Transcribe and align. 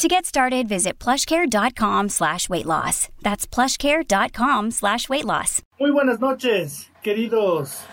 To 0.00 0.08
get 0.08 0.24
started, 0.24 0.66
visit 0.66 0.98
plushcare.com 0.98 2.08
slash 2.08 2.48
weight 2.48 2.64
loss. 2.64 3.10
That's 3.20 3.46
plushcare.com 3.46 4.70
slash 4.70 5.10
weight 5.10 5.26
loss. 5.26 5.62
Muy 5.78 5.90
buenas 5.90 6.18
noches, 6.20 6.90
queridos 7.02 7.84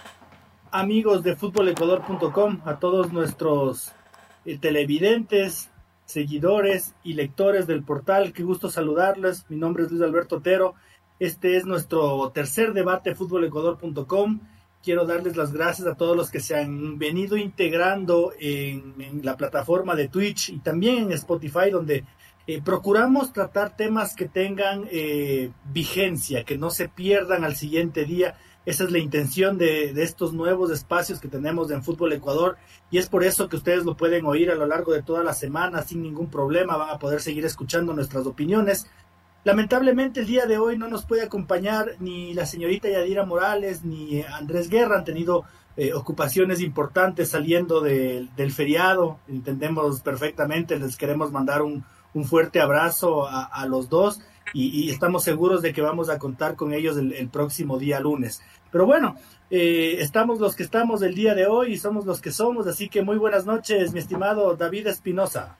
amigos 0.71 1.21
de 1.23 1.35
futbolecuador.com, 1.35 2.61
a 2.63 2.79
todos 2.79 3.11
nuestros 3.11 3.91
eh, 4.45 4.57
televidentes, 4.57 5.69
seguidores 6.05 6.95
y 7.03 7.15
lectores 7.15 7.67
del 7.67 7.83
portal. 7.83 8.31
Qué 8.31 8.43
gusto 8.43 8.69
saludarles. 8.69 9.45
Mi 9.49 9.57
nombre 9.57 9.83
es 9.83 9.91
Luis 9.91 10.01
Alberto 10.01 10.37
Otero. 10.37 10.75
Este 11.19 11.57
es 11.57 11.65
nuestro 11.65 12.31
tercer 12.33 12.71
debate 12.71 13.15
futbolecuador.com. 13.15 14.39
Quiero 14.83 15.05
darles 15.05 15.35
las 15.35 15.51
gracias 15.51 15.87
a 15.87 15.95
todos 15.95 16.15
los 16.15 16.31
que 16.31 16.39
se 16.39 16.55
han 16.55 16.97
venido 16.97 17.35
integrando 17.35 18.31
en, 18.39 19.21
la 19.23 19.35
plataforma 19.35 19.95
de 19.95 20.07
Twitch 20.07 20.49
y 20.49 20.59
también 20.59 21.05
en 21.05 21.11
Spotify, 21.13 21.69
donde 21.71 22.05
eh, 22.45 22.61
procuramos 22.61 23.33
tratar 23.33 23.75
temas 23.75 24.15
que 24.15 24.27
tengan 24.27 24.87
eh, 24.89 25.51
vigencia, 25.71 26.43
que 26.45 26.57
no 26.57 26.69
se 26.69 26.87
pierdan 26.87 27.43
al 27.43 27.55
siguiente 27.55 28.05
día. 28.05 28.37
Esa 28.65 28.83
es 28.83 28.91
la 28.91 28.99
intención 28.99 29.57
de, 29.57 29.93
de, 29.93 30.03
estos 30.03 30.33
nuevos 30.33 30.71
espacios 30.71 31.19
que 31.19 31.29
tenemos 31.29 31.71
en 31.71 31.83
Fútbol 31.83 32.13
Ecuador 32.13 32.57
y 32.91 32.97
es 32.97 33.07
por 33.07 33.23
eso 33.23 33.47
que 33.47 33.55
ustedes 33.55 33.85
lo 33.85 33.95
pueden 33.95 34.25
oír 34.25 34.51
a 34.51 34.55
lo 34.55 34.65
largo 34.65 34.93
de 34.93 35.03
toda 35.03 35.23
la 35.23 35.33
semana 35.33 35.83
sin 35.83 36.01
ningún 36.01 36.29
problema. 36.29 36.77
Van 36.77 36.89
a 36.89 36.99
poder 36.99 37.21
seguir 37.21 37.45
escuchando 37.45 37.93
nuestras 37.93 38.25
opiniones. 38.25 38.87
Lamentablemente 39.43 40.19
el 40.19 40.27
día 40.27 40.45
de 40.45 40.57
hoy 40.57 40.77
no 40.77 40.87
nos 40.87 41.05
puede 41.05 41.23
acompañar 41.23 41.95
ni 41.99 42.33
la 42.33 42.45
señorita 42.45 42.89
Yadira 42.89 43.25
Morales 43.25 43.83
ni 43.83 44.21
Andrés 44.21 44.69
Guerra. 44.69 44.97
Han 44.97 45.05
tenido 45.05 45.45
eh, 45.77 45.93
ocupaciones 45.93 46.59
importantes 46.59 47.29
saliendo 47.29 47.81
de, 47.81 48.27
del 48.35 48.51
feriado. 48.51 49.19
Entendemos 49.27 50.01
perfectamente. 50.01 50.77
Les 50.79 50.97
queremos 50.97 51.31
mandar 51.31 51.61
un, 51.61 51.85
fuerte 52.25 52.59
abrazo 52.59 53.27
a, 53.29 53.63
los 53.67 53.89
dos 53.89 54.19
y, 54.51 54.69
y, 54.69 54.89
estamos 54.89 55.23
seguros 55.23 55.61
de 55.61 55.71
que 55.71 55.83
vamos 55.83 56.09
a 56.09 56.17
contar 56.17 56.55
con 56.55 56.73
ellos 56.73 56.97
el, 56.97 57.13
el 57.13 57.29
próximo 57.29 57.77
día 57.77 57.99
lunes. 57.99 58.41
Pero 58.71 58.87
bueno, 58.87 59.17
eh, 59.49 59.97
estamos 59.99 60.39
los 60.39 60.55
que 60.55 60.63
estamos 60.63 61.01
el 61.01 61.15
día 61.15 61.33
de 61.33 61.47
hoy 61.47 61.73
y 61.73 61.77
somos 61.77 62.05
los 62.05 62.21
que 62.21 62.31
somos. 62.31 62.67
Así 62.67 62.89
que 62.89 63.01
muy 63.01 63.17
buenas 63.17 63.45
noches, 63.45 63.93
mi 63.93 63.99
estimado 63.99 64.55
David 64.55 64.87
Espinosa. 64.87 65.57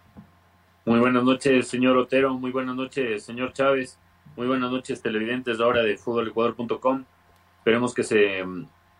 Muy 0.87 1.01
buenas 1.01 1.25
noches, 1.25 1.67
señor 1.67 1.97
Otero. 1.97 2.35
Muy 2.35 2.49
buenas 2.49 2.73
noches, 2.73 3.21
señor 3.21 3.51
Chávez. 3.51 3.99
Muy 4.37 4.47
buenas 4.47 4.71
noches, 4.71 5.01
televidentes 5.01 5.59
ahora 5.59 5.83
de 5.83 5.97
futbolecuador.com. 5.97 7.03
Esperemos 7.57 7.93
que 7.93 8.03
se 8.03 8.41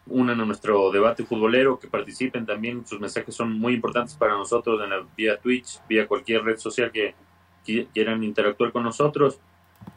unan 0.07 0.41
a 0.41 0.43
nuestro 0.43 0.91
debate 0.91 1.23
futbolero, 1.23 1.79
que 1.79 1.87
participen 1.87 2.45
también. 2.45 2.85
Sus 2.85 2.99
mensajes 2.99 3.33
son 3.33 3.57
muy 3.57 3.73
importantes 3.73 4.15
para 4.15 4.33
nosotros 4.33 4.83
en 4.83 4.89
la 4.89 5.07
vía 5.15 5.39
Twitch, 5.39 5.79
vía 5.87 6.09
cualquier 6.09 6.43
red 6.43 6.57
social 6.57 6.91
que 6.91 7.15
quieran 7.93 8.21
interactuar 8.21 8.73
con 8.73 8.83
nosotros. 8.83 9.39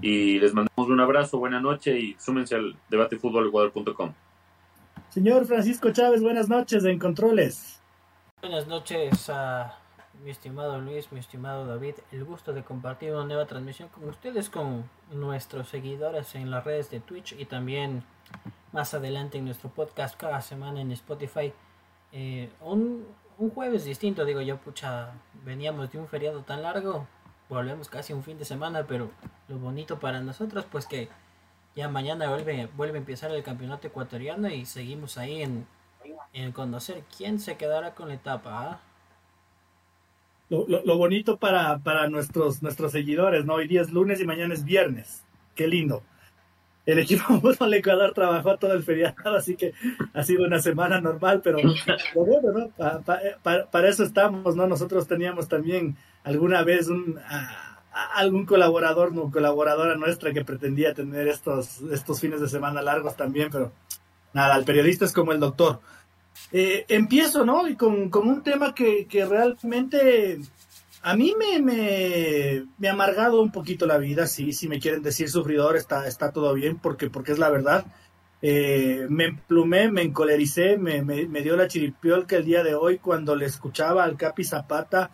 Y 0.01 0.39
les 0.39 0.55
mandamos 0.55 0.89
un 0.89 1.01
abrazo, 1.01 1.39
buena 1.39 1.59
noche 1.59 1.99
y 1.99 2.17
súmense 2.21 2.55
al 2.55 2.77
debate 2.89 3.19
futbolecuador.com. 3.19 4.13
Señor 5.09 5.45
Francisco 5.45 5.91
Chávez, 5.91 6.23
buenas 6.23 6.49
noches 6.49 6.85
en 6.85 7.01
Controles. 7.01 7.81
Buenas 8.43 8.69
noches 8.69 9.29
a 9.29 9.77
mi 10.23 10.31
estimado 10.31 10.79
Luis, 10.81 11.11
mi 11.13 11.19
estimado 11.19 11.67
David, 11.67 11.95
el 12.13 12.25
gusto 12.25 12.53
de 12.53 12.63
compartir 12.63 13.13
una 13.13 13.25
nueva 13.25 13.47
transmisión 13.47 13.89
con 13.89 14.09
ustedes, 14.09 14.51
con 14.51 14.89
nuestros 15.11 15.69
seguidores 15.69 16.35
en 16.35 16.51
las 16.51 16.65
redes 16.65 16.91
de 16.91 17.01
Twitch 17.01 17.33
y 17.39 17.47
también 17.47 18.05
más 18.73 18.93
adelante 18.93 19.39
en 19.39 19.47
nuestro 19.47 19.71
podcast 19.71 20.19
cada 20.19 20.43
semana 20.43 20.81
en 20.81 20.93
Spotify. 20.93 21.53
Eh, 22.13 22.51
un, 22.61 23.07
un, 23.39 23.51
jueves 23.51 23.85
distinto, 23.85 24.25
digo 24.25 24.41
yo, 24.43 24.59
pucha, 24.59 25.13
veníamos 25.45 25.91
de 25.91 25.99
un 25.99 26.07
feriado 26.07 26.43
tan 26.43 26.63
largo, 26.63 27.07
volvemos 27.49 27.89
casi 27.89 28.13
un 28.13 28.23
fin 28.23 28.39
de 28.39 28.45
semana, 28.45 28.87
pero 28.87 29.11
lo 29.49 29.59
bonito 29.59 29.99
para 30.01 30.21
nosotros, 30.21 30.67
pues 30.71 30.87
que 30.87 31.09
ya 31.75 31.89
mañana 31.89 32.29
vuelve, 32.29 32.69
vuelve 32.77 32.99
a 32.99 33.01
empezar 33.01 33.31
el 33.31 33.43
campeonato 33.43 33.87
ecuatoriano 33.87 34.49
y 34.49 34.67
seguimos 34.67 35.17
ahí 35.17 35.43
en, 35.43 35.67
en 36.35 36.53
conocer 36.53 37.05
quién 37.17 37.41
se 37.41 37.57
quedará 37.57 37.95
con 37.95 38.09
la 38.09 38.15
etapa. 38.15 38.51
¿ah? 38.53 38.81
Lo, 40.51 40.67
lo, 40.69 40.85
lo, 40.85 40.99
bonito 40.99 41.39
para, 41.39 41.79
para 41.79 42.09
nuestros, 42.09 42.63
nuestros 42.63 42.93
seguidores, 42.93 43.45
¿no? 43.47 43.55
Hoy 43.55 43.69
día 43.69 43.81
es 43.81 43.91
lunes 43.91 44.21
y 44.21 44.27
mañana 44.27 44.53
es 44.53 44.65
viernes. 44.65 45.25
Qué 45.55 45.69
lindo. 45.69 46.03
El 46.85 46.99
equipo 46.99 47.23
Fútbol 47.41 47.73
Ecuador 47.75 48.13
trabajó 48.13 48.57
todo 48.59 48.73
el 48.73 48.83
feriado, 48.83 49.37
así 49.37 49.55
que 49.55 49.73
ha 50.13 50.23
sido 50.25 50.45
una 50.45 50.59
semana 50.59 51.01
normal, 51.01 51.41
pero, 51.43 51.59
pero 51.87 52.27
bueno, 52.27 52.53
¿no? 52.53 52.69
Pa, 52.71 53.01
pa, 53.01 53.21
pa, 53.43 53.67
para 53.71 53.89
eso 53.89 54.03
estamos, 54.03 54.57
¿no? 54.57 54.67
Nosotros 54.67 55.07
teníamos 55.07 55.49
también 55.49 55.97
alguna 56.25 56.65
vez 56.65 56.89
un, 56.89 57.19
a, 57.25 57.79
a 57.93 58.19
algún 58.19 58.45
colaborador, 58.45 59.13
no, 59.13 59.31
colaboradora 59.31 59.95
nuestra 59.95 60.33
que 60.33 60.45
pretendía 60.45 60.95
tener 60.95 61.29
estos, 61.29 61.81
estos 61.93 62.21
fines 62.21 62.41
de 62.41 62.49
semana 62.49 62.83
largos 62.83 63.17
también, 63.17 63.51
pero 63.53 63.73
nada, 64.33 64.57
el 64.57 64.65
periodista 64.65 65.05
es 65.05 65.13
como 65.13 65.31
el 65.31 65.39
doctor 65.39 65.81
eh, 66.53 66.85
empiezo, 66.89 67.45
¿no? 67.45 67.69
Y 67.69 67.77
con, 67.77 68.11
un 68.13 68.43
tema 68.43 68.75
que, 68.75 69.07
realmente 69.29 70.41
a 71.03 71.15
mí 71.17 71.35
me, 71.39 71.61
me, 71.61 72.67
me, 72.79 72.89
ha 72.89 72.93
amargado 72.93 73.41
un 73.41 73.53
poquito 73.53 73.87
la 73.87 73.99
vida, 73.99 74.27
sí, 74.27 74.53
si 74.53 74.69
me 74.69 74.81
quieren 74.81 75.03
decir 75.03 75.31
sufridor, 75.31 75.77
está, 75.77 76.07
está 76.07 76.33
todo 76.33 76.53
bien, 76.55 76.79
porque, 76.79 77.09
porque 77.09 77.33
es 77.33 77.39
la 77.39 77.51
verdad. 77.51 77.85
Eh, 78.43 79.07
me 79.11 79.27
emplumé, 79.27 79.91
me 79.91 80.03
encolericé, 80.03 80.79
me, 80.79 81.03
me, 81.03 81.27
me 81.27 81.43
dio 81.43 81.57
la 81.57 81.69
chiripiolca 81.69 82.37
el 82.37 82.47
día 82.47 82.63
de 82.65 82.75
hoy 82.75 82.99
cuando 82.99 83.37
le 83.37 83.45
escuchaba 83.47 84.03
al 84.05 84.17
Capi 84.17 84.45
Zapata 84.45 85.11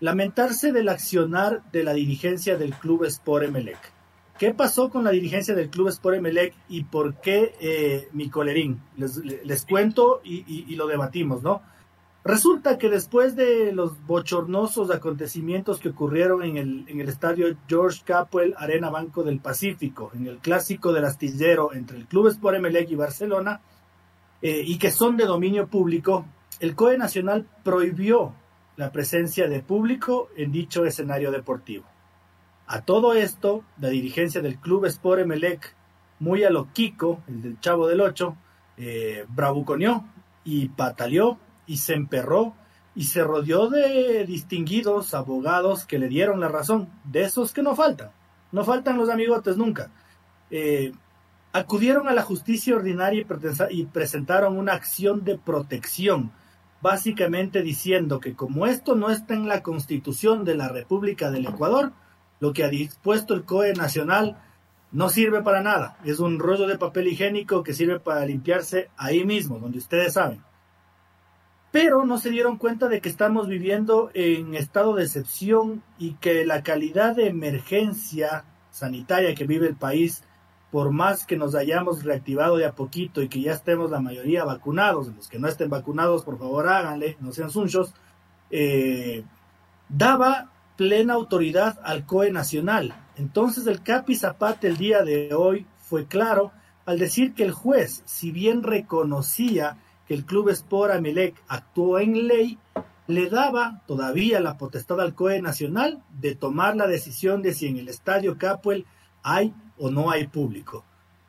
lamentarse 0.00 0.72
del 0.72 0.90
accionar 0.90 1.62
de 1.72 1.84
la 1.84 1.94
dirigencia 1.94 2.56
del 2.56 2.74
club 2.74 3.04
Sport 3.04 3.46
Emelec. 3.46 3.95
¿Qué 4.38 4.52
pasó 4.52 4.90
con 4.90 5.04
la 5.04 5.10
dirigencia 5.10 5.54
del 5.54 5.70
club 5.70 5.88
Sport 5.88 6.18
Emelec 6.18 6.54
y 6.68 6.84
por 6.84 7.14
qué 7.20 7.54
eh, 7.58 8.08
mi 8.12 8.28
colerín? 8.28 8.82
Les, 8.96 9.64
cuento 9.64 10.20
y, 10.22 10.74
lo 10.74 10.86
debatimos, 10.86 11.42
¿no? 11.42 11.62
Resulta 12.22 12.76
que 12.76 12.90
después 12.90 13.36
de 13.36 13.72
los 13.72 14.04
bochornosos 14.04 14.90
acontecimientos 14.90 15.78
que 15.78 15.90
ocurrieron 15.90 16.42
en 16.42 16.56
el, 16.56 16.84
en 16.88 17.00
el 17.00 17.08
estadio 17.08 17.56
George 17.68 18.02
Capwell 18.04 18.54
Arena 18.58 18.90
Banco 18.90 19.22
del 19.22 19.38
Pacífico, 19.38 20.10
en 20.12 20.26
el 20.26 20.38
clásico 20.38 20.92
del 20.92 21.04
astillero 21.04 21.72
entre 21.72 21.96
el 21.96 22.06
club 22.06 22.26
Sport 22.26 22.56
Emelec 22.56 22.90
y 22.90 22.96
Barcelona, 22.96 23.60
eh, 24.42 24.62
y 24.66 24.76
que 24.76 24.90
son 24.90 25.16
de 25.16 25.24
dominio 25.24 25.68
público, 25.68 26.26
el 26.60 26.74
COE 26.74 26.98
Nacional 26.98 27.46
prohibió 27.62 28.34
la 28.76 28.92
presencia 28.92 29.48
de 29.48 29.60
público 29.60 30.28
en 30.36 30.52
dicho 30.52 30.84
escenario 30.84 31.30
deportivo. 31.30 31.84
A 32.66 32.80
todo 32.82 33.14
esto, 33.14 33.62
la 33.78 33.88
dirigencia 33.90 34.42
del 34.42 34.58
club 34.58 34.86
Sport 34.86 35.20
Emelec, 35.20 35.74
muy 36.18 36.42
a 36.42 36.50
lo 36.50 36.72
Kiko, 36.72 37.22
el 37.28 37.42
del 37.42 37.60
Chavo 37.60 37.86
del 37.86 38.00
Ocho, 38.00 38.36
eh, 38.76 39.24
bravuconeó 39.28 40.04
y 40.44 40.68
pataleó 40.68 41.38
y 41.66 41.76
se 41.76 41.94
emperró 41.94 42.54
y 42.96 43.04
se 43.04 43.22
rodeó 43.22 43.68
de 43.68 44.24
distinguidos 44.26 45.14
abogados 45.14 45.84
que 45.84 45.98
le 45.98 46.08
dieron 46.08 46.40
la 46.40 46.48
razón, 46.48 46.88
de 47.04 47.22
esos 47.22 47.52
que 47.52 47.62
no 47.62 47.76
faltan, 47.76 48.10
no 48.50 48.64
faltan 48.64 48.96
los 48.96 49.10
amigotes 49.10 49.56
nunca. 49.56 49.90
Eh, 50.50 50.92
acudieron 51.52 52.08
a 52.08 52.14
la 52.14 52.22
justicia 52.22 52.74
ordinaria 52.74 53.24
y, 53.70 53.80
y 53.80 53.86
presentaron 53.86 54.58
una 54.58 54.72
acción 54.72 55.24
de 55.24 55.38
protección, 55.38 56.32
básicamente 56.82 57.62
diciendo 57.62 58.18
que 58.18 58.34
como 58.34 58.66
esto 58.66 58.96
no 58.96 59.10
está 59.10 59.34
en 59.34 59.46
la 59.46 59.62
constitución 59.62 60.44
de 60.44 60.56
la 60.56 60.68
República 60.68 61.30
del 61.30 61.46
Ecuador, 61.46 61.92
lo 62.40 62.52
que 62.52 62.64
ha 62.64 62.68
dispuesto 62.68 63.34
el 63.34 63.44
COE 63.44 63.72
nacional 63.74 64.36
no 64.92 65.08
sirve 65.08 65.42
para 65.42 65.62
nada. 65.62 65.98
Es 66.04 66.20
un 66.20 66.38
rollo 66.38 66.66
de 66.66 66.78
papel 66.78 67.08
higiénico 67.08 67.62
que 67.62 67.74
sirve 67.74 68.00
para 68.00 68.24
limpiarse 68.24 68.90
ahí 68.96 69.24
mismo, 69.24 69.58
donde 69.58 69.78
ustedes 69.78 70.14
saben. 70.14 70.42
Pero 71.72 72.06
no 72.06 72.18
se 72.18 72.30
dieron 72.30 72.56
cuenta 72.56 72.88
de 72.88 73.00
que 73.00 73.08
estamos 73.08 73.48
viviendo 73.48 74.10
en 74.14 74.54
estado 74.54 74.94
de 74.94 75.04
excepción 75.04 75.82
y 75.98 76.14
que 76.14 76.46
la 76.46 76.62
calidad 76.62 77.16
de 77.16 77.26
emergencia 77.28 78.44
sanitaria 78.70 79.34
que 79.34 79.46
vive 79.46 79.66
el 79.66 79.76
país, 79.76 80.22
por 80.70 80.90
más 80.92 81.26
que 81.26 81.36
nos 81.36 81.54
hayamos 81.54 82.02
reactivado 82.04 82.56
de 82.56 82.66
a 82.66 82.74
poquito 82.74 83.20
y 83.20 83.28
que 83.28 83.40
ya 83.40 83.52
estemos 83.52 83.90
la 83.90 84.00
mayoría 84.00 84.44
vacunados, 84.44 85.08
los 85.08 85.28
que 85.28 85.38
no 85.38 85.48
estén 85.48 85.68
vacunados, 85.68 86.24
por 86.24 86.38
favor 86.38 86.68
háganle, 86.68 87.16
no 87.20 87.32
sean 87.32 87.50
sunchos, 87.50 87.92
eh, 88.50 89.24
daba 89.88 90.50
plena 90.76 91.14
autoridad 91.14 91.80
al 91.82 92.06
COE 92.06 92.30
nacional. 92.30 92.94
Entonces 93.16 93.66
el 93.66 93.82
Capi 93.82 94.14
Zapata 94.14 94.66
el 94.66 94.76
día 94.76 95.02
de 95.02 95.34
hoy 95.34 95.66
fue 95.80 96.06
claro 96.06 96.52
al 96.84 96.98
decir 96.98 97.34
que 97.34 97.44
el 97.44 97.52
juez, 97.52 98.02
si 98.04 98.30
bien 98.30 98.62
reconocía 98.62 99.78
que 100.06 100.14
el 100.14 100.24
Club 100.24 100.50
Sport 100.50 100.92
Amelec 100.94 101.34
actuó 101.48 101.98
en 101.98 102.28
ley, 102.28 102.58
le 103.06 103.28
daba 103.28 103.82
todavía 103.86 104.40
la 104.40 104.56
potestad 104.58 105.00
al 105.00 105.14
COE 105.14 105.40
Nacional 105.40 106.02
de 106.10 106.34
tomar 106.34 106.76
la 106.76 106.86
decisión 106.86 107.42
de 107.42 107.54
si 107.54 107.66
en 107.66 107.78
el 107.78 107.88
Estadio 107.88 108.36
Capuel 108.38 108.86
hay 109.22 109.54
o 109.78 109.90
no 109.90 110.10
hay 110.10 110.26
público. 110.26 110.84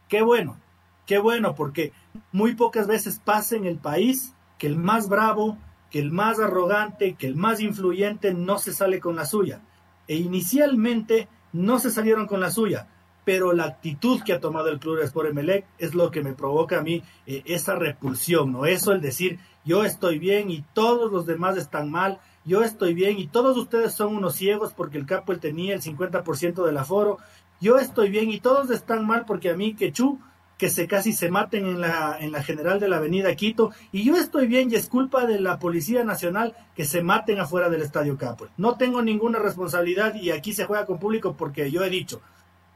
Qué 0.08 0.22
bueno, 0.22 0.58
qué 1.06 1.18
bueno, 1.18 1.56
porque 1.56 1.92
muy 2.32 2.56
pocas 2.56 2.88
veces 2.88 3.20
pasa 3.24 3.56
en 3.56 3.66
el 3.66 3.78
país 3.78 4.34
que 4.58 4.68
el 4.68 4.78
más 4.78 5.10
bravo, 5.10 5.58
que 5.92 6.00
el 6.00 6.12
más 6.12 6.39
arrogante, 6.39 7.16
que 7.16 7.28
el 7.28 7.36
más 7.36 7.60
influyente 7.60 8.34
no 8.34 8.57
se 8.57 8.74
sale 8.74 9.00
con 9.00 9.16
la 9.16 9.25
suya. 9.25 9.62
E 10.07 10.16
inicialmente 10.16 11.28
no 11.54 11.80
se 11.80 11.92
salieron 11.92 12.28
con 12.28 12.39
la 12.39 12.51
suya, 12.51 12.88
pero 13.25 13.54
la 13.54 13.66
actitud 13.66 14.22
que 14.24 14.34
ha 14.34 14.39
tomado 14.39 14.69
el 14.69 14.80
Club 14.80 15.00
Sport 15.00 15.30
Emelec 15.30 15.66
es 15.78 15.95
lo 15.95 16.12
que 16.12 16.24
me 16.24 16.34
provoca 16.34 16.80
a 16.80 16.81
mí 16.81 17.04
eh, 17.25 17.44
esa 17.45 17.75
repulsión, 17.75 18.51
¿no? 18.51 18.66
Eso 18.66 18.94
el 18.94 19.01
decir, 19.01 19.39
yo 19.66 19.84
estoy 19.84 20.18
bien 20.19 20.50
y 20.50 20.63
todos 20.74 21.12
los 21.12 21.25
demás 21.25 21.57
están 21.57 21.92
mal, 21.92 22.19
yo 22.45 22.63
estoy 22.63 22.94
bien 22.94 23.19
y 23.19 23.28
todos 23.28 23.57
ustedes 23.57 23.94
son 23.94 24.16
unos 24.16 24.36
ciegos 24.36 24.74
porque 24.74 24.98
el 24.98 25.06
Capo 25.06 25.36
tenía 25.38 25.74
el 25.74 25.81
50% 25.81 26.66
del 26.66 26.78
aforo, 26.78 27.18
yo 27.60 27.78
estoy 27.78 28.10
bien 28.10 28.30
y 28.30 28.40
todos 28.40 28.69
están 28.69 29.06
mal 29.06 29.25
porque 29.25 29.50
a 29.50 29.57
mí 29.57 29.74
Quechú 29.74 30.19
que 30.57 30.69
se 30.69 30.88
casi 30.88 31.13
se 31.13 31.30
maten 31.30 31.65
en 31.65 31.81
la, 31.81 32.18
en 32.19 32.31
la 32.31 32.44
general 32.44 32.80
de 32.80 32.88
la 32.88 32.98
avenida 32.98 33.36
Quito, 33.36 33.71
y 33.92 34.04
yo 34.04 34.18
estoy 34.18 34.48
bien 34.48 34.71
y 34.71 34.75
es 34.75 34.89
culpa 34.89 35.25
de 35.25 35.39
la 35.39 35.59
Policía 35.59 36.04
Nacional 36.04 36.56
que 36.75 36.86
se 36.86 37.01
maten 37.01 37.39
afuera 37.39 37.69
del 37.69 37.83
Estadio 37.83 38.18
Capo. 38.18 38.48
No 38.57 38.75
tengo 38.75 39.01
ninguna 39.01 39.39
responsabilidad 39.39 40.15
y 40.15 40.31
aquí 40.31 40.54
se 40.54 40.65
juega 40.65 40.86
con 40.86 41.00
público 41.00 41.36
porque 41.38 41.69
yo 41.69 41.83
he 41.83 41.89
dicho, 41.89 42.21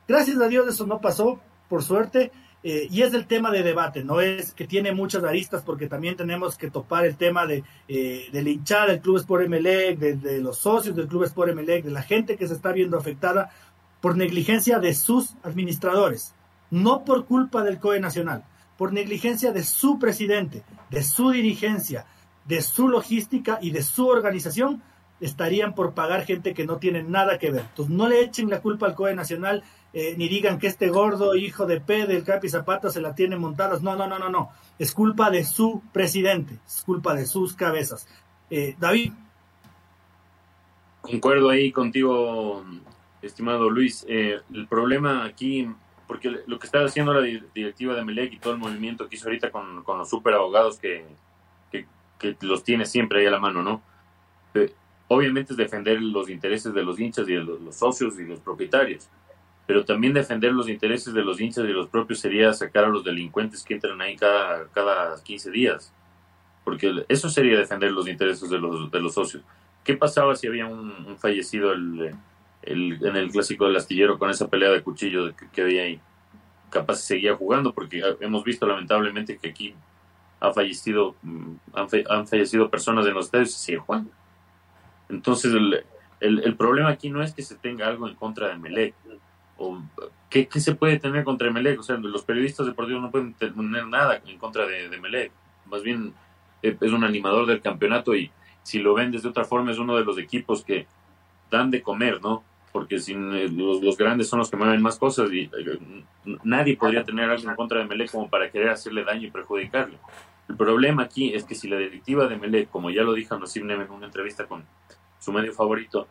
gracias 0.07 0.39
a 0.39 0.47
Dios 0.47 0.67
eso 0.67 0.85
no 0.85 1.01
pasó, 1.01 1.39
por 1.67 1.83
suerte, 1.83 2.31
eh, 2.63 2.87
y 2.91 3.01
es 3.01 3.15
el 3.15 3.25
tema 3.25 3.49
de 3.49 3.63
debate, 3.63 4.03
no 4.03 4.21
es 4.21 4.53
que 4.53 4.67
tiene 4.67 4.91
muchas 4.91 5.23
aristas 5.23 5.63
porque 5.63 5.87
también 5.87 6.15
tenemos 6.15 6.57
que 6.57 6.69
topar 6.69 7.05
el 7.05 7.17
tema 7.17 7.47
de, 7.47 7.63
eh, 7.87 8.27
de 8.31 8.43
la 8.43 8.49
hinchada 8.51 8.87
del 8.87 9.01
Club 9.01 9.17
Sport 9.17 9.45
Emelec, 9.45 9.97
de, 9.97 10.15
de, 10.17 10.39
los 10.39 10.59
socios 10.59 10.95
del 10.95 11.07
Club 11.07 11.23
Sport 11.23 11.49
Emelec, 11.49 11.83
de 11.85 11.89
la 11.89 12.03
gente 12.03 12.37
que 12.37 12.47
se 12.47 12.53
está 12.53 12.71
viendo 12.71 12.97
afectada 12.97 13.49
por 13.99 14.15
negligencia 14.15 14.77
de 14.77 14.93
sus 14.93 15.35
administradores 15.41 16.35
no 16.71 17.06
por 17.06 17.25
culpa 17.25 17.63
del 17.63 17.79
COE 17.79 18.00
Nacional, 18.00 18.44
por 18.77 18.94
negligencia 18.94 19.51
de 19.51 19.63
su 19.63 20.00
presidente, 20.00 20.63
de 20.89 21.03
su 21.03 21.29
dirigencia, 21.29 22.07
de 22.45 22.62
su 22.62 22.88
logística 22.88 23.59
y 23.62 23.69
de 23.69 23.83
su 23.83 24.07
organización, 24.07 24.81
estarían 25.19 25.75
por 25.75 25.94
pagar 25.94 26.25
gente 26.25 26.53
que 26.53 26.65
no 26.65 26.77
tiene 26.77 27.03
nada 27.03 27.38
que 27.38 27.51
ver. 27.51 27.62
Entonces 27.62 27.95
no 27.95 28.09
le 28.09 28.21
echen 28.21 28.50
la 28.50 28.62
culpa 28.62 28.88
al 28.88 28.95
COE 28.95 29.13
Nacional, 29.13 29.63
eh, 29.94 30.15
ni 30.18 30.27
digan 30.27 30.57
que 30.57 30.68
este 30.68 30.89
gordo 30.89 31.35
hijo 31.35 31.65
de 31.65 31.79
P 31.79 32.07
del 32.07 32.23
Capi 32.23 32.50
Zapata 32.50 32.89
se 32.89 33.01
la 33.01 33.13
tiene 33.13 33.35
montadas. 33.35 33.81
No, 33.83 33.95
no, 33.95 34.07
no, 34.07 34.17
no, 34.17 34.29
no. 34.29 34.50
Es 34.79 34.94
culpa 34.94 35.29
de 35.29 35.44
su 35.44 35.83
presidente, 35.94 36.57
es 36.65 36.81
culpa 36.83 37.13
de 37.13 37.27
sus 37.27 37.53
cabezas. 37.53 38.07
Eh, 38.50 38.75
David. 38.79 39.13
Concuerdo 41.01 41.50
ahí 41.50 41.71
contigo, 41.71 42.63
estimado 43.21 43.69
Luis. 43.69 44.06
Eh, 44.07 44.39
el 44.53 44.67
problema 44.67 45.25
aquí 45.25 45.67
porque 46.11 46.29
lo 46.45 46.59
que 46.59 46.65
está 46.65 46.83
haciendo 46.83 47.13
la 47.13 47.21
directiva 47.21 47.95
de 47.95 48.03
Melec 48.03 48.33
y 48.33 48.37
todo 48.37 48.51
el 48.51 48.59
movimiento 48.59 49.07
que 49.07 49.15
hizo 49.15 49.29
ahorita 49.29 49.49
con, 49.49 49.81
los 49.85 50.09
super 50.09 50.33
abogados 50.33 50.77
que, 50.77 51.05
que, 51.71 52.35
los 52.41 52.65
tiene 52.65 52.85
siempre 52.85 53.21
ahí 53.21 53.27
a 53.27 53.31
la 53.31 53.39
mano, 53.39 53.63
¿no? 53.63 53.81
Eh, 54.53 54.73
obviamente 55.07 55.53
es 55.53 55.57
defender 55.57 56.01
los 56.01 56.29
intereses 56.29 56.73
de 56.73 56.83
los 56.83 56.99
hinchas 56.99 57.29
y 57.29 57.35
de 57.35 57.39
los, 57.45 57.73
socios 57.73 58.19
y 58.19 58.25
los 58.25 58.41
propietarios, 58.41 59.07
pero 59.65 59.85
también 59.85 60.11
defender 60.11 60.51
los 60.51 60.67
intereses 60.67 61.13
de 61.13 61.23
los 61.23 61.39
hinchas 61.39 61.63
y 61.63 61.67
de 61.67 61.73
los 61.73 61.87
propios 61.87 62.19
sería 62.19 62.51
sacar 62.51 62.83
a 62.83 62.89
los 62.89 63.05
delincuentes 63.05 63.63
que 63.63 63.75
entran 63.75 64.01
ahí 64.01 64.17
cada, 64.17 64.67
cada 64.73 65.23
15 65.23 65.49
días, 65.49 65.93
porque 66.65 67.05
eso 67.07 67.29
sería 67.29 67.57
defender 67.57 67.93
los 67.93 68.09
intereses 68.09 68.49
de 68.49 68.59
los, 68.59 68.91
de 68.91 68.99
los 68.99 69.13
socios. 69.13 69.43
¿Qué 69.85 69.95
pasaba 69.95 70.35
si 70.35 70.45
había 70.45 70.67
un 70.67 71.15
fallecido 71.17 71.71
el 71.71 72.13
el, 72.63 73.05
en 73.05 73.15
el 73.15 73.31
clásico 73.31 73.65
del 73.65 73.75
astillero 73.75 74.19
con 74.19 74.29
esa 74.29 74.47
pelea 74.47 74.69
de 74.69 74.83
cuchillo 74.83 75.33
que, 75.51 75.61
había 75.61 75.83
ahí. 75.83 75.99
Capaz 76.69 76.97
seguía 76.97 77.35
jugando 77.35 77.73
porque 77.73 78.01
hemos 78.19 78.43
visto 78.43 78.65
lamentablemente 78.65 79.37
que 79.37 79.49
aquí 79.49 79.75
ha 80.39 80.51
fallecido, 80.53 81.15
mm, 81.21 81.53
han, 81.73 82.27
fallecido 82.27 82.69
personas 82.69 83.05
en 83.05 83.13
los 83.13 83.25
estadios 83.25 83.49
y 83.49 83.59
sigue 83.59 83.77
jugando. 83.79 84.11
Entonces 85.09 85.53
el, 85.53 85.83
el, 86.19 86.55
problema 86.55 86.89
aquí 86.89 87.09
no 87.09 87.21
es 87.21 87.33
que 87.33 87.41
se 87.41 87.55
tenga 87.55 87.87
algo 87.87 88.07
en 88.07 88.15
contra 88.15 88.49
de 88.49 88.57
Melec. 88.57 88.95
O, 89.57 89.81
¿qué, 90.29 90.47
¿qué, 90.47 90.59
se 90.59 90.75
puede 90.75 90.99
tener 90.99 91.23
contra 91.23 91.51
Melec? 91.51 91.79
O 91.79 91.83
sea, 91.83 91.97
los 91.97 92.23
periodistas 92.23 92.65
deportivos 92.65 93.01
no 93.01 93.11
pueden 93.11 93.33
tener 93.33 93.55
nada 93.87 94.21
en 94.25 94.37
contra 94.37 94.65
de, 94.65 94.87
de 94.87 94.99
Melec. 94.99 95.31
Más 95.65 95.83
bien 95.83 96.13
eh, 96.63 96.77
es 96.79 96.91
un 96.91 97.03
animador 97.03 97.45
del 97.45 97.61
campeonato 97.61 98.15
y 98.15 98.31
si 98.63 98.79
lo 98.79 98.93
ven 98.93 99.11
desde 99.11 99.29
otra 99.29 99.45
forma 99.45 99.71
es 99.71 99.79
uno 99.79 99.95
de 99.95 100.05
los 100.05 100.17
equipos 100.17 100.63
que 100.63 100.87
dan 101.49 101.71
de 101.71 101.81
comer, 101.81 102.21
¿no? 102.21 102.43
Porque 102.71 103.00
sin, 103.00 103.33
eh, 103.33 103.50
los, 103.50 103.97
grandes 103.97 104.29
son 104.29 104.39
los 104.39 104.50
que 104.50 104.57
mueven 104.57 104.81
más 104.81 104.97
cosas 104.97 105.31
y 105.31 105.41
eh, 105.41 105.79
nadie 106.44 106.77
podría 106.77 107.03
tener 107.03 107.29
algo 107.29 107.50
en 107.50 107.56
contra 107.56 107.79
de 107.79 107.85
Melec 107.85 108.12
como 108.12 108.29
para 108.29 108.50
querer 108.50 108.69
hacerle 108.69 109.03
daño 109.03 109.27
y 109.27 109.31
perjudicarle. 109.31 109.97
El 110.47 110.56
problema 110.56 111.03
aquí 111.03 111.33
es 111.33 111.44
que 111.44 111.56
si 111.56 111.68
la 111.68 111.77
directiva 111.77 112.27
de 112.27 112.38
Melec, 112.38 112.69
como 112.69 112.89
ya 112.89 113.03
lo 113.03 113.13
dijo 113.13 113.38
Nassim 113.38 113.65
Neme 113.65 113.85
en 113.85 113.91
una 113.91 114.07
entrevista 114.07 114.45
con 114.45 114.65
su 115.19 115.31
medio 115.31 115.53
favorito, 115.53 116.07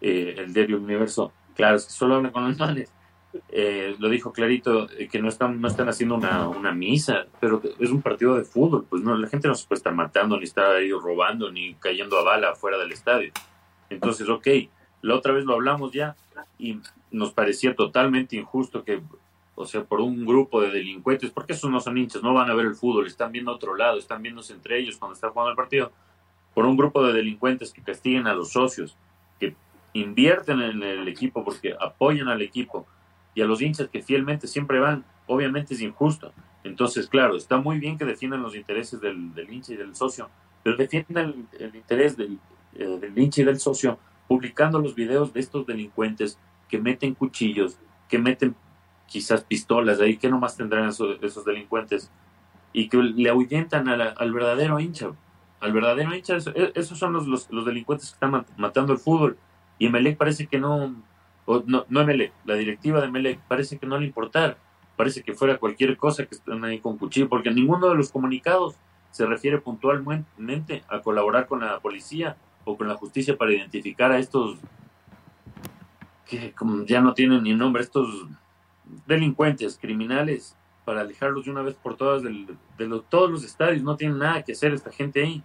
eh, 0.00 0.34
el 0.38 0.52
Diario 0.52 0.78
Universo, 0.78 1.32
claro, 1.54 1.76
es 1.76 1.86
que 1.86 1.92
solo 1.92 2.16
habla 2.16 2.30
con 2.30 2.46
los 2.48 2.58
males, 2.58 2.92
lo 3.98 4.08
dijo 4.08 4.32
clarito, 4.32 4.88
que 5.10 5.20
no 5.20 5.28
están, 5.28 5.60
no 5.60 5.68
están 5.68 5.88
haciendo 5.88 6.14
una, 6.14 6.48
una, 6.48 6.72
misa, 6.72 7.26
pero 7.38 7.60
es 7.78 7.90
un 7.90 8.00
partido 8.00 8.34
de 8.34 8.44
fútbol, 8.44 8.86
pues 8.88 9.02
no, 9.02 9.14
la 9.14 9.28
gente 9.28 9.46
no 9.46 9.54
se 9.54 9.66
puede 9.66 9.78
estar 9.78 9.94
matando, 9.94 10.38
ni 10.38 10.44
estar 10.44 10.74
ahí 10.74 10.90
robando, 10.90 11.50
ni 11.52 11.74
cayendo 11.74 12.18
a 12.18 12.24
bala 12.24 12.54
fuera 12.54 12.78
del 12.78 12.92
estadio. 12.92 13.32
Entonces, 13.90 14.28
ok, 14.28 14.46
la 15.06 15.14
otra 15.14 15.32
vez 15.32 15.44
lo 15.44 15.54
hablamos 15.54 15.92
ya 15.92 16.16
y 16.58 16.80
nos 17.12 17.32
parecía 17.32 17.76
totalmente 17.76 18.36
injusto 18.36 18.82
que, 18.82 19.00
o 19.54 19.64
sea, 19.64 19.84
por 19.84 20.00
un 20.00 20.26
grupo 20.26 20.60
de 20.60 20.70
delincuentes, 20.70 21.30
porque 21.30 21.52
esos 21.52 21.70
no 21.70 21.80
son 21.80 21.96
hinchas, 21.96 22.22
no 22.22 22.34
van 22.34 22.50
a 22.50 22.54
ver 22.54 22.66
el 22.66 22.74
fútbol, 22.74 23.06
están 23.06 23.30
viendo 23.30 23.52
otro 23.52 23.76
lado, 23.76 23.98
están 23.98 24.20
viéndose 24.20 24.52
entre 24.52 24.80
ellos 24.80 24.96
cuando 24.96 25.14
están 25.14 25.30
jugando 25.30 25.50
el 25.50 25.56
partido, 25.56 25.92
por 26.54 26.66
un 26.66 26.76
grupo 26.76 27.06
de 27.06 27.12
delincuentes 27.12 27.72
que 27.72 27.82
castiguen 27.82 28.26
a 28.26 28.34
los 28.34 28.50
socios, 28.50 28.96
que 29.38 29.54
invierten 29.92 30.60
en 30.60 30.82
el 30.82 31.06
equipo 31.06 31.44
porque 31.44 31.76
apoyan 31.80 32.28
al 32.28 32.42
equipo 32.42 32.86
y 33.34 33.42
a 33.42 33.46
los 33.46 33.62
hinchas 33.62 33.88
que 33.88 34.02
fielmente 34.02 34.48
siempre 34.48 34.80
van, 34.80 35.04
obviamente 35.26 35.74
es 35.74 35.82
injusto. 35.82 36.32
Entonces, 36.64 37.06
claro, 37.08 37.36
está 37.36 37.58
muy 37.58 37.78
bien 37.78 37.96
que 37.96 38.04
defiendan 38.04 38.42
los 38.42 38.56
intereses 38.56 39.00
del, 39.00 39.32
hincha 39.48 39.72
y 39.72 39.76
del 39.76 39.94
socio, 39.94 40.28
pero 40.64 40.76
defiendan 40.76 41.48
el, 41.60 41.76
interés 41.76 42.16
del, 42.16 42.40
eh, 42.74 42.98
del 43.00 43.16
hincha 43.16 43.42
y 43.42 43.44
del 43.44 43.60
socio 43.60 44.00
publicando 44.28 44.78
los 44.78 44.94
videos 44.94 45.32
de 45.32 45.40
estos 45.40 45.66
delincuentes 45.66 46.38
que 46.68 46.78
meten 46.78 47.14
cuchillos, 47.14 47.78
que 48.08 48.18
meten 48.18 48.54
quizás 49.06 49.44
pistolas 49.44 50.00
ahí, 50.00 50.16
que 50.16 50.28
nomás 50.28 50.56
tendrán 50.56 50.88
esos, 50.88 51.44
delincuentes, 51.44 52.10
y 52.72 52.88
que 52.88 52.98
le 52.98 53.30
ahuyentan 53.30 53.88
al 53.88 54.32
verdadero 54.32 54.80
hincha. 54.80 55.12
Al 55.60 55.72
verdadero 55.72 56.14
hincha, 56.14 56.36
esos 56.74 56.98
son 56.98 57.12
los, 57.12 57.26
los, 57.26 57.64
delincuentes 57.64 58.10
que 58.10 58.14
están 58.14 58.44
matando 58.56 58.92
el 58.92 58.98
fútbol. 58.98 59.38
Y 59.78 59.88
Melec 59.88 60.16
parece 60.16 60.46
que 60.46 60.58
no, 60.58 60.94
no, 61.66 61.86
no 61.88 62.04
Melec, 62.04 62.32
la 62.44 62.54
directiva 62.54 63.00
de 63.00 63.08
Melec 63.08 63.40
parece 63.48 63.78
que 63.78 63.86
no 63.86 63.98
le 63.98 64.06
importar. 64.06 64.58
Parece 64.96 65.22
que 65.22 65.34
fuera 65.34 65.58
cualquier 65.58 65.96
cosa 65.96 66.24
que 66.26 66.34
estén 66.34 66.64
ahí 66.64 66.80
con 66.80 66.98
cuchillo, 66.98 67.28
porque 67.28 67.50
ninguno 67.50 67.88
de 67.88 67.94
los 67.94 68.10
comunicados 68.10 68.76
se 69.10 69.24
refiere 69.24 69.58
puntualmente 69.58 70.84
a 70.88 71.00
colaborar 71.00 71.46
con 71.46 71.60
la 71.60 71.78
policía 71.80 72.36
o 72.66 72.76
con 72.76 72.88
la 72.88 72.96
justicia 72.96 73.36
para 73.36 73.52
identificar 73.52 74.10
a 74.10 74.18
estos 74.18 74.58
que 76.26 76.52
ya 76.86 77.00
no 77.00 77.14
tienen 77.14 77.44
ni 77.44 77.54
nombre, 77.54 77.82
estos 77.82 78.26
delincuentes, 79.06 79.78
criminales, 79.80 80.56
para 80.84 81.00
alejarlos 81.00 81.44
de 81.44 81.52
una 81.52 81.62
vez 81.62 81.76
por 81.76 81.96
todas 81.96 82.22
de 82.24 83.00
todos 83.08 83.30
los 83.30 83.44
estadios. 83.44 83.82
No 83.82 83.96
tienen 83.96 84.18
nada 84.18 84.42
que 84.42 84.52
hacer 84.52 84.74
esta 84.74 84.90
gente 84.90 85.22
ahí. 85.22 85.42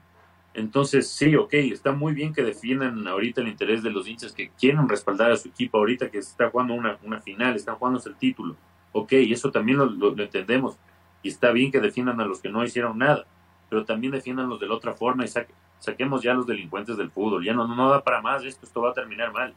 Entonces, 0.56 1.10
sí, 1.10 1.36
ok, 1.36 1.54
está 1.54 1.92
muy 1.92 2.14
bien 2.14 2.34
que 2.34 2.44
defiendan 2.44 3.08
ahorita 3.08 3.42
el 3.42 3.48
interés 3.48 3.84
de 3.84 3.92
los 3.92 4.08
hinchas 4.08 4.34
que 4.34 4.50
quieren 4.50 4.90
respaldar 4.90 5.32
a 5.32 5.38
su 5.38 5.48
equipo 5.48 5.78
ahorita 5.78 6.10
que 6.10 6.22
se 6.22 6.32
está 6.32 6.50
jugando 6.50 6.74
una, 6.74 6.98
una 7.04 7.22
final, 7.22 7.56
están 7.56 7.76
jugando 7.76 8.02
el 8.04 8.16
título. 8.16 8.58
Ok, 8.92 9.14
eso 9.14 9.52
también 9.52 9.78
lo, 9.78 9.86
lo, 9.86 10.22
entendemos. 10.22 10.78
Y 11.22 11.30
está 11.30 11.52
bien 11.52 11.72
que 11.72 11.80
defiendan 11.80 12.20
a 12.20 12.26
los 12.26 12.42
que 12.42 12.50
no 12.50 12.64
hicieron 12.64 12.98
nada, 12.98 13.26
pero 13.70 13.86
también 13.86 14.12
defiendanlos 14.12 14.60
de 14.60 14.68
la 14.68 14.74
otra 14.74 14.94
forma 14.94 15.24
y 15.24 15.28
saquen 15.28 15.56
saquemos 15.82 16.22
ya 16.22 16.34
los 16.34 16.46
delincuentes 16.46 16.96
del 16.96 17.12
fútbol, 17.12 17.44
ya 17.44 17.54
no, 17.54 17.68
no 17.68 17.90
da 17.90 18.04
para 18.04 18.22
más 18.22 18.46
esto, 18.46 18.66
esto 18.66 18.82
va 18.82 18.92
a 18.92 18.94
terminar 18.94 19.34
mal. 19.34 19.54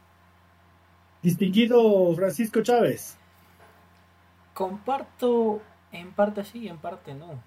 Distinguido 1.21 2.13
Francisco 2.15 2.61
Chávez. 2.61 3.17
Comparto 4.53 5.61
en 5.91 6.11
parte 6.11 6.43
sí 6.43 6.59
y 6.59 6.67
en 6.67 6.77
parte 6.77 7.13
no, 7.13 7.41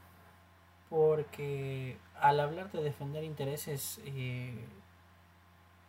porque 0.89 1.97
al 2.21 2.39
hablar 2.39 2.71
de 2.71 2.83
defender 2.83 3.25
intereses, 3.25 4.01
eh, 4.05 4.65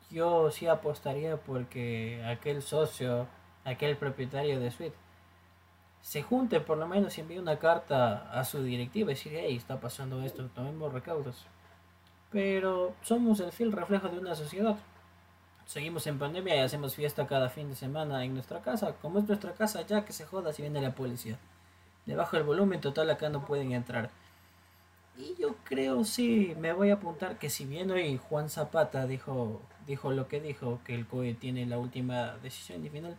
yo 0.10 0.50
sí 0.50 0.66
apostaría 0.66 1.38
porque 1.38 2.24
aquel 2.26 2.64
socio, 2.64 3.28
aquel 3.66 3.98
propietario 3.98 4.60
de 4.60 4.72
Suite, 4.72 4.96
se 6.02 6.24
junte 6.24 6.60
por 6.60 6.78
lo 6.80 6.88
menos 6.88 7.18
y 7.18 7.22
envíe 7.22 7.38
una 7.38 7.60
carta 7.60 8.32
a 8.32 8.44
su 8.46 8.64
directiva 8.64 9.12
y 9.12 9.14
decir, 9.14 9.34
hey, 9.36 9.56
está 9.56 9.80
pasando 9.80 10.24
esto, 10.24 10.48
tomemos 10.56 10.92
recaudos. 10.92 11.46
Pero 12.32 12.94
somos 13.02 13.40
el 13.40 13.52
fiel 13.52 13.72
reflejo 13.72 14.10
de 14.10 14.20
una 14.20 14.36
sociedad. 14.36 14.78
Seguimos 15.66 16.08
en 16.08 16.20
pandemia 16.20 16.56
y 16.56 16.60
hacemos 16.60 16.96
fiesta 16.96 17.28
cada 17.28 17.50
fin 17.50 17.70
de 17.70 17.76
semana 17.76 18.24
en 18.24 18.34
nuestra 18.34 18.62
casa. 18.62 18.94
Como 19.02 19.20
es 19.20 19.28
nuestra 19.28 19.54
casa, 19.54 19.82
ya 19.86 20.06
que 20.06 20.14
se 20.14 20.26
joda 20.26 20.54
si 20.54 20.62
viene 20.62 20.82
la 20.82 20.96
policía. 20.96 21.38
Debajo 22.06 22.38
del 22.38 22.46
volumen 22.46 22.82
total 22.82 23.10
acá 23.10 23.30
no 23.30 23.46
pueden 23.46 23.72
entrar. 23.72 24.10
Y 25.20 25.36
yo 25.40 25.56
creo, 25.66 26.06
sí, 26.06 26.56
me 26.60 26.72
voy 26.72 26.92
a 26.92 26.94
apuntar 26.94 27.38
que 27.38 27.50
si 27.50 27.66
bien 27.66 27.92
hoy 27.92 28.18
Juan 28.18 28.50
Zapata 28.50 29.06
dijo, 29.06 29.62
dijo 29.86 30.12
lo 30.12 30.28
que 30.28 30.40
dijo, 30.40 30.80
que 30.86 30.96
el 30.96 31.06
COE 31.06 31.34
tiene 31.34 31.66
la 31.66 31.78
última 31.78 32.38
decisión 32.42 32.86
y 32.86 32.90
final, 32.90 33.18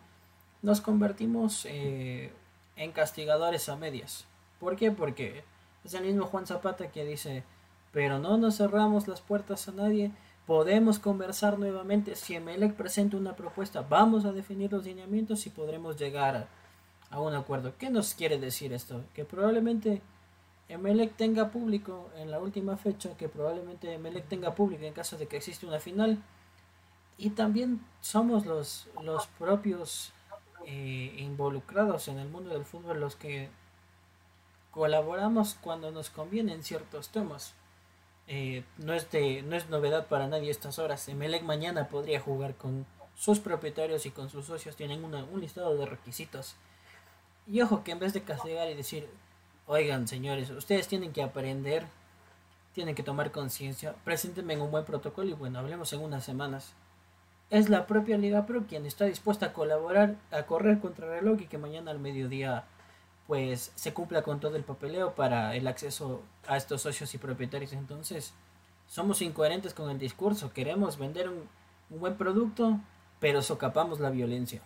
nos 0.62 0.80
convertimos 0.80 1.66
eh, 1.66 2.32
en 2.76 2.92
castigadores 2.92 3.68
a 3.68 3.76
medias. 3.76 4.24
¿Por 4.58 4.76
qué? 4.76 4.90
Porque 4.90 5.44
es 5.84 5.92
el 5.94 6.04
mismo 6.04 6.24
Juan 6.26 6.46
Zapata 6.46 6.90
que 6.90 7.04
dice, 7.04 7.44
pero 7.92 8.18
no 8.18 8.36
nos 8.36 8.56
cerramos 8.56 9.08
las 9.08 9.20
puertas 9.20 9.68
a 9.68 9.72
nadie, 9.72 10.12
podemos 10.46 10.98
conversar 10.98 11.58
nuevamente, 11.58 12.16
si 12.16 12.34
Emelec 12.34 12.74
presenta 12.74 13.16
una 13.16 13.36
propuesta, 13.36 13.82
vamos 13.82 14.24
a 14.24 14.32
definir 14.32 14.72
los 14.72 14.84
lineamientos 14.84 15.46
y 15.46 15.50
podremos 15.50 15.96
llegar 15.96 16.48
a, 17.10 17.20
un 17.20 17.34
acuerdo. 17.34 17.74
¿Qué 17.78 17.90
nos 17.90 18.14
quiere 18.14 18.38
decir 18.38 18.72
esto? 18.72 19.04
Que 19.14 19.24
probablemente 19.24 20.02
Emelec 20.68 21.14
tenga 21.16 21.50
público 21.50 22.10
en 22.16 22.30
la 22.30 22.40
última 22.40 22.76
fecha, 22.76 23.16
que 23.16 23.28
probablemente 23.28 23.92
Emelec 23.94 24.28
tenga 24.28 24.54
público 24.54 24.84
en 24.84 24.92
caso 24.92 25.16
de 25.16 25.26
que 25.26 25.36
existe 25.36 25.66
una 25.66 25.80
final. 25.80 26.22
Y 27.18 27.30
también 27.30 27.80
somos 28.00 28.46
los, 28.46 28.88
los 29.02 29.26
propios 29.26 30.12
eh, 30.66 31.14
involucrados 31.18 32.08
en 32.08 32.18
el 32.18 32.28
mundo 32.28 32.50
del 32.50 32.64
fútbol 32.64 33.00
los 33.00 33.16
que 33.16 33.48
colaboramos 34.70 35.56
cuando 35.60 35.90
nos 35.90 36.10
conviene 36.10 36.52
en 36.54 36.62
ciertos 36.62 37.08
temas. 37.08 37.54
Eh, 38.32 38.62
no, 38.78 38.94
es 38.94 39.10
de, 39.10 39.42
no 39.42 39.56
es 39.56 39.68
novedad 39.68 40.06
para 40.06 40.28
nadie 40.28 40.50
estas 40.50 40.78
horas. 40.78 41.08
Emelec 41.08 41.42
mañana 41.42 41.88
podría 41.88 42.20
jugar 42.20 42.54
con 42.54 42.86
sus 43.16 43.40
propietarios 43.40 44.06
y 44.06 44.10
con 44.12 44.30
sus 44.30 44.46
socios. 44.46 44.76
Tienen 44.76 45.04
un 45.04 45.40
listado 45.40 45.76
de 45.76 45.84
requisitos. 45.84 46.54
Y 47.46 47.60
ojo 47.60 47.82
que 47.82 47.90
en 47.90 47.98
vez 47.98 48.12
de 48.12 48.22
castigar 48.22 48.70
y 48.70 48.74
decir, 48.74 49.08
oigan 49.66 50.06
señores, 50.06 50.48
ustedes 50.50 50.86
tienen 50.86 51.12
que 51.12 51.22
aprender, 51.22 51.84
tienen 52.72 52.94
que 52.94 53.02
tomar 53.02 53.32
conciencia, 53.32 53.96
preséntenme 54.04 54.54
en 54.54 54.60
un 54.60 54.70
buen 54.70 54.84
protocolo 54.84 55.28
y 55.28 55.32
bueno, 55.32 55.58
hablemos 55.58 55.92
en 55.92 56.00
unas 56.00 56.24
semanas 56.24 56.72
es 57.50 57.68
la 57.68 57.86
propia 57.86 58.16
Liga 58.16 58.46
Pro 58.46 58.64
quien 58.66 58.86
está 58.86 59.04
dispuesta 59.06 59.46
a 59.46 59.52
colaborar, 59.52 60.14
a 60.30 60.44
correr 60.44 60.78
contra 60.78 61.06
el 61.06 61.20
reloj 61.20 61.42
y 61.42 61.46
que 61.46 61.58
mañana 61.58 61.90
al 61.90 61.98
mediodía 61.98 62.64
pues 63.30 63.70
se 63.76 63.94
cumpla 63.94 64.22
con 64.22 64.40
todo 64.40 64.56
el 64.56 64.64
papeleo 64.64 65.14
para 65.14 65.54
el 65.54 65.68
acceso 65.68 66.20
a 66.48 66.56
estos 66.56 66.82
socios 66.82 67.14
y 67.14 67.18
propietarios. 67.18 67.72
Entonces, 67.72 68.34
somos 68.88 69.22
incoherentes 69.22 69.72
con 69.72 69.88
el 69.88 70.00
discurso, 70.00 70.52
queremos 70.52 70.98
vender 70.98 71.28
un, 71.28 71.48
buen 71.90 72.16
producto, 72.16 72.80
pero 73.20 73.40
socapamos 73.40 74.00
la 74.00 74.10
violencia. 74.10 74.62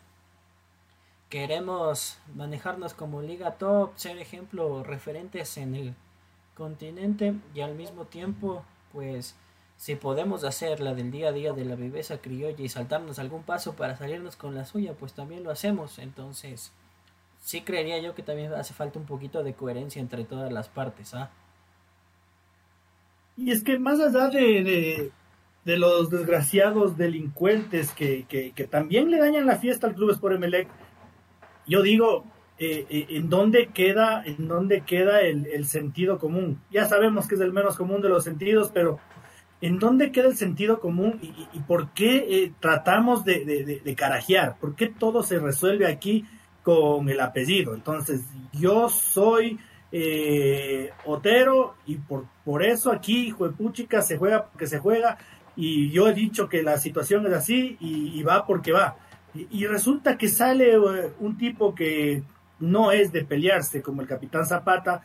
Queremos 1.29 2.17
manejarnos 2.35 2.95
como 2.95 3.21
liga 3.21 3.59
top, 3.59 3.93
ser 3.97 4.17
ejemplo 4.17 4.83
referentes 4.83 5.59
en 5.59 5.75
el 5.75 5.95
continente 6.55 7.35
y 7.55 7.61
al 7.61 7.75
mismo 7.75 8.07
tiempo 8.07 8.65
pues 8.95 9.35
si 9.77 9.95
podemos 9.95 10.43
hacer 10.43 10.81
la 10.81 10.95
del 10.95 11.11
día 11.11 11.29
a 11.29 11.33
día 11.33 11.53
de 11.53 11.67
la 11.67 11.75
viveza 11.75 12.17
criolla 12.17 12.65
y 12.65 12.71
saltarnos 12.71 13.19
algún 13.19 13.43
paso 13.43 13.75
para 13.75 13.99
salirnos 13.99 14.37
con 14.37 14.55
la 14.55 14.65
suya, 14.65 14.95
pues 14.95 15.13
también 15.13 15.45
lo 15.45 15.51
hacemos. 15.51 15.99
Entonces, 15.99 16.73
sí 17.45 17.61
creería 17.61 17.99
yo 18.01 18.15
que 18.15 18.23
también 18.23 18.55
hace 18.55 18.73
falta 18.73 18.99
un 18.99 19.05
poquito 19.05 19.45
de 19.45 19.53
coherencia 19.53 20.01
entre 20.01 20.25
todas 20.25 20.51
las 20.51 20.71
partes. 20.71 21.13
¿ah? 21.13 21.31
Y 23.37 23.51
es 23.51 23.63
que 23.63 23.79
más 23.79 24.01
allá 24.01 24.29
de, 24.29 25.13
de, 25.65 25.77
los 25.77 26.09
desgraciados 26.09 26.97
delincuentes 26.97 27.93
que, 27.93 28.25
que, 28.27 28.65
también 28.65 29.11
le 29.11 29.19
dañan 29.19 29.47
la 29.47 29.59
fiesta 29.59 29.87
al 29.87 29.95
Club 29.95 30.13
Sport 30.13 30.37
Emelec, 30.37 30.69
yo 31.67 31.83
digo, 31.83 32.25
eh, 32.59 32.87
eh, 32.89 33.07
¿en 33.11 33.29
dónde 33.29 33.69
queda, 33.75 34.25
en 34.25 34.49
dónde 34.49 34.81
queda 34.81 35.21
el, 35.21 35.45
el 35.47 35.67
sentido 35.67 36.19
común? 36.19 36.63
Ya 36.71 36.87
sabemos 36.87 37.29
que 37.29 37.35
es 37.35 37.41
el 37.43 37.53
menos 37.53 37.77
común 37.77 38.01
de 38.01 38.09
los 38.09 38.25
sentidos, 38.25 38.71
pero 38.73 39.01
¿en 39.61 39.79
dónde 39.79 40.13
queda 40.13 40.29
el 40.29 40.37
sentido 40.37 40.81
común 40.81 41.19
y, 41.23 41.59
por 41.61 41.91
qué 41.91 42.27
eh, 42.29 42.53
tratamos 42.61 43.25
de, 43.25 43.95
carajear? 43.97 44.57
¿Por 44.59 44.77
qué 44.77 44.89
todo 44.89 45.23
se 45.23 45.39
resuelve 45.39 45.87
aquí 45.87 46.27
con 46.65 47.09
el 47.09 47.21
apellido? 47.21 47.75
Entonces, 47.75 48.23
yo 48.53 48.89
soy 48.89 49.61
eh, 49.93 50.91
Otero 51.05 51.77
y 51.87 51.97
por, 51.97 52.25
por 52.45 52.65
eso 52.65 52.91
aquí, 52.91 53.29
hijo 53.29 53.47
de 53.47 53.55
puchica, 53.55 54.03
se 54.03 54.19
juega 54.19 54.47
porque 54.47 54.67
se 54.67 54.81
juega 54.81 55.19
y 55.55 55.91
yo 55.91 56.09
he 56.09 56.15
dicho 56.15 56.49
que 56.49 56.65
la 56.65 56.79
situación 56.79 57.25
es 57.27 57.33
así 57.33 57.77
y, 57.79 58.21
va 58.25 58.45
porque 58.45 58.73
va. 58.73 58.97
Y, 59.51 59.67
resulta 59.67 60.19
que 60.19 60.29
sale 60.29 60.75
eh, 60.75 61.13
un 61.21 61.39
tipo 61.39 61.75
que 61.75 62.25
no 62.59 62.91
es 62.91 63.13
de 63.13 63.25
pelearse 63.25 63.83
como 63.83 64.03
el 64.03 64.09
capitán 64.09 64.47
Zapata, 64.47 65.05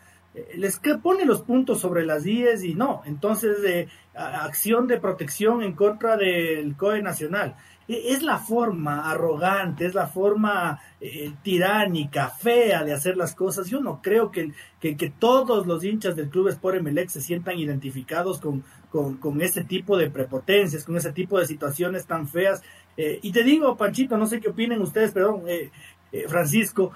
les 0.55 0.79
pone 1.01 1.25
los 1.25 1.41
puntos 1.41 1.79
sobre 1.79 2.05
las 2.05 2.23
10 2.23 2.63
y 2.63 2.75
no. 2.75 3.01
Entonces, 3.05 3.61
de 3.61 3.89
acción 4.13 4.87
de 4.87 4.99
protección 4.99 5.63
en 5.63 5.73
contra 5.73 6.17
del 6.17 6.75
COE 6.75 7.01
nacional. 7.01 7.55
E, 7.89 8.13
es 8.13 8.23
la 8.23 8.37
forma 8.37 9.11
arrogante, 9.11 9.85
es 9.85 9.93
la 9.93 10.07
forma 10.07 10.79
eh, 11.01 11.33
tiránica, 11.43 12.29
fea 12.29 12.85
de 12.85 12.93
hacer 12.93 13.17
las 13.17 13.35
cosas. 13.35 13.67
Yo 13.67 13.81
no 13.81 14.01
creo 14.01 14.31
que, 14.31 14.53
que, 14.79 15.13
todos 15.17 15.67
los 15.67 15.83
hinchas 15.83 16.15
del 16.15 16.29
Club 16.29 16.47
Sport 16.47 16.77
Emelec 16.77 17.09
se 17.09 17.21
sientan 17.21 17.59
identificados 17.59 18.39
con, 18.39 18.63
con, 18.91 19.41
ese 19.41 19.65
tipo 19.65 19.97
de 19.97 20.09
prepotencias, 20.09 20.85
con 20.85 20.95
ese 20.95 21.11
tipo 21.11 21.39
de 21.39 21.47
situaciones 21.47 22.05
tan 22.05 22.27
feas. 22.27 22.61
Eh, 22.95 23.19
y 23.21 23.31
te 23.31 23.43
digo, 23.43 23.75
Panchito, 23.75 24.17
no 24.17 24.27
sé 24.27 24.39
qué 24.39 24.49
opinen 24.49 24.81
ustedes, 24.81 25.11
perdón, 25.11 25.43
eh, 25.47 25.71
Francisco, 26.27 26.91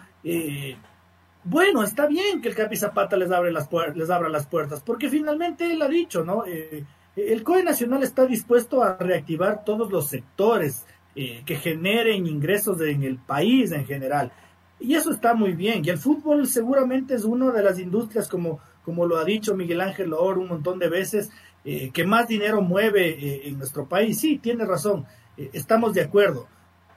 bueno, 1.45 1.83
está 1.83 2.07
bien 2.07 2.41
que 2.41 2.47
el 2.47 2.55
Capi 2.55 2.77
Zapata 2.77 3.17
les, 3.17 3.29
abre 3.29 3.51
las 3.51 3.69
les 3.95 4.09
abra 4.09 4.29
las 4.29 4.47
puertas, 4.47 4.81
porque 4.81 5.09
finalmente 5.09 5.71
él 5.71 5.81
ha 5.81 5.89
dicho, 5.89 6.23
¿no? 6.23 6.45
Eh, 6.45 6.85
el 7.15 7.43
COE 7.43 7.63
Nacional 7.63 8.03
está 8.03 8.25
dispuesto 8.25 8.84
a 8.84 8.98
reactivar 8.98 9.63
todos 9.63 9.91
los 9.91 10.10
sectores 10.10 10.86
eh, 11.15 11.43
que 11.46 11.55
generen 11.55 12.27
ingresos 12.27 12.82
en 12.82 13.03
el 13.03 13.17
país 13.17 13.72
en 13.72 13.86
general. 13.86 14.32
Y 14.79 14.96
eso 14.96 15.12
está 15.12 15.34
muy 15.34 15.53
bien. 15.53 15.84
Y 15.86 15.89
el 15.89 15.98
fútbol 15.98 16.48
seguramente 16.48 17.15
es 17.15 17.24
una 17.24 17.51
de 17.51 17.63
las 17.63 17.79
industrias, 17.79 18.27
como, 18.27 18.60
como 18.84 19.05
lo 19.05 19.17
ha 19.17 19.24
dicho 19.24 19.55
Miguel 19.55 19.82
Ángel 19.82 20.10
Loor 20.10 20.39
un 20.39 20.48
montón 20.48 20.79
de 20.79 20.89
veces, 20.89 21.29
eh, 21.63 21.91
que 21.91 22.05
más 22.05 22.27
dinero 22.27 22.62
mueve 22.62 23.48
en 23.48 23.58
nuestro 23.58 23.88
país. 23.88 24.20
Sí, 24.20 24.39
tiene 24.39 24.65
razón. 24.65 25.05
estamos 25.38 25.93
de 25.93 26.01
acuerdo 26.01 26.48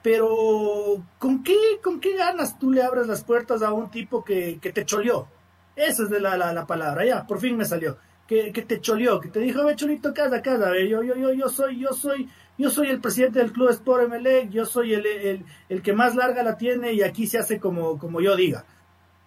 pero 0.07 1.03
¿con 1.19 1.43
qué, 1.43 1.57
¿con 1.83 1.99
qué 1.99 2.15
ganas 2.15 2.57
tú 2.57 2.71
le 2.71 2.81
abres 2.81 3.07
las 3.07 3.25
puertas 3.25 3.61
a 3.61 3.73
un 3.73 3.91
tipo 3.91 4.23
que, 4.23 4.57
que 4.61 4.71
te 4.71 4.85
choleó? 4.85 5.27
Esa 5.75 6.03
es 6.03 6.09
de 6.09 6.21
la, 6.21 6.37
la, 6.37 6.65
palabra, 6.65 7.05
ya, 7.05 7.27
por 7.27 7.41
fin 7.41 7.57
me 7.57 7.65
salió. 7.65 7.97
Que, 8.27 8.51
te 8.51 8.81
choleó, 8.81 9.21
que 9.21 9.29
te 9.29 9.39
dijo, 9.39 9.63
ve 9.63 9.75
cholito, 9.75 10.13
casa, 10.13 10.41
casa, 10.41 10.77
yo, 10.79 11.01
yo, 11.01 11.15
yo, 11.15 11.31
yo 11.31 11.47
soy, 11.47 11.79
yo 11.79 11.93
soy, 11.93 12.27
yo 12.57 12.69
soy 12.69 12.89
el 12.89 12.99
presidente 12.99 13.39
del 13.39 13.53
Club 13.53 13.69
Sport 13.69 14.09
MLE, 14.09 14.49
yo 14.49 14.65
soy 14.65 14.93
el, 14.93 15.05
el, 15.05 15.45
el, 15.69 15.81
que 15.81 15.93
más 15.93 16.13
larga 16.13 16.43
la 16.43 16.57
tiene 16.57 16.91
y 16.91 17.03
aquí 17.03 17.25
se 17.25 17.37
hace 17.37 17.57
como, 17.57 17.97
como 17.97 18.19
yo 18.19 18.35
diga. 18.35 18.65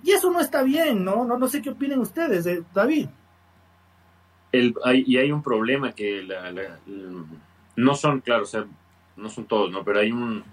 Y 0.03 0.11
eso 0.11 0.31
no 0.31 0.41
está 0.41 0.63
bien, 0.63 1.03
¿no? 1.03 1.25
No, 1.25 1.39
no 1.39 1.49
sé 1.49 1.63
qué 1.63 1.71
opinen 1.71 1.99
ustedes, 1.99 2.47
eh, 2.47 2.63
David. 2.75 3.09
El, 4.53 4.75
hay, 4.85 5.05
y 5.07 5.17
hay 5.17 5.33
un 5.33 5.43
problema 5.43 5.93
que 5.93 6.23
la, 6.23 6.53
no 7.77 7.95
son, 7.95 8.21
claro, 8.21 8.43
o 8.43 8.47
sea, 8.47 8.67
no 9.17 9.29
son 9.29 9.47
todos, 9.47 9.71
¿no? 9.71 9.85
Pero 9.85 10.01
hay 10.01 10.13
un, 10.13 10.45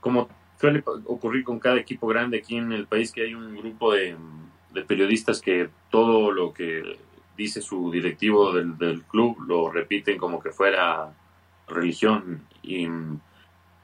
como 0.00 0.28
suele 0.60 0.82
ocurrir 1.06 1.44
con 1.44 1.58
cada 1.58 1.76
equipo 1.76 2.06
grande 2.06 2.38
aquí 2.38 2.56
en 2.56 2.72
el 2.72 2.86
país, 2.86 3.12
que 3.12 3.22
hay 3.22 3.34
un 3.34 3.56
grupo 3.56 3.92
de, 3.92 4.16
periodistas 4.86 5.40
que 5.40 5.68
todo 5.90 6.32
lo 6.32 6.52
que 6.52 6.98
dice 7.36 7.60
su 7.60 7.90
directivo 7.90 8.52
del, 8.52 9.02
club 9.04 9.40
lo 9.46 9.70
repiten 9.70 10.18
como 10.18 10.40
que 10.40 10.50
fuera 10.50 11.12
religión 11.66 12.46
y 12.62 12.86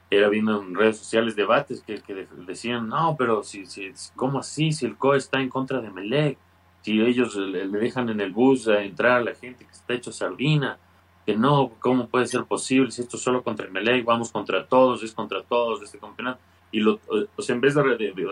era 0.09 0.27
viendo 0.27 0.61
en 0.61 0.75
redes 0.75 0.97
sociales 0.97 1.35
debates 1.35 1.81
que, 1.81 2.01
decían, 2.45 2.89
no, 2.89 3.15
pero 3.17 3.43
si, 3.43 3.65
si, 3.65 3.93
¿cómo 4.15 4.39
así? 4.39 4.73
Si 4.73 4.85
el 4.85 4.97
COE 4.97 5.17
está 5.17 5.39
en 5.39 5.49
contra 5.49 5.79
de 5.79 5.89
Melec, 5.89 6.37
si 6.81 6.99
ellos 6.99 7.35
le, 7.35 7.67
dejan 7.67 8.09
en 8.09 8.19
el 8.19 8.31
bus 8.31 8.67
a 8.67 8.81
entrar 8.81 9.19
a 9.19 9.23
la 9.23 9.35
gente 9.35 9.65
que 9.65 9.71
está 9.71 9.93
hecho 9.93 10.11
sardina, 10.11 10.77
que 11.25 11.37
no, 11.37 11.71
¿cómo 11.79 12.07
puede 12.07 12.27
ser 12.27 12.43
posible? 12.43 12.91
Si 12.91 13.01
esto 13.01 13.15
es 13.15 13.23
solo 13.23 13.41
contra 13.41 13.65
el 13.65 13.71
Melec, 13.71 14.03
vamos 14.03 14.31
contra 14.31 14.65
todos, 14.65 15.01
es 15.03 15.13
contra 15.13 15.43
todos 15.43 15.81
este 15.81 15.97
campeonato. 15.97 16.39
Y 16.73 16.79
lo, 16.79 16.99
o 17.35 17.41
sea, 17.41 17.55
en 17.55 17.61
vez 17.61 17.75
de, 17.75 17.83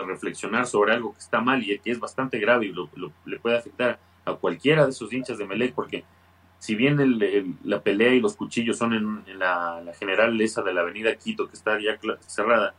reflexionar 0.06 0.66
sobre 0.66 0.92
algo 0.92 1.12
que 1.12 1.18
está 1.20 1.40
mal 1.40 1.62
y 1.62 1.78
que 1.78 1.90
es 1.90 2.00
bastante 2.00 2.38
grave 2.38 2.66
y 2.66 2.72
lo, 2.72 2.90
le 3.24 3.38
puede 3.38 3.56
afectar 3.56 3.98
a 4.30 4.36
cualquiera 4.36 4.84
de 4.84 4.90
esos 4.90 5.12
hinchas 5.12 5.38
de 5.38 5.46
Melec, 5.46 5.74
porque 5.74 6.04
si 6.60 6.74
bien 6.74 7.18
la 7.64 7.82
pelea 7.82 8.12
y 8.14 8.20
los 8.20 8.36
cuchillos 8.36 8.76
son 8.76 8.92
en, 9.26 9.38
la, 9.38 9.82
general 9.98 10.38
esa 10.40 10.62
de 10.62 10.74
la 10.74 10.82
avenida 10.82 11.16
Quito, 11.16 11.48
que 11.48 11.56
está 11.56 11.78
ya 11.80 11.98
cerrada, 12.26 12.74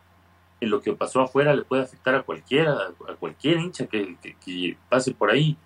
en 0.62 0.70
lo 0.70 0.82
que 0.82 0.94
pasó 0.94 1.22
afuera 1.22 1.56
le 1.56 1.64
puede 1.64 1.82
afectar 1.82 2.14
a 2.14 2.22
cualquiera, 2.22 2.74
a 3.10 3.16
cualquier 3.16 3.60
hincha 3.60 3.88
que, 3.88 4.78
pase 4.88 5.14
por 5.14 5.32
ahí. 5.32 5.58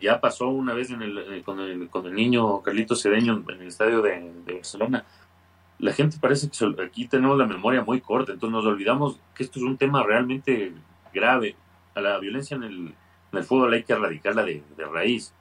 Ya 0.00 0.20
pasó 0.20 0.48
una 0.48 0.72
vez 0.72 0.90
con, 1.44 1.60
el, 1.60 2.14
niño 2.14 2.62
Carlito 2.62 2.96
Cedeño 2.96 3.44
en 3.46 3.60
el 3.60 3.68
estadio 3.68 4.00
de, 4.00 4.32
Barcelona. 4.46 5.04
La 5.78 5.92
gente 5.92 6.16
parece 6.18 6.48
que 6.48 6.82
aquí 6.82 7.06
tenemos 7.06 7.36
la 7.36 7.46
memoria 7.46 7.84
muy 7.84 8.00
corta, 8.00 8.32
entonces 8.32 8.54
nos 8.54 8.64
olvidamos 8.64 9.20
que 9.34 9.42
esto 9.42 9.58
es 9.58 9.64
un 9.66 9.76
tema 9.76 10.02
realmente 10.02 10.72
grave. 11.12 11.56
A 11.94 12.00
la 12.00 12.18
violencia 12.18 12.56
en 12.56 12.62
el, 12.62 12.94
en 13.36 13.42
el 13.42 13.44
fútbol 13.44 13.72
hay 13.74 13.84
que 13.84 13.92
erradicarla 13.92 14.44
de, 14.44 14.62
de 14.76 14.84
raíz. 14.84 15.32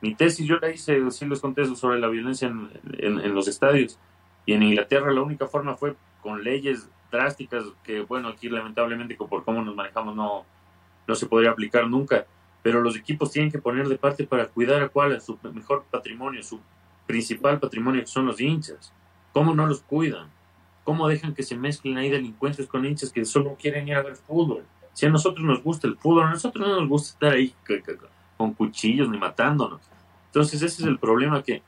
Mi 0.00 0.14
tesis 0.14 0.46
yo 0.46 0.58
la 0.58 0.70
hice, 0.70 1.10
sí 1.10 1.26
les 1.26 1.40
conté 1.40 1.64
sobre 1.76 1.98
la 1.98 2.08
violencia 2.08 2.48
en, 2.48 2.70
en 2.98 3.34
los 3.34 3.48
estadios. 3.48 3.98
Y 4.46 4.54
en 4.54 4.62
Inglaterra 4.62 5.12
la 5.12 5.22
única 5.22 5.46
forma 5.46 5.76
fue 5.76 5.94
con 6.20 6.42
leyes 6.42 6.88
drásticas 7.10 7.64
que, 7.84 8.00
bueno, 8.00 8.28
aquí 8.28 8.48
lamentablemente 8.48 9.14
por 9.14 9.44
cómo 9.44 9.62
nos 9.62 9.76
manejamos 9.76 10.16
no, 10.16 10.44
no 11.06 11.14
se 11.14 11.26
podría 11.26 11.50
aplicar 11.50 11.86
nunca, 11.88 12.26
pero 12.62 12.80
los 12.80 12.96
equipos 12.96 13.30
tienen 13.30 13.52
que 13.52 13.58
poner 13.58 13.88
de 13.88 13.98
parte 13.98 14.26
para 14.26 14.46
cuidar 14.46 14.82
a 14.82 14.88
cuál, 14.88 15.12
es 15.12 15.24
su 15.24 15.38
mejor 15.52 15.84
patrimonio, 15.90 16.42
su 16.42 16.60
principal 17.06 17.60
patrimonio 17.60 18.00
que 18.00 18.06
son 18.06 18.26
los 18.26 18.40
hinchas. 18.40 18.92
¿Cómo 19.32 19.54
no 19.54 19.66
los 19.66 19.82
cuidan? 19.82 20.30
¿Cómo 20.84 21.08
dejan 21.08 21.34
que 21.34 21.42
se 21.42 21.56
mezclen 21.56 21.98
ahí 21.98 22.10
delincuentes 22.10 22.66
con 22.66 22.84
hinchas 22.84 23.12
que 23.12 23.24
solo 23.24 23.56
quieren 23.60 23.86
ir 23.86 23.94
a 23.94 24.02
ver 24.02 24.16
fútbol? 24.16 24.64
Si 24.92 25.06
a 25.06 25.10
nosotros 25.10 25.44
nos 25.44 25.62
gusta 25.62 25.86
el 25.86 25.96
fútbol, 25.96 26.24
a 26.24 26.30
nosotros 26.30 26.66
no 26.66 26.80
nos 26.80 26.88
gusta 26.88 27.12
estar 27.12 27.32
ahí 27.32 27.54
con 28.36 28.52
cuchillos 28.54 29.08
ni 29.08 29.18
matándonos. 29.18 29.80
Entonces 30.26 30.62
ese 30.62 30.82
es 30.82 30.88
el 30.88 30.98
problema 30.98 31.42
que 31.42 31.62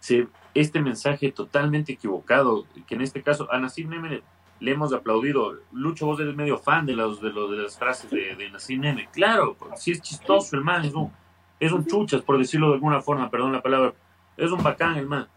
se, 0.00 0.28
este 0.54 0.80
mensaje 0.80 1.32
totalmente 1.32 1.92
equivocado, 1.92 2.66
que 2.86 2.94
en 2.94 3.02
este 3.02 3.22
caso 3.22 3.50
a 3.52 3.58
Nassim 3.58 3.90
Neme 3.90 4.22
le 4.60 4.70
hemos 4.70 4.92
aplaudido. 4.92 5.58
Lucho, 5.72 6.06
vos 6.06 6.20
eres 6.20 6.34
medio 6.34 6.58
fan 6.58 6.86
de, 6.86 6.94
los, 6.94 7.20
de, 7.20 7.30
los, 7.30 7.50
de 7.50 7.58
las 7.58 7.78
frases 7.78 8.10
de, 8.10 8.34
de 8.36 8.50
Nassim 8.50 8.80
Neme. 8.80 9.08
Claro, 9.12 9.56
si 9.76 9.92
es 9.92 10.00
chistoso 10.00 10.56
el 10.56 10.62
man, 10.62 10.84
es 10.84 10.94
un, 10.94 11.12
es 11.60 11.72
un 11.72 11.84
chuchas, 11.86 12.22
por 12.22 12.38
decirlo 12.38 12.68
de 12.68 12.74
alguna 12.74 13.00
forma, 13.00 13.30
perdón 13.30 13.52
la 13.52 13.62
palabra. 13.62 13.94
Es 14.36 14.50
un 14.50 14.62
bacán 14.62 14.96
el 14.96 15.06
man. 15.06 15.28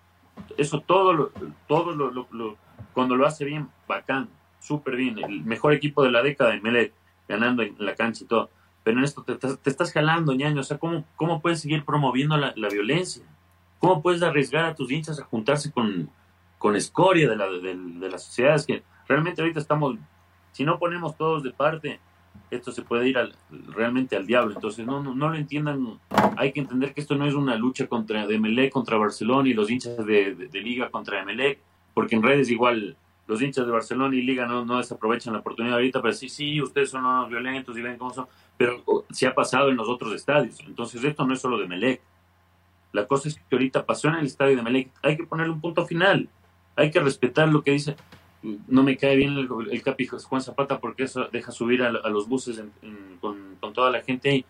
Eso 0.58 0.82
todo, 0.82 1.14
lo, 1.14 1.32
todo 1.68 1.94
lo, 1.94 2.58
cuando 2.94 3.16
lo 3.16 3.26
hace 3.26 3.46
bien, 3.46 3.70
bacán, 3.88 4.30
súper 4.60 4.96
bien. 4.96 5.20
El 5.20 5.44
mejor 5.44 5.74
equipo 5.74 6.04
de 6.04 6.12
la 6.12 6.22
década 6.22 6.52
de 6.52 6.62
Melec, 6.62 6.94
ganando 7.30 7.64
en 7.64 7.76
la 7.80 7.96
cancha 7.96 8.26
y 8.26 8.28
todo. 8.28 8.50
Pero 8.84 8.98
en 8.98 9.06
esto 9.06 9.24
te, 9.24 9.36
te 9.36 9.70
estás 9.70 9.94
jalando, 9.94 10.34
ñaño. 10.34 10.60
O 10.60 10.64
sea, 10.64 10.78
¿cómo, 10.78 11.06
cómo 11.16 11.42
puedes 11.42 11.62
seguir 11.62 11.86
promoviendo 11.86 12.36
la, 12.36 12.52
la 12.58 12.68
violencia? 12.68 13.24
¿Cómo 13.78 14.02
puedes 14.02 14.22
arriesgar 14.22 14.66
a 14.66 14.76
tus 14.76 14.92
hinchas 14.92 15.20
a 15.20 15.24
juntarse 15.26 15.72
con, 15.72 16.10
con 16.58 16.76
escoria 16.76 17.30
de 17.30 17.38
la, 17.38 17.48
de, 17.50 17.76
de 17.76 18.10
las 18.10 18.26
sociedades 18.26 18.66
que 18.66 18.84
realmente 19.08 19.42
ahorita 19.42 19.60
estamos, 19.60 19.96
si 20.52 20.66
no 20.66 20.78
ponemos 20.78 21.16
todos 21.16 21.44
de 21.44 21.52
parte, 21.52 22.00
esto 22.52 22.72
se 22.72 22.82
puede 22.82 23.08
ir 23.08 23.18
al, 23.18 23.36
realmente 23.70 24.16
al 24.16 24.26
diablo. 24.26 24.54
Entonces, 24.54 24.86
no, 24.86 25.02
no, 25.02 25.14
no, 25.14 25.30
lo 25.30 25.36
entiendan. 25.36 26.00
Hay 26.38 26.52
que 26.52 26.62
entender 26.62 26.94
que 26.94 27.02
esto 27.02 27.16
no 27.16 27.26
es 27.26 27.34
una 27.34 27.56
lucha 27.56 27.88
contra 27.88 28.26
de 28.26 28.70
contra 28.72 28.98
Barcelona 28.98 29.50
y 29.50 29.54
los 29.54 29.70
hinchas 29.70 30.06
de, 30.06 30.36
de, 30.36 30.62
Liga 30.62 30.90
contra 30.90 31.24
Melec, 31.24 31.60
porque 31.94 32.16
en 32.16 32.24
redes 32.24 32.50
igual 32.50 32.98
los 33.30 33.42
hinchas 33.42 33.66
de 33.66 33.72
Barcelona 33.72 34.16
y 34.16 34.24
Liga 34.24 34.48
no, 34.48 34.78
desaprovechan 34.78 35.34
la 35.34 35.40
oportunidad 35.40 35.76
ahorita 35.76 36.02
para 36.02 36.12
decir, 36.12 36.32
sí, 36.32 36.60
ustedes 36.62 36.90
son 36.90 37.06
unos 37.06 37.30
violentos 37.30 37.78
y 37.78 37.82
ven 37.82 37.98
cómo 37.98 38.12
son, 38.12 38.28
pero 38.58 38.84
se 39.12 39.28
ha 39.28 39.36
pasado 39.36 39.70
en 39.70 39.78
los 39.78 39.88
otros 39.88 40.14
estadios. 40.14 40.60
Entonces, 40.66 41.04
esto 41.04 41.26
no 41.28 41.36
es 41.36 41.40
solo 41.40 41.60
de 41.60 41.68
Melec. 41.68 42.02
La 42.92 43.06
cosa 43.06 43.30
es 43.30 43.36
que 43.36 43.56
ahorita 43.56 43.86
pasó 43.86 44.08
en 44.08 44.16
el 44.16 44.26
estadio 44.26 44.58
de 44.58 44.64
Melec. 44.64 44.90
Hay 45.04 45.16
que 45.16 45.26
ponerle 45.26 45.54
un 45.54 45.62
punto 45.62 45.86
final. 45.86 46.28
Hay 46.76 46.90
que 46.90 47.00
respetar 47.00 47.48
lo 47.50 47.62
que 47.62 47.72
dice 47.72 47.96
no 48.42 48.84
me 48.84 48.98
cae 48.98 49.16
bien 49.16 49.34
el, 49.34 49.50
el 49.72 49.84
Capi 49.84 50.08
Juan 50.08 50.42
Zapata 50.42 50.80
porque 50.80 51.04
eso 51.04 51.26
deja 51.32 51.52
subir 51.52 51.84
a, 51.84 51.92
los 51.92 52.28
buses 52.28 52.64
con, 53.20 53.58
toda 53.74 53.92
la 53.92 54.02
gente 54.02 54.30
ahí. 54.30 54.46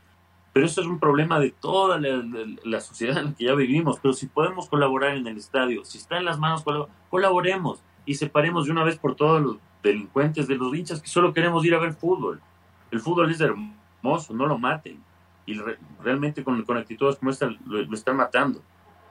Pero 0.54 0.66
eso 0.66 0.82
es 0.82 0.88
un 0.88 1.00
problema 1.00 1.40
de 1.40 1.52
toda 1.52 2.00
la, 2.00 2.82
sociedad 2.82 3.18
en 3.18 3.26
la 3.26 3.34
que 3.34 3.46
ya 3.46 3.56
vivimos. 3.56 4.00
Pero 4.02 4.14
si 4.14 4.28
podemos 4.28 4.70
colaborar 4.70 5.16
en 5.16 5.28
el 5.28 5.38
estadio, 5.38 5.86
si 5.86 5.98
está 5.98 6.18
en 6.18 6.26
las 6.26 6.40
manos, 6.40 6.64
colaboremos 7.10 7.82
y 8.10 8.16
separemos 8.16 8.66
de 8.66 8.72
una 8.72 8.84
vez 8.84 8.98
por 8.98 9.16
todos 9.16 9.40
los 9.40 9.58
delincuentes 9.84 10.48
de 10.48 10.56
los 10.56 10.74
hinchas 10.74 11.00
que 11.00 11.08
solo 11.08 11.32
queremos 11.32 11.64
ir 11.64 11.76
a 11.76 11.80
ver 11.80 11.94
fútbol. 11.94 12.42
El 12.90 13.02
fútbol 13.02 13.30
es 13.30 13.40
hermoso, 13.40 14.34
no 14.34 14.48
lo 14.48 14.58
maten. 14.58 15.00
Y 15.46 15.54
realmente 16.02 16.44
con, 16.44 16.60
con 16.64 16.76
actitudes 16.78 17.18
como 17.18 17.30
esta 17.30 17.52
lo, 17.68 17.94
están 17.94 18.18
matando. 18.18 18.64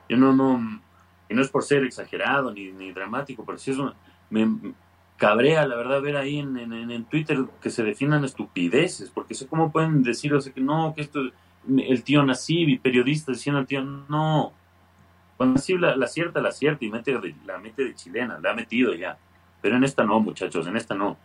Yo 0.08 0.16
no, 0.16 0.32
no, 0.32 0.80
y 1.28 1.34
no 1.34 1.42
es 1.42 1.48
por 1.48 1.62
ser 1.62 1.84
exagerado 1.84 2.52
ni, 2.52 2.72
ni 2.72 2.90
dramático, 2.90 3.44
pero 3.46 3.56
sí 3.56 3.70
es 3.70 3.78
una, 3.78 3.94
me 4.30 4.74
cabrea, 5.16 5.64
la 5.64 5.76
verdad, 5.76 6.02
ver 6.02 6.16
ahí 6.16 6.40
en, 6.40 6.58
en, 6.58 7.04
Twitter 7.04 7.38
que 7.62 7.70
se 7.70 7.84
definan 7.84 8.24
estupideces, 8.24 9.10
porque 9.10 9.34
sé 9.34 9.46
cómo 9.46 9.70
pueden 9.70 10.02
decir, 10.02 10.34
o 10.34 10.40
sea, 10.40 10.52
que 10.52 10.60
no, 10.60 10.92
que 10.96 11.02
esto, 11.02 11.20
el 11.68 12.02
tío 12.02 12.24
Nasib 12.24 12.80
periodista 12.82 13.30
diciendo 13.30 13.60
al 13.60 13.66
tío, 13.68 13.80
no. 13.80 14.52
Cuando 15.38 15.62
la, 15.78 16.04
acierta, 16.04 16.40
la 16.40 16.48
acierta 16.48 16.84
y 16.84 16.90
mete 16.90 17.16
la 17.46 17.58
mete 17.58 17.84
de 17.84 17.94
chilena, 17.94 18.40
la 18.42 18.50
ha 18.50 18.54
metido 18.54 18.92
ya. 18.92 19.16
Pero 19.62 19.76
en 19.76 19.84
esta 19.84 20.02
no, 20.02 20.18
muchachos, 20.18 20.66
en 20.66 20.76
esta 20.76 20.96
no. 20.96 21.16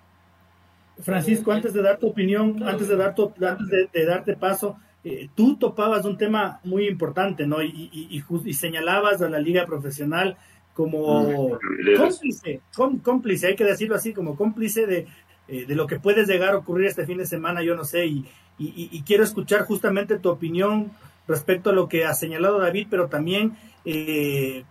Francisco, 1.00 1.52
antes 1.52 1.74
de 1.74 1.82
dar 1.82 1.98
tu 1.98 2.08
opinión, 2.08 2.62
antes 2.64 2.88
de, 2.88 2.96
dar 2.96 3.16
antes 3.18 3.92
de, 3.92 4.06
darte 4.06 4.36
paso, 4.36 4.78
eh, 5.04 5.30
tú 5.34 5.58
topabas 5.58 6.06
un 6.06 6.16
tema 6.16 6.60
muy 6.64 6.88
importante, 6.88 7.48
¿no? 7.48 7.64
Y, 7.64 7.90
y, 7.92 8.24
y, 8.46 8.54
señalabas 8.54 9.20
a 9.24 9.30
la 9.30 9.40
liga 9.40 9.66
profesional 9.66 10.38
como 10.76 11.58
cómplice, 11.98 12.62
cómplice, 13.04 13.48
hay 13.48 13.56
que 13.56 13.66
decirlo 13.66 13.96
así, 13.96 14.14
como 14.14 14.36
cómplice 14.36 14.86
de, 14.86 15.08
eh, 15.48 15.66
de, 15.66 15.76
lo 15.76 15.88
que 15.88 16.00
puede 16.00 16.26
llegar 16.26 16.54
a 16.54 16.58
ocurrir 16.58 16.88
este 16.88 17.08
fin 17.08 17.18
de 17.18 17.26
semana, 17.26 17.64
yo 17.64 17.76
no 17.76 17.84
sé, 17.84 18.06
y, 18.06 18.26
y, 18.60 19.02
quiero 19.02 19.24
escuchar 19.24 19.66
justamente 19.66 20.20
tu 20.20 20.30
opinión 20.30 20.92
respecto 21.28 21.70
a 21.70 21.74
lo 21.74 21.88
que 21.88 22.06
ha 22.06 22.14
señalado 22.14 22.60
David, 22.60 22.88
pero 22.90 23.08
también 23.08 23.58
eh, 23.86 24.64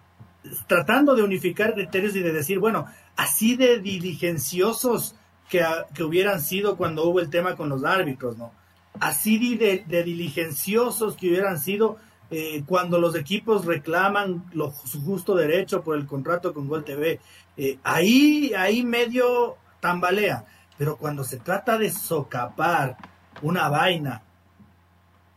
tratando 0.66 1.14
de 1.14 1.22
unificar 1.22 1.74
criterios 1.74 2.16
y 2.16 2.20
de 2.20 2.32
decir, 2.32 2.58
bueno, 2.58 2.86
así 3.16 3.56
de 3.56 3.78
diligenciosos 3.78 5.14
que, 5.48 5.64
que 5.94 6.02
hubieran 6.02 6.40
sido 6.40 6.76
cuando 6.76 7.04
hubo 7.04 7.20
el 7.20 7.30
tema 7.30 7.56
con 7.56 7.68
los 7.68 7.84
árbitros, 7.84 8.36
¿no? 8.36 8.52
Así 9.00 9.56
de, 9.56 9.84
diligenciosos 9.88 11.16
que 11.16 11.28
hubieran 11.28 11.58
sido 11.58 11.96
eh, 12.30 12.62
cuando 12.66 13.00
los 13.00 13.14
equipos 13.16 13.64
reclaman 13.64 14.44
su 14.84 15.02
justo 15.02 15.34
derecho 15.34 15.82
por 15.82 15.96
el 15.96 16.06
contrato 16.06 16.52
con 16.52 16.68
Gol 16.68 16.84
TV, 16.84 17.20
eh, 17.56 17.78
ahí, 17.82 18.52
ahí 18.56 18.84
medio 18.84 19.56
tambalea. 19.80 20.44
Pero 20.78 20.96
cuando 20.96 21.24
se 21.24 21.38
trata 21.38 21.78
de 21.78 21.90
socapar 21.90 22.96
una 23.42 23.68
vaina, 23.68 24.22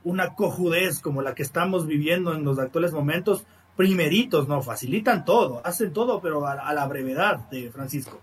una 0.06 0.36
cojudez 0.36 1.02
como 1.02 1.22
la 1.22 1.34
que 1.34 1.44
estamos 1.44 1.88
viviendo 1.88 2.34
en 2.34 2.46
los 2.46 2.60
actuales 2.60 2.94
momentos, 2.94 3.44
primeritos, 3.76 4.48
no, 4.48 4.62
facilitan 4.62 5.26
todo, 5.26 5.62
hacen 5.66 5.92
todo, 5.92 6.22
pero 6.22 6.46
a, 6.48 6.74
la 6.74 6.88
brevedad 6.88 7.50
de 7.50 7.72
Francisco. 7.72 8.22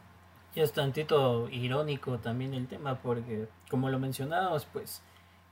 Y 0.54 0.60
es 0.60 0.72
tantito 0.72 1.48
irónico 1.50 2.18
también 2.18 2.54
el 2.54 2.68
tema, 2.68 2.94
porque 2.94 3.48
como 3.68 3.90
lo 3.90 3.98
mencionábamos, 3.98 4.64
pues 4.66 5.02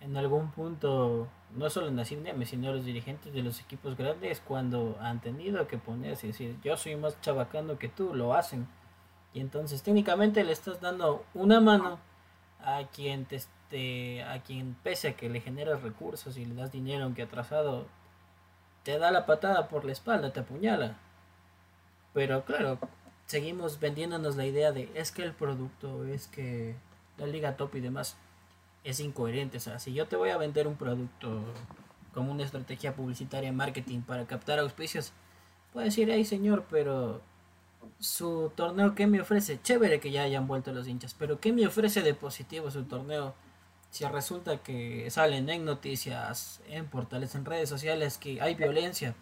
en 0.01 0.17
algún 0.17 0.53
punto, 0.53 1.27
no 1.57 1.69
solo 1.69 1.89
en 1.89 1.97
la 1.97 2.05
CINEM, 2.05 2.45
sino 2.45 2.73
los 2.73 2.85
dirigentes 2.85 3.33
de 3.33 3.43
los 3.43 3.61
equipos 3.61 3.97
grandes, 3.97 4.41
cuando 4.41 4.97
han 5.01 5.21
tenido 5.21 5.67
que 5.67 5.79
ponerse 5.79 6.29
y 6.29 6.31
decir, 6.31 6.57
yo 6.63 6.77
soy 6.77 6.95
más 6.95 7.21
chabacano 7.21 7.77
que 7.77 7.89
tú, 7.89 8.15
lo 8.15 8.35
hacen. 8.35 8.69
Y 9.35 9.41
entonces 9.41 9.83
técnicamente 9.83 10.45
le 10.45 10.53
estás 10.53 10.81
dando 10.81 11.25
una 11.35 11.61
mano 11.61 11.99
a 12.61 12.85
quien 12.95 13.25
te, 13.25 13.41
este, 13.71 14.25
a 14.25 14.43
quien 14.43 14.75
pese 14.83 15.09
a 15.09 15.17
que 15.17 15.29
le 15.29 15.41
generas 15.41 15.83
recursos 15.83 16.37
y 16.37 16.45
le 16.45 16.57
das 16.57 16.73
dinero 16.73 17.05
aunque 17.05 17.23
atrasado, 17.23 17.87
te 18.83 18.99
da 18.99 19.13
la 19.13 19.27
patada 19.27 19.69
por 19.69 19.85
la 19.85 19.93
espalda, 19.93 20.33
te 20.33 20.41
apuñala. 20.41 20.97
Pero 22.13 22.45
claro, 22.45 22.79
seguimos 23.27 23.79
vendiéndonos 23.79 24.35
la 24.37 24.47
idea 24.47 24.73
de 24.73 24.91
es 24.95 25.13
que 25.13 25.23
el 25.23 25.33
producto, 25.33 26.05
es 26.05 26.27
que 26.27 26.75
la 27.17 27.27
liga 27.27 27.57
top 27.57 27.77
y 27.77 27.81
demás 27.81 28.17
es 28.83 28.99
incoherente. 28.99 29.59
O 29.59 29.61
sea, 29.61 29.79
si 29.79 29.93
yo 29.93 30.09
te 30.09 30.17
voy 30.17 30.31
a 30.31 30.37
vender 30.37 30.67
un 30.67 30.77
producto 30.77 31.41
como 32.13 32.33
una 32.33 32.43
estrategia 32.43 32.97
publicitaria 32.97 33.53
marketing 33.53 34.01
para 34.01 34.27
captar 34.27 34.59
auspicios, 34.59 35.13
puedes 35.73 35.95
decir, 35.95 36.11
hey 36.11 36.25
señor, 36.25 36.65
pero 36.69 37.21
su 38.01 38.51
torneo, 38.57 38.97
¿qué 38.97 39.07
me 39.07 39.21
ofrece? 39.21 39.61
Chévere 39.63 40.01
que 40.01 40.11
ya 40.11 40.25
hayan 40.25 40.49
vuelto 40.49 40.73
los 40.73 40.89
hinchas, 40.89 41.15
pero 41.17 41.39
¿qué 41.39 41.53
me 41.53 41.67
ofrece 41.67 42.03
de 42.03 42.15
positivo 42.15 42.69
su 42.73 42.85
torneo? 42.85 43.35
Si 43.91 44.05
resulta 44.05 44.59
que 44.59 45.11
salen 45.11 45.51
en 45.51 45.65
noticias, 45.65 46.61
en 46.69 46.87
portales, 46.87 47.35
en 47.35 47.45
redes 47.45 47.69
sociales 47.69 48.19
que 48.19 48.41
hay 48.41 48.55
violencia, 48.55 49.15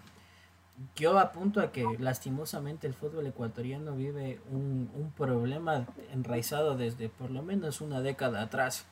yo 0.94 1.18
apunto 1.18 1.60
a 1.60 1.72
que 1.72 1.84
lastimosamente 1.98 2.86
el 2.86 2.94
fútbol 2.94 3.26
ecuatoriano 3.26 3.96
vive 3.96 4.40
un, 4.50 4.90
un 4.94 5.10
problema 5.12 5.86
enraizado 6.12 6.76
desde 6.76 7.08
por 7.08 7.30
lo 7.30 7.42
menos 7.42 7.80
una 7.80 8.00
década 8.00 8.42
atrás 8.42 8.86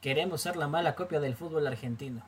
Queremos 0.00 0.42
ser 0.42 0.56
la 0.56 0.68
mala 0.68 0.94
copia 0.94 1.18
del 1.18 1.34
fútbol 1.34 1.66
argentino. 1.66 2.22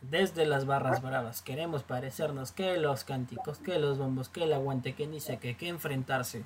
Desde 0.00 0.46
las 0.46 0.64
barras 0.64 1.00
bravas 1.00 1.42
queremos 1.42 1.84
parecernos 1.84 2.50
que 2.52 2.76
los 2.76 3.04
cánticos, 3.04 3.58
que 3.58 3.78
los 3.78 3.98
bombos, 3.98 4.28
que 4.28 4.44
el 4.44 4.52
aguante, 4.52 4.94
que 4.94 5.06
ni 5.06 5.20
sé 5.20 5.38
qué, 5.38 5.56
que 5.56 5.68
enfrentarse. 5.68 6.44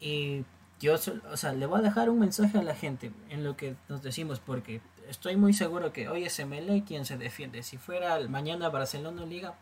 Y 0.00 0.44
yo, 0.84 0.96
o 1.32 1.36
sea, 1.38 1.54
le 1.54 1.64
voy 1.64 1.78
a 1.78 1.82
dejar 1.82 2.10
un 2.10 2.18
mensaje 2.18 2.58
a 2.58 2.62
la 2.62 2.74
gente 2.74 3.10
en 3.30 3.42
lo 3.42 3.56
que 3.56 3.74
nos 3.88 4.02
decimos, 4.02 4.38
porque 4.38 4.82
estoy 5.08 5.34
muy 5.34 5.54
seguro 5.54 5.94
que 5.94 6.10
hoy 6.10 6.24
es 6.24 6.44
MLE 6.44 6.84
quien 6.84 7.06
se 7.06 7.16
defiende. 7.16 7.62
Si 7.62 7.78
fuera 7.78 8.20
mañana 8.28 8.68
Barcelona 8.68 9.24
Liga, 9.24 9.54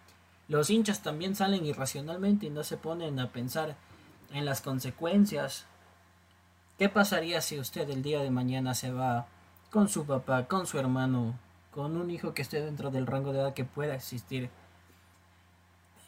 los 0.48 0.68
hinchas 0.68 1.00
también 1.00 1.37
salen 1.37 1.64
irracionalmente 1.64 2.46
y 2.46 2.50
no 2.50 2.64
se 2.64 2.76
ponen 2.76 3.20
a 3.20 3.30
pensar 3.30 3.76
en 4.32 4.44
las 4.44 4.62
consecuencias. 4.62 5.64
¿Qué 6.76 6.88
pasaría 6.88 7.40
si 7.40 7.61
usted 7.61 7.88
el 7.88 8.02
día 8.02 8.20
de 8.20 8.30
mañana 8.30 8.74
se 8.74 8.90
va 8.90 9.26
con 9.70 9.88
su 9.88 10.04
papá, 10.04 10.46
con 10.48 10.66
su 10.66 10.80
hermano, 10.80 11.38
con 11.70 11.96
un 11.96 12.11
hijo 12.11 12.35
que 12.35 12.42
esté 12.42 12.61
dentro 12.61 12.90
del 12.90 13.06
rango 13.06 13.32
de 13.32 13.38
edad 13.38 13.54
que 13.54 13.64
pueda 13.64 13.94
existir? 13.94 14.50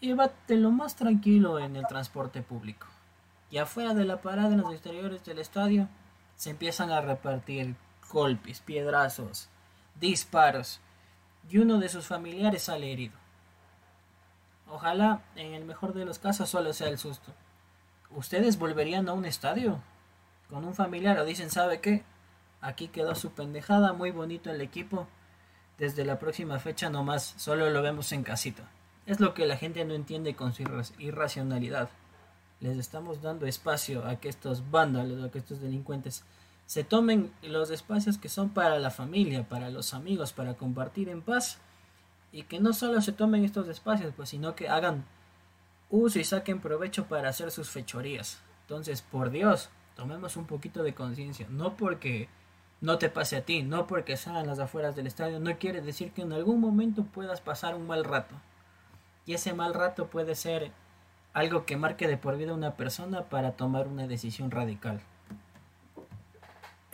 Llévate 0.00 0.56
lo 0.56 0.72
más 0.72 0.96
tranquilo 0.96 1.60
en 1.60 1.76
el 1.76 1.86
transporte 1.86 2.42
público. 2.42 2.88
Y 3.50 3.58
afuera 3.58 3.94
de 3.94 4.04
la 4.04 4.20
parada, 4.20 4.48
en 4.48 4.60
los 4.60 4.72
exteriores 4.72 5.24
del 5.24 5.38
estadio, 5.38 5.88
se 6.36 6.50
empiezan 6.50 6.90
a 6.90 7.00
repartir 7.00 7.76
golpes, 8.10 8.60
piedrazos, 8.60 9.48
disparos, 10.00 10.80
y 11.48 11.58
uno 11.58 11.78
de 11.78 11.88
sus 11.88 12.06
familiares 12.06 12.62
sale 12.64 12.92
herido. 12.92 13.14
Ojalá, 14.68 15.22
en 15.36 15.54
el 15.54 15.64
mejor 15.64 15.92
de 15.92 16.04
los 16.04 16.18
casos, 16.18 16.48
solo 16.48 16.72
sea 16.72 16.88
el 16.88 16.98
susto. 16.98 17.32
¿Ustedes 18.10 18.58
volverían 18.58 19.08
a 19.08 19.12
un 19.12 19.24
estadio? 19.24 19.80
Con 20.48 20.64
un 20.64 20.74
familiar 20.74 21.18
o 21.18 21.24
dicen, 21.24 21.50
¿sabe 21.50 21.80
qué? 21.80 22.02
Aquí 22.60 22.88
quedó 22.88 23.14
su 23.14 23.32
pendejada, 23.32 23.92
muy 23.92 24.10
bonito 24.10 24.50
el 24.50 24.60
equipo. 24.60 25.06
Desde 25.78 26.04
la 26.04 26.18
próxima 26.18 26.58
fecha 26.58 26.88
nomás, 26.88 27.34
solo 27.36 27.68
lo 27.70 27.82
vemos 27.82 28.10
en 28.12 28.22
casita. 28.22 28.62
Es 29.06 29.20
lo 29.20 29.34
que 29.34 29.46
la 29.46 29.56
gente 29.56 29.84
no 29.84 29.94
entiende 29.94 30.34
con 30.34 30.54
su 30.54 30.62
irracionalidad. 30.98 31.90
Les 32.64 32.78
estamos 32.78 33.20
dando 33.20 33.44
espacio 33.44 34.06
a 34.06 34.16
que 34.16 34.30
estos 34.30 34.70
vándalos, 34.70 35.22
a 35.22 35.30
que 35.30 35.36
estos 35.36 35.60
delincuentes 35.60 36.24
se 36.64 36.82
tomen 36.82 37.30
los 37.42 37.68
espacios 37.68 38.16
que 38.16 38.30
son 38.30 38.48
para 38.48 38.78
la 38.78 38.90
familia, 38.90 39.46
para 39.46 39.68
los 39.68 39.92
amigos, 39.92 40.32
para 40.32 40.54
compartir 40.54 41.10
en 41.10 41.20
paz 41.20 41.58
y 42.32 42.44
que 42.44 42.60
no 42.60 42.72
solo 42.72 43.02
se 43.02 43.12
tomen 43.12 43.44
estos 43.44 43.68
espacios, 43.68 44.14
pues 44.16 44.30
sino 44.30 44.54
que 44.54 44.70
hagan 44.70 45.04
uso 45.90 46.18
y 46.18 46.24
saquen 46.24 46.58
provecho 46.58 47.04
para 47.04 47.28
hacer 47.28 47.50
sus 47.50 47.68
fechorías. 47.68 48.38
Entonces, 48.62 49.02
por 49.02 49.28
Dios, 49.28 49.68
tomemos 49.94 50.38
un 50.38 50.46
poquito 50.46 50.82
de 50.82 50.94
conciencia, 50.94 51.46
no 51.50 51.76
porque 51.76 52.30
no 52.80 52.96
te 52.96 53.10
pase 53.10 53.36
a 53.36 53.44
ti, 53.44 53.62
no 53.62 53.86
porque 53.86 54.16
sean 54.16 54.46
las 54.46 54.58
afueras 54.58 54.96
del 54.96 55.06
estadio, 55.06 55.38
no 55.38 55.58
quiere 55.58 55.82
decir 55.82 56.12
que 56.12 56.22
en 56.22 56.32
algún 56.32 56.62
momento 56.62 57.04
puedas 57.04 57.42
pasar 57.42 57.74
un 57.74 57.86
mal 57.86 58.04
rato. 58.04 58.36
Y 59.26 59.34
ese 59.34 59.52
mal 59.52 59.74
rato 59.74 60.06
puede 60.06 60.34
ser 60.34 60.72
algo 61.34 61.66
que 61.66 61.76
marque 61.76 62.08
de 62.08 62.16
por 62.16 62.38
vida 62.38 62.52
a 62.52 62.54
una 62.54 62.76
persona 62.76 63.24
para 63.24 63.52
tomar 63.52 63.86
una 63.88 64.06
decisión 64.06 64.50
radical 64.50 65.02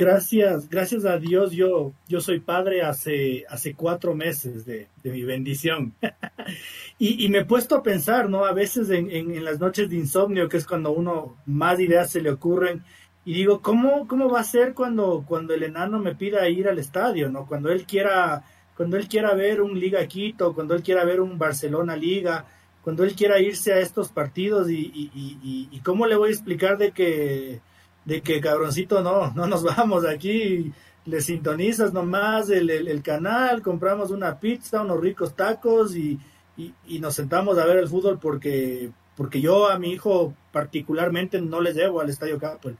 gracias, 0.00 0.70
gracias 0.70 1.04
a 1.04 1.18
Dios 1.18 1.52
yo, 1.52 1.92
yo 2.08 2.22
soy 2.22 2.40
padre 2.40 2.80
hace, 2.80 3.44
hace 3.50 3.74
cuatro 3.74 4.14
meses 4.14 4.64
de, 4.64 4.88
mi 5.04 5.24
bendición. 5.24 5.92
y, 6.98 7.28
me 7.28 7.40
he 7.40 7.44
puesto 7.44 7.76
a 7.76 7.82
pensar, 7.82 8.30
¿no? 8.30 8.46
A 8.46 8.52
veces 8.52 8.88
en, 8.88 9.10
en, 9.10 9.44
las 9.44 9.60
noches 9.60 9.90
de 9.90 9.96
insomnio, 9.96 10.48
que 10.48 10.56
es 10.56 10.66
cuando 10.66 10.90
uno 10.90 11.36
más 11.44 11.78
ideas 11.80 12.10
se 12.10 12.22
le 12.22 12.30
ocurren, 12.30 12.82
y 13.26 13.34
digo, 13.34 13.60
¿cómo, 13.60 14.08
cómo 14.08 14.30
va 14.30 14.40
a 14.40 14.44
ser 14.44 14.72
cuando, 14.72 15.22
cuando 15.28 15.52
el 15.52 15.64
enano 15.64 15.98
me 15.98 16.14
pida 16.14 16.48
ir 16.48 16.66
al 16.66 16.78
estadio, 16.78 17.28
¿no? 17.28 17.46
Cuando 17.46 17.70
él 17.70 17.84
quiera, 17.84 18.42
cuando 18.78 18.96
él 18.96 19.06
quiera 19.06 19.34
ver 19.34 19.60
un 19.60 19.78
Liga 19.78 20.06
Quito, 20.06 20.54
cuando 20.54 20.74
él 20.74 20.82
quiera 20.82 21.04
ver 21.04 21.20
un 21.20 21.38
Barcelona 21.38 21.94
Liga, 21.94 22.46
cuando 22.90 23.04
él 23.04 23.14
quiera 23.14 23.38
irse 23.38 23.72
a 23.72 23.78
estos 23.78 24.08
partidos 24.08 24.68
y, 24.68 24.90
y, 25.14 25.80
cómo 25.84 26.06
le 26.06 26.16
voy 26.16 26.30
a 26.30 26.32
explicar 26.32 26.76
de 26.76 26.90
que 26.90 27.60
de 28.04 28.20
que 28.20 28.40
cabroncito 28.40 29.00
no, 29.00 29.30
no 29.30 29.46
nos 29.46 29.62
vamos 29.76 30.04
aquí, 30.04 30.72
le 31.04 31.20
sintonizas 31.20 31.92
nomás 31.92 32.50
el, 32.50 32.68
el, 32.68 33.00
canal, 33.00 33.62
compramos 33.62 34.10
una 34.10 34.40
pizza, 34.40 34.82
unos 34.82 35.00
ricos 35.00 35.36
tacos 35.36 35.94
y, 35.94 36.18
y, 36.56 36.98
nos 36.98 37.14
sentamos 37.14 37.58
a 37.58 37.64
ver 37.64 37.76
el 37.76 37.86
fútbol 37.86 38.18
porque, 38.18 38.90
porque 39.16 39.40
yo 39.40 39.68
a 39.70 39.78
mi 39.78 39.92
hijo 39.92 40.34
particularmente 40.50 41.40
no 41.40 41.60
le 41.60 41.72
llevo 41.72 42.00
al 42.00 42.10
Estadio 42.10 42.40
Capel. 42.40 42.76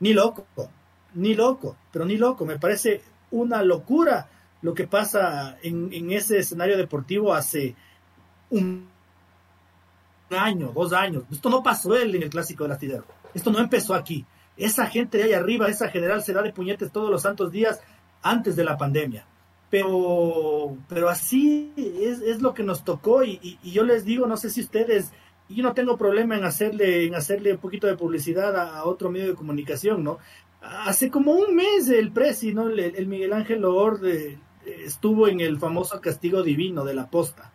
Ni 0.00 0.12
loco, 0.12 0.44
ni 1.14 1.34
loco, 1.34 1.74
pero 1.90 2.04
ni 2.04 2.18
loco. 2.18 2.44
Me 2.44 2.58
parece 2.58 3.00
una 3.30 3.62
locura 3.62 4.28
lo 4.60 4.74
que 4.74 4.86
pasa 4.86 5.56
en, 5.62 5.90
en 5.90 6.12
ese 6.12 6.36
escenario 6.36 6.76
deportivo 6.76 7.32
hace 7.32 7.74
un 8.50 8.92
año, 10.30 10.72
dos 10.74 10.92
años. 10.92 11.24
Esto 11.30 11.50
no 11.50 11.62
pasó 11.62 11.96
en 11.96 12.14
el 12.14 12.30
Clásico 12.30 12.64
del 12.64 12.72
Astillero. 12.72 13.04
Esto 13.34 13.50
no 13.50 13.58
empezó 13.58 13.94
aquí. 13.94 14.24
Esa 14.56 14.86
gente 14.86 15.18
de 15.18 15.24
ahí 15.24 15.32
arriba, 15.32 15.68
esa 15.68 15.88
general 15.88 16.22
se 16.22 16.32
da 16.32 16.42
de 16.42 16.52
puñetes 16.52 16.92
todos 16.92 17.10
los 17.10 17.22
santos 17.22 17.50
días 17.50 17.80
antes 18.22 18.56
de 18.56 18.64
la 18.64 18.76
pandemia. 18.76 19.26
Pero, 19.70 20.76
pero 20.88 21.08
así 21.08 21.72
es, 21.76 22.20
es 22.20 22.40
lo 22.40 22.54
que 22.54 22.62
nos 22.62 22.84
tocó 22.84 23.24
y, 23.24 23.58
yo 23.64 23.82
les 23.82 24.04
digo, 24.04 24.26
no 24.26 24.36
sé 24.36 24.50
si 24.50 24.60
ustedes, 24.60 25.12
yo 25.48 25.62
no 25.64 25.74
tengo 25.74 25.96
problema 25.96 26.36
en 26.36 26.44
hacerle, 26.44 27.06
en 27.06 27.16
hacerle 27.16 27.52
un 27.52 27.58
poquito 27.58 27.86
de 27.86 27.96
publicidad 27.96 28.56
a, 28.56 28.84
otro 28.84 29.10
medio 29.10 29.28
de 29.28 29.34
comunicación, 29.34 30.04
¿no? 30.04 30.18
Hace 30.60 31.10
como 31.10 31.32
un 31.32 31.56
mes 31.56 31.88
el 31.88 32.12
presi, 32.12 32.54
¿no? 32.54 32.68
El, 32.68 33.06
Miguel 33.06 33.32
Ángel 33.32 33.64
Orde 33.64 34.38
estuvo 34.64 35.28
en 35.28 35.40
el 35.40 35.58
famoso 35.58 36.00
castigo 36.00 36.42
divino 36.42 36.84
de 36.84 36.94
la 36.94 37.10
posta. 37.10 37.52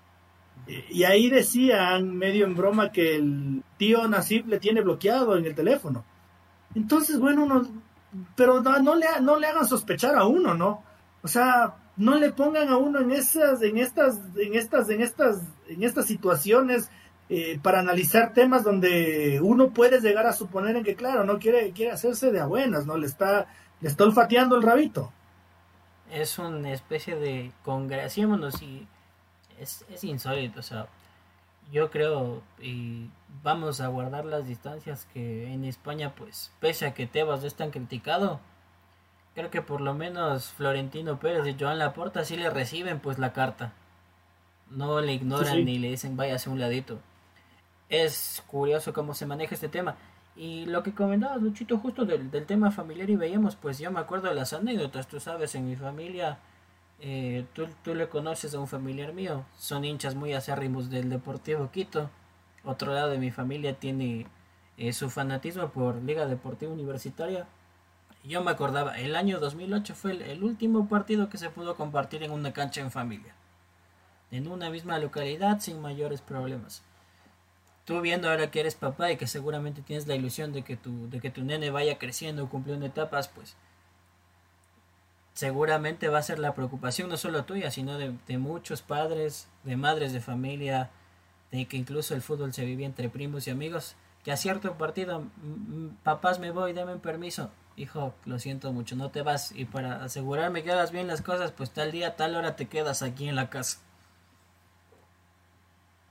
Y 0.89 1.03
ahí 1.03 1.29
decían, 1.29 2.15
medio 2.15 2.45
en 2.45 2.55
broma, 2.55 2.91
que 2.91 3.15
el 3.15 3.63
tío 3.77 4.07
Nasib 4.07 4.47
le 4.47 4.59
tiene 4.59 4.81
bloqueado 4.81 5.37
en 5.37 5.45
el 5.45 5.55
teléfono. 5.55 6.05
Entonces, 6.75 7.19
bueno, 7.19 7.45
no, 7.45 7.67
pero 8.35 8.61
no, 8.61 8.95
le, 8.95 9.07
no 9.21 9.37
le 9.37 9.47
hagan 9.47 9.67
sospechar 9.67 10.15
a 10.15 10.25
uno, 10.25 10.53
¿no? 10.53 10.83
O 11.23 11.27
sea, 11.27 11.75
no 11.97 12.15
le 12.15 12.31
pongan 12.31 12.69
a 12.69 12.77
uno 12.77 12.99
en 12.99 13.11
esas, 13.11 13.61
en 13.61 13.77
estas, 13.77 14.19
en 14.37 14.55
estas, 14.55 14.89
en 14.89 15.01
estas, 15.01 15.41
en 15.67 15.83
estas 15.83 16.05
situaciones 16.05 16.89
eh, 17.29 17.59
para 17.61 17.79
analizar 17.79 18.33
temas 18.33 18.63
donde 18.63 19.39
uno 19.41 19.69
puede 19.69 19.99
llegar 20.01 20.25
a 20.25 20.33
suponer 20.33 20.75
en 20.75 20.83
que, 20.83 20.95
claro, 20.95 21.23
no 21.23 21.39
quiere, 21.39 21.71
quiere 21.71 21.91
hacerse 21.91 22.31
de 22.31 22.39
a 22.39 22.47
¿no? 22.47 22.97
Le 22.97 23.05
está, 23.05 23.47
le 23.81 23.89
está 23.89 24.03
olfateando 24.03 24.55
el 24.55 24.63
rabito. 24.63 25.11
Es 26.11 26.39
una 26.39 26.71
especie 26.73 27.15
de 27.15 27.51
congregaciones 27.63 28.61
y 28.63 28.87
es, 29.59 29.85
es 29.89 30.03
insólito, 30.03 30.59
o 30.59 30.63
sea, 30.63 30.87
yo 31.71 31.91
creo 31.91 32.41
y 32.59 33.09
vamos 33.43 33.81
a 33.81 33.87
guardar 33.87 34.25
las 34.25 34.47
distancias 34.47 35.07
que 35.13 35.53
en 35.53 35.65
España 35.65 36.13
pues 36.15 36.51
pese 36.59 36.87
a 36.87 36.93
que 36.93 37.05
Tebas 37.05 37.43
es 37.43 37.55
tan 37.55 37.69
criticado 37.69 38.39
creo 39.35 39.51
que 39.51 39.61
por 39.61 39.81
lo 39.81 39.93
menos 39.93 40.47
Florentino 40.47 41.19
Pérez 41.19 41.45
y 41.47 41.55
Joan 41.59 41.77
Laporta 41.77 42.25
sí 42.25 42.37
le 42.37 42.49
reciben 42.49 42.99
pues 42.99 43.19
la 43.19 43.33
carta. 43.33 43.73
No 44.71 45.01
le 45.01 45.13
ignoran 45.13 45.63
ni 45.65 45.77
le 45.77 45.89
dicen 45.89 46.17
váyase 46.17 46.49
un 46.49 46.59
ladito 46.59 46.99
es 47.89 48.43
curioso 48.47 48.93
cómo 48.93 49.13
se 49.13 49.25
maneja 49.25 49.55
este 49.55 49.67
tema. 49.67 49.95
Y 50.35 50.65
lo 50.67 50.83
que 50.83 50.93
comentabas 50.93 51.41
Luchito 51.41 51.77
justo 51.79 52.05
del, 52.05 52.31
del 52.31 52.45
tema 52.45 52.71
familiar 52.71 53.09
y 53.09 53.15
veíamos 53.15 53.55
pues 53.55 53.79
yo 53.79 53.91
me 53.91 53.99
acuerdo 53.99 54.29
de 54.29 54.35
las 54.35 54.53
anécdotas 54.53 55.07
tú 55.07 55.19
sabes 55.19 55.53
en 55.55 55.67
mi 55.67 55.75
familia 55.75 56.37
eh, 57.01 57.45
tú, 57.53 57.67
tú, 57.83 57.95
le 57.95 58.09
conoces 58.09 58.53
a 58.53 58.59
un 58.59 58.67
familiar 58.67 59.13
mío, 59.13 59.45
son 59.57 59.85
hinchas 59.85 60.15
muy 60.15 60.33
acérrimos 60.33 60.89
del 60.89 61.09
Deportivo 61.09 61.71
Quito. 61.71 62.09
Otro 62.65 62.93
lado 62.93 63.09
de 63.09 63.17
mi 63.17 63.31
familia 63.31 63.73
tiene 63.79 64.27
eh, 64.77 64.93
su 64.93 65.09
fanatismo 65.09 65.69
por 65.69 65.95
Liga 66.03 66.25
Deportiva 66.25 66.71
Universitaria. 66.71 67.47
Yo 68.23 68.43
me 68.43 68.51
acordaba, 68.51 68.97
el 68.97 69.15
año 69.15 69.39
2008 69.39 69.95
fue 69.95 70.11
el, 70.11 70.43
último 70.43 70.87
partido 70.89 71.29
que 71.29 71.37
se 71.37 71.49
pudo 71.49 71.75
compartir 71.75 72.23
en 72.23 72.31
una 72.31 72.51
cancha 72.51 72.81
en 72.81 72.91
familia. 72.91 73.33
En 74.31 74.47
una 74.47 74.69
misma 74.69 74.99
localidad 74.99 75.61
sin 75.61 75.81
mayores 75.81 76.21
problemas. 76.21 76.83
Tú 77.85 78.01
viendo 78.01 78.29
ahora 78.29 78.51
que 78.51 78.59
eres 78.59 78.75
papá 78.75 79.11
y 79.11 79.17
que 79.17 79.25
seguramente 79.25 79.81
tienes 79.81 80.05
la 80.05 80.15
ilusión 80.15 80.51
de 80.51 80.63
que 80.63 80.77
tu, 80.77 81.09
de 81.09 81.19
que 81.21 81.31
tu 81.31 81.43
nene 81.43 81.71
vaya 81.71 81.97
creciendo, 81.97 82.49
cumpliendo 82.49 82.85
etapas, 82.85 83.29
pues 83.29 83.55
seguramente 85.39 86.09
va 86.09 86.19
a 86.19 86.21
ser 86.21 86.37
la 86.37 86.53
preocupación 86.53 87.07
no 87.07 87.15
solo 87.15 87.45
tuya, 87.45 87.71
sino 87.71 87.97
de, 87.97 88.37
muchos 88.37 88.81
padres, 88.81 89.47
de 89.63 89.77
madres 89.77 90.11
de 90.11 90.19
familia, 90.19 90.89
de 91.49 91.65
que 91.65 91.77
incluso 91.77 92.13
el 92.13 92.21
fútbol 92.21 92.53
se 92.53 92.65
vive 92.65 92.83
entre 92.83 93.07
primos 93.07 93.47
y 93.47 93.51
amigos, 93.51 93.95
que 94.25 94.33
a 94.33 94.37
cierto 94.37 94.77
partido, 94.77 95.23
papás 96.03 96.39
me 96.39 96.51
voy, 96.51 96.73
dame 96.73 96.97
permiso, 96.97 97.51
hijo, 97.77 98.13
lo 98.25 98.37
siento 98.37 98.73
mucho, 98.73 98.97
no 98.97 99.11
te 99.11 99.21
vas, 99.21 99.53
y 99.55 99.63
para 99.63 100.03
asegurarme 100.03 100.61
que 100.61 100.73
hagas 100.73 100.91
bien 100.91 101.07
las 101.07 101.21
cosas, 101.21 101.53
pues 101.53 101.71
tal 101.71 101.93
día, 101.93 102.17
tal 102.17 102.35
hora 102.35 102.57
te 102.57 102.67
quedas 102.67 103.01
aquí 103.01 103.29
en 103.29 103.37
la 103.37 103.49
casa. 103.49 103.79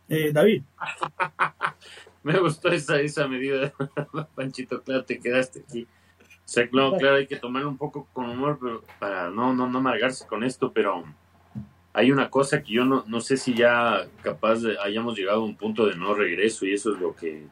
Eh, 0.09 0.33
David. 0.33 0.63
me 2.23 2.41
gustó 2.41 2.71
esa, 2.71 2.99
esa 2.99 3.29
medida, 3.29 3.75
Panchito, 4.35 4.83
claro, 4.83 5.05
te 5.05 5.21
quedaste 5.21 5.65
aquí. 5.69 5.87
O 6.49 6.51
sea, 6.51 6.67
claro, 6.67 6.97
claro, 6.97 7.17
hay 7.17 7.27
que 7.27 7.37
tomarlo 7.37 7.69
un 7.69 7.77
poco 7.77 8.09
con 8.15 8.31
humor 8.31 8.59
pero 8.59 8.83
para 8.99 9.29
no, 9.29 9.53
no, 9.53 9.69
no 9.69 9.81
amargarse 9.81 10.27
con 10.27 10.43
esto, 10.43 10.73
pero 10.73 11.05
hay 11.93 12.11
una 12.11 12.31
cosa 12.31 12.63
que 12.63 12.73
yo 12.73 12.87
no, 12.87 13.05
no 13.07 13.21
sé 13.21 13.37
si 13.37 13.53
ya 13.53 14.09
capaz 14.23 14.61
de, 14.61 14.79
hayamos 14.83 15.15
llegado 15.15 15.43
a 15.43 15.45
un 15.45 15.57
punto 15.57 15.85
de 15.85 15.95
no 15.95 16.15
regreso 16.15 16.65
y 16.65 16.73
eso 16.73 16.95
es 16.95 17.01
lo 17.01 17.15
que, 17.15 17.45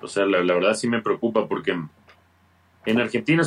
o 0.00 0.08
sea, 0.08 0.24
la, 0.24 0.40
verdad 0.40 0.72
sí 0.72 0.88
me 0.88 1.02
preocupa 1.02 1.46
porque 1.46 1.78
En 2.86 2.98
Argentina, 2.98 3.42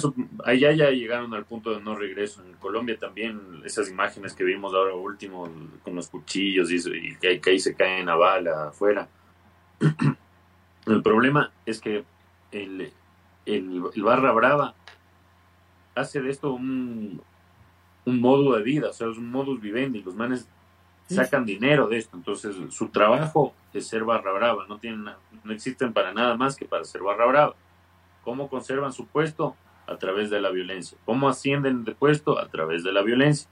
allá 0.46 0.72
ya 0.72 0.92
llegaron 0.92 1.34
al 1.34 1.46
punto 1.46 1.72
de 1.72 1.82
no 1.82 1.96
regreso. 1.96 2.44
En 2.46 2.54
Colombia 2.58 2.96
también, 3.00 3.64
esas 3.66 3.90
imágenes 3.90 4.36
que 4.36 4.44
vimos 4.44 4.72
ahora 4.76 4.94
último 4.94 5.50
con 5.84 5.96
los 5.96 6.10
cuchillos 6.10 6.70
y, 6.72 7.16
que, 7.16 7.42
ahí 7.44 7.60
se 7.60 7.74
caen 7.74 8.08
a 8.08 8.16
bala 8.16 8.68
afuera. 8.68 9.10
El 10.86 11.02
problema 11.02 11.52
es 11.66 11.82
que 11.82 12.04
el, 12.52 12.92
el, 13.46 13.82
Barra 14.04 14.32
Brava 14.32 14.76
hace 15.96 16.22
de 16.22 16.30
esto 16.30 16.54
un, 16.54 17.22
un 18.06 18.20
modo 18.20 18.56
de 18.56 18.64
vida, 18.64 18.90
o 18.90 18.94
sea, 18.94 19.10
es 19.10 19.18
un 19.18 19.32
modus 19.32 19.60
vivendi. 19.60 20.02
Los 20.02 20.16
manes 20.16 20.48
sacan 21.08 21.46
dinero 21.46 21.88
de 21.88 21.98
esto. 21.98 22.18
Entonces, 22.18 22.56
su 22.70 22.88
trabajo 22.90 23.54
es 23.74 23.88
ser 23.88 24.04
barra 24.04 24.32
brava. 24.32 24.66
No, 24.68 24.78
tienen, 24.78 25.06
no 25.44 25.54
existen 25.54 25.94
para 25.94 26.14
nada 26.14 26.36
más 26.36 26.56
que 26.56 26.66
para 26.66 26.84
ser 26.84 27.02
barra 27.02 27.26
brava. 27.26 27.56
¿Cómo 28.24 28.50
conservan 28.50 28.94
su 28.94 29.08
puesto? 29.08 29.56
A 29.88 29.98
través 29.98 30.30
de 30.30 30.40
la 30.40 30.50
violencia. 30.52 30.98
¿Cómo 31.06 31.28
ascienden 31.28 31.84
de 31.84 31.94
puesto? 31.94 32.40
A 32.40 32.48
través 32.48 32.84
de 32.84 32.92
la 32.92 33.02
violencia. 33.02 33.50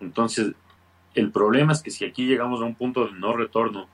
Entonces, 0.00 0.52
el 1.14 1.30
problema 1.30 1.72
es 1.72 1.82
que 1.82 1.90
si 1.90 2.04
aquí 2.04 2.26
llegamos 2.26 2.60
a 2.60 2.64
un 2.64 2.74
punto 2.74 3.06
de 3.06 3.12
no 3.12 3.34
retorno, 3.34 3.86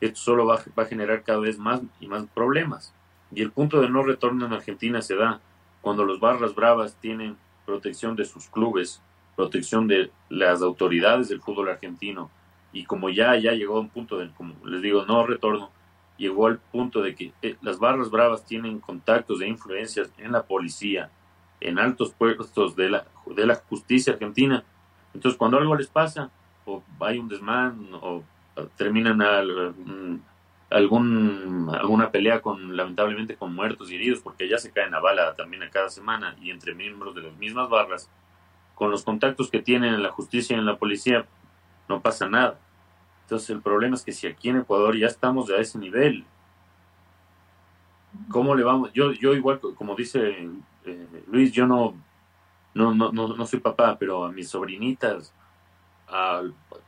esto 0.00 0.18
solo 0.18 0.46
va, 0.46 0.60
va 0.78 0.84
a 0.84 0.86
generar 0.86 1.22
cada 1.22 1.38
vez 1.38 1.58
más 1.58 1.80
y 2.00 2.06
más 2.06 2.24
problemas. 2.34 2.94
Y 3.32 3.42
el 3.42 3.50
punto 3.50 3.80
de 3.80 3.90
no 3.90 4.02
retorno 4.02 4.46
en 4.46 4.52
Argentina 4.52 5.02
se 5.02 5.16
da 5.16 5.40
cuando 5.86 6.04
los 6.04 6.18
barras 6.18 6.52
bravas 6.52 6.96
tienen 6.96 7.36
protección 7.64 8.16
de 8.16 8.24
sus 8.24 8.48
clubes, 8.48 9.00
protección 9.36 9.86
de 9.86 10.10
las 10.28 10.60
autoridades 10.60 11.28
del 11.28 11.40
fútbol 11.40 11.68
argentino. 11.68 12.28
Y 12.72 12.82
como 12.82 13.08
ya, 13.08 13.36
ya 13.36 13.52
llegó 13.52 13.76
a 13.76 13.82
un 13.82 13.88
punto 13.88 14.18
de, 14.18 14.28
como 14.32 14.54
les 14.66 14.82
digo, 14.82 15.04
no 15.06 15.24
retorno, 15.24 15.70
llegó 16.16 16.48
al 16.48 16.58
punto 16.58 17.02
de 17.02 17.14
que 17.14 17.32
eh, 17.40 17.54
las 17.62 17.78
barras 17.78 18.10
bravas 18.10 18.44
tienen 18.44 18.80
contactos 18.80 19.38
de 19.38 19.46
influencias 19.46 20.10
en 20.18 20.32
la 20.32 20.42
policía, 20.42 21.08
en 21.60 21.78
altos 21.78 22.12
puestos 22.12 22.74
de 22.74 22.90
la, 22.90 23.06
de 23.24 23.46
la 23.46 23.54
justicia 23.54 24.14
argentina. 24.14 24.64
Entonces, 25.14 25.38
cuando 25.38 25.56
algo 25.56 25.76
les 25.76 25.86
pasa, 25.86 26.32
o 26.64 26.82
hay 26.98 27.20
un 27.20 27.28
desmán, 27.28 27.90
o 27.92 28.24
terminan 28.76 29.18
mm, 29.18 30.18
algún, 30.76 31.70
alguna 31.72 32.10
pelea 32.10 32.40
con, 32.40 32.76
lamentablemente, 32.76 33.36
con 33.36 33.54
muertos 33.54 33.90
y 33.90 33.96
heridos, 33.96 34.20
porque 34.20 34.48
ya 34.48 34.58
se 34.58 34.70
caen 34.70 34.94
a 34.94 35.00
bala 35.00 35.34
también 35.34 35.62
a 35.62 35.70
cada 35.70 35.88
semana, 35.88 36.36
y 36.40 36.50
entre 36.50 36.74
miembros 36.74 37.14
de 37.14 37.22
las 37.22 37.36
mismas 37.36 37.68
barras, 37.68 38.10
con 38.74 38.90
los 38.90 39.04
contactos 39.04 39.50
que 39.50 39.62
tienen 39.62 39.94
en 39.94 40.02
la 40.02 40.10
justicia 40.10 40.54
y 40.54 40.58
en 40.58 40.66
la 40.66 40.76
policía, 40.76 41.26
no 41.88 42.00
pasa 42.00 42.28
nada. 42.28 42.58
Entonces 43.22 43.50
el 43.50 43.62
problema 43.62 43.96
es 43.96 44.04
que 44.04 44.12
si 44.12 44.26
aquí 44.26 44.50
en 44.50 44.58
Ecuador 44.58 44.96
ya 44.96 45.06
estamos 45.06 45.50
a 45.50 45.56
ese 45.56 45.78
nivel, 45.78 46.24
¿cómo 48.30 48.54
le 48.54 48.62
vamos? 48.62 48.92
Yo, 48.92 49.12
yo 49.12 49.34
igual, 49.34 49.60
como 49.60 49.94
dice 49.94 50.48
eh, 50.84 51.06
Luis, 51.26 51.52
yo 51.52 51.66
no, 51.66 51.94
no, 52.74 52.94
no, 52.94 53.10
no, 53.10 53.46
soy 53.46 53.60
papá, 53.60 53.96
pero 53.98 54.24
a 54.24 54.32
mis 54.32 54.48
sobrinitas, 54.48 55.32
a 56.08 56.42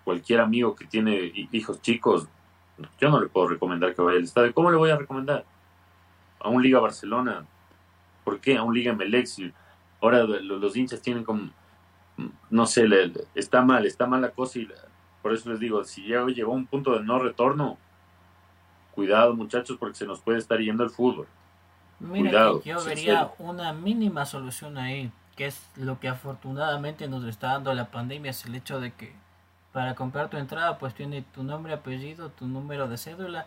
cualquier 0.04 0.40
amigo 0.40 0.76
que 0.76 0.86
tiene 0.86 1.32
hijos 1.50 1.80
chicos, 1.80 2.28
yo 3.00 3.10
no 3.10 3.20
le 3.20 3.28
puedo 3.28 3.48
recomendar 3.48 3.94
que 3.94 4.02
vaya 4.02 4.18
al 4.18 4.24
estadio. 4.24 4.54
¿Cómo 4.54 4.70
le 4.70 4.76
voy 4.76 4.90
a 4.90 4.96
recomendar? 4.96 5.44
A 6.40 6.48
un 6.48 6.62
Liga 6.62 6.80
Barcelona. 6.80 7.44
¿Por 8.24 8.40
qué? 8.40 8.56
A 8.56 8.62
un 8.62 8.74
Liga 8.74 8.92
Melex. 8.92 9.40
Ahora 10.00 10.22
los 10.24 10.76
hinchas 10.76 11.02
tienen 11.02 11.24
como 11.24 11.50
no 12.50 12.66
sé, 12.66 12.86
está 13.34 13.62
mal, 13.62 13.86
está 13.86 14.06
mal 14.06 14.20
la 14.20 14.30
cosa 14.30 14.58
y 14.58 14.68
por 15.22 15.32
eso 15.32 15.50
les 15.50 15.60
digo, 15.60 15.84
si 15.84 16.06
ya 16.06 16.24
llegó 16.26 16.52
a 16.52 16.56
un 16.56 16.66
punto 16.66 16.94
de 16.94 17.04
no 17.04 17.18
retorno, 17.18 17.78
cuidado 18.94 19.34
muchachos 19.34 19.76
porque 19.78 19.96
se 19.96 20.06
nos 20.06 20.20
puede 20.20 20.38
estar 20.38 20.58
yendo 20.58 20.84
el 20.84 20.90
fútbol. 20.90 21.26
Mira, 22.00 22.52
yo 22.64 22.82
vería 22.84 23.30
una 23.38 23.72
mínima 23.72 24.24
solución 24.24 24.78
ahí, 24.78 25.10
que 25.36 25.46
es 25.46 25.60
lo 25.76 25.98
que 26.00 26.08
afortunadamente 26.08 27.08
nos 27.08 27.24
está 27.24 27.48
dando 27.52 27.74
la 27.74 27.90
pandemia, 27.90 28.30
es 28.30 28.44
el 28.44 28.54
hecho 28.54 28.80
de 28.80 28.92
que 28.92 29.12
para 29.78 29.94
comprar 29.94 30.28
tu 30.28 30.36
entrada 30.38 30.76
pues 30.76 30.92
tiene 30.92 31.22
tu 31.22 31.44
nombre, 31.44 31.72
apellido, 31.72 32.30
tu 32.30 32.48
número 32.48 32.88
de 32.88 32.98
cédula 32.98 33.46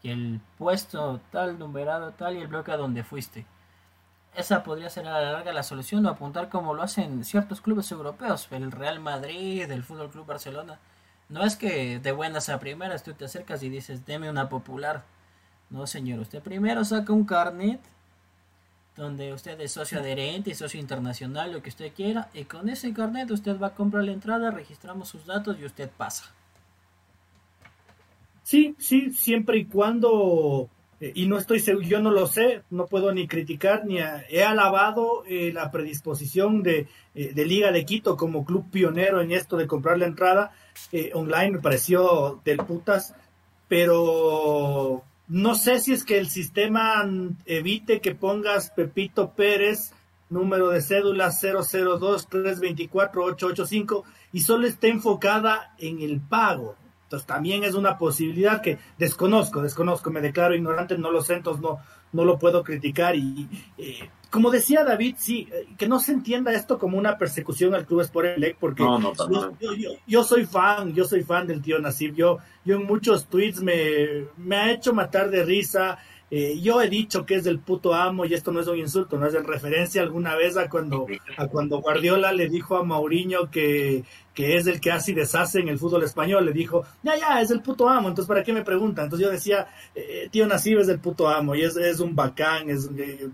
y 0.00 0.10
el 0.10 0.40
puesto 0.56 1.20
tal, 1.32 1.58
numerado 1.58 2.12
tal 2.12 2.36
y 2.36 2.40
el 2.40 2.46
bloque 2.46 2.70
a 2.70 2.76
donde 2.76 3.02
fuiste 3.02 3.44
esa 4.36 4.62
podría 4.62 4.88
ser 4.90 5.08
a 5.08 5.20
la 5.20 5.32
larga 5.32 5.52
la 5.52 5.64
solución 5.64 6.06
o 6.06 6.08
apuntar 6.08 6.48
como 6.48 6.72
lo 6.72 6.84
hacen 6.84 7.24
ciertos 7.24 7.60
clubes 7.60 7.90
europeos, 7.90 8.46
el 8.52 8.70
Real 8.70 9.00
Madrid, 9.00 9.68
el 9.68 9.82
Fútbol 9.82 10.08
Club 10.08 10.24
Barcelona. 10.24 10.78
No 11.28 11.42
es 11.44 11.56
que 11.56 11.98
de 11.98 12.12
buenas 12.12 12.48
a 12.48 12.60
primeras 12.60 13.02
tú 13.02 13.12
te 13.12 13.24
acercas 13.24 13.64
y 13.64 13.70
dices, 13.70 14.06
deme 14.06 14.30
una 14.30 14.48
popular. 14.48 15.02
No, 15.68 15.88
señor, 15.88 16.20
usted 16.20 16.44
primero 16.44 16.84
saca 16.84 17.12
un 17.12 17.24
carnet 17.24 17.80
donde 18.96 19.32
usted 19.32 19.60
es 19.60 19.72
socio 19.72 20.00
adherente, 20.00 20.54
socio 20.54 20.78
internacional, 20.78 21.52
lo 21.52 21.62
que 21.62 21.70
usted 21.70 21.92
quiera, 21.92 22.28
y 22.34 22.44
con 22.44 22.68
ese 22.68 22.92
carnet 22.92 23.30
usted 23.30 23.58
va 23.58 23.68
a 23.68 23.74
comprar 23.74 24.04
la 24.04 24.12
entrada, 24.12 24.50
registramos 24.50 25.08
sus 25.08 25.24
datos 25.26 25.56
y 25.60 25.64
usted 25.64 25.90
pasa. 25.90 26.32
Sí, 28.42 28.74
sí, 28.78 29.12
siempre 29.12 29.58
y 29.58 29.64
cuando 29.66 30.68
eh, 31.02 31.10
y 31.16 31.26
no 31.26 31.36
estoy 31.36 31.58
seguro, 31.58 31.84
yo 31.84 32.00
no 32.00 32.12
lo 32.12 32.28
sé, 32.28 32.62
no 32.70 32.86
puedo 32.86 33.12
ni 33.12 33.26
criticar 33.26 33.84
ni 33.84 33.98
he 33.98 34.44
alabado 34.44 35.24
eh, 35.26 35.50
la 35.52 35.68
predisposición 35.72 36.62
de, 36.62 36.86
eh, 37.16 37.32
de, 37.34 37.44
Liga 37.44 37.72
de 37.72 37.84
Quito 37.84 38.16
como 38.16 38.44
club 38.44 38.70
pionero 38.70 39.20
en 39.20 39.32
esto 39.32 39.56
de 39.56 39.66
comprar 39.66 39.98
la 39.98 40.06
entrada 40.06 40.52
online, 41.12 41.50
me 41.50 41.58
pareció 41.58 42.40
del 42.44 42.58
putas, 42.58 43.14
pero 43.66 45.02
no 45.32 45.54
sé 45.54 45.80
si 45.80 45.94
es 45.94 46.04
que 46.04 46.18
el 46.18 46.28
sistema 46.28 47.08
evite 47.46 48.02
que 48.02 48.14
pongas 48.14 48.68
Pepito 48.68 49.30
Pérez, 49.30 49.94
número 50.28 50.68
de 50.68 50.82
cédula 50.82 51.30
002-324-885, 51.30 54.02
y 54.34 54.40
solo 54.40 54.66
esté 54.66 54.88
enfocada 54.88 55.74
en 55.78 56.02
el 56.02 56.20
pago. 56.20 56.76
Entonces 57.04 57.26
también 57.26 57.64
es 57.64 57.72
una 57.72 57.96
posibilidad 57.96 58.60
que 58.60 58.78
desconozco, 58.98 59.62
desconozco, 59.62 60.10
me 60.10 60.20
declaro 60.20 60.54
ignorante, 60.54 60.98
no 60.98 61.10
lo 61.10 61.22
sé, 61.22 61.40
no, 61.40 61.80
no 62.12 62.24
lo 62.24 62.38
puedo 62.38 62.62
criticar. 62.62 63.16
Y 63.16 63.48
eh, 63.78 64.10
como 64.30 64.50
decía 64.50 64.84
David, 64.84 65.16
sí, 65.18 65.48
eh, 65.52 65.66
que 65.76 65.88
no 65.88 66.00
se 66.00 66.12
entienda 66.12 66.52
esto 66.52 66.78
como 66.78 66.96
una 66.96 67.18
persecución 67.18 67.74
al 67.74 67.86
Club 67.86 68.00
Sport 68.00 68.38
porque 68.58 68.82
yo, 70.06 70.24
soy 70.24 70.46
fan, 70.46 70.94
yo 70.94 71.04
soy 71.04 71.22
fan 71.22 71.46
del 71.46 71.60
tío 71.60 71.78
Nasib, 71.78 72.14
yo, 72.14 72.38
yo 72.64 72.76
en 72.76 72.86
muchos 72.86 73.26
tweets 73.26 73.60
me, 73.60 74.26
me 74.36 74.56
ha 74.56 74.72
hecho 74.72 74.94
matar 74.94 75.30
de 75.30 75.44
risa, 75.44 75.98
eh, 76.34 76.58
yo 76.62 76.80
he 76.80 76.88
dicho 76.88 77.26
que 77.26 77.34
es 77.34 77.44
del 77.44 77.58
puto 77.58 77.92
amo 77.92 78.24
y 78.24 78.32
esto 78.32 78.52
no 78.52 78.60
es 78.60 78.66
un 78.66 78.78
insulto, 78.78 79.18
no 79.18 79.26
es 79.26 79.34
en 79.34 79.44
referencia 79.44 80.00
alguna 80.00 80.34
vez 80.34 80.56
a 80.56 80.70
cuando, 80.70 81.06
a 81.36 81.46
cuando 81.46 81.82
Guardiola 81.82 82.32
le 82.32 82.48
dijo 82.48 82.78
a 82.78 82.82
Mauriño 82.82 83.50
que, 83.50 84.02
que 84.32 84.56
es 84.56 84.66
el 84.66 84.80
que 84.80 84.92
hace 84.92 85.10
y 85.10 85.14
deshace 85.14 85.60
en 85.60 85.68
el 85.68 85.78
fútbol 85.78 86.04
español, 86.04 86.46
le 86.46 86.54
dijo, 86.54 86.86
ya, 87.02 87.18
ya, 87.18 87.42
es 87.42 87.50
el 87.50 87.60
puto 87.60 87.86
amo, 87.86 88.08
entonces 88.08 88.28
¿para 88.28 88.42
qué 88.42 88.54
me 88.54 88.64
pregunta? 88.64 89.02
Entonces 89.02 89.26
yo 89.26 89.30
decía, 89.30 89.66
eh, 89.94 90.30
tío 90.30 90.46
Nasib 90.46 90.78
es 90.78 90.86
del 90.86 91.00
puto 91.00 91.28
amo 91.28 91.54
y 91.54 91.64
es, 91.64 91.76
es 91.76 92.00
un 92.00 92.16
bacán, 92.16 92.70
es 92.70 92.88
eh, 92.96 93.28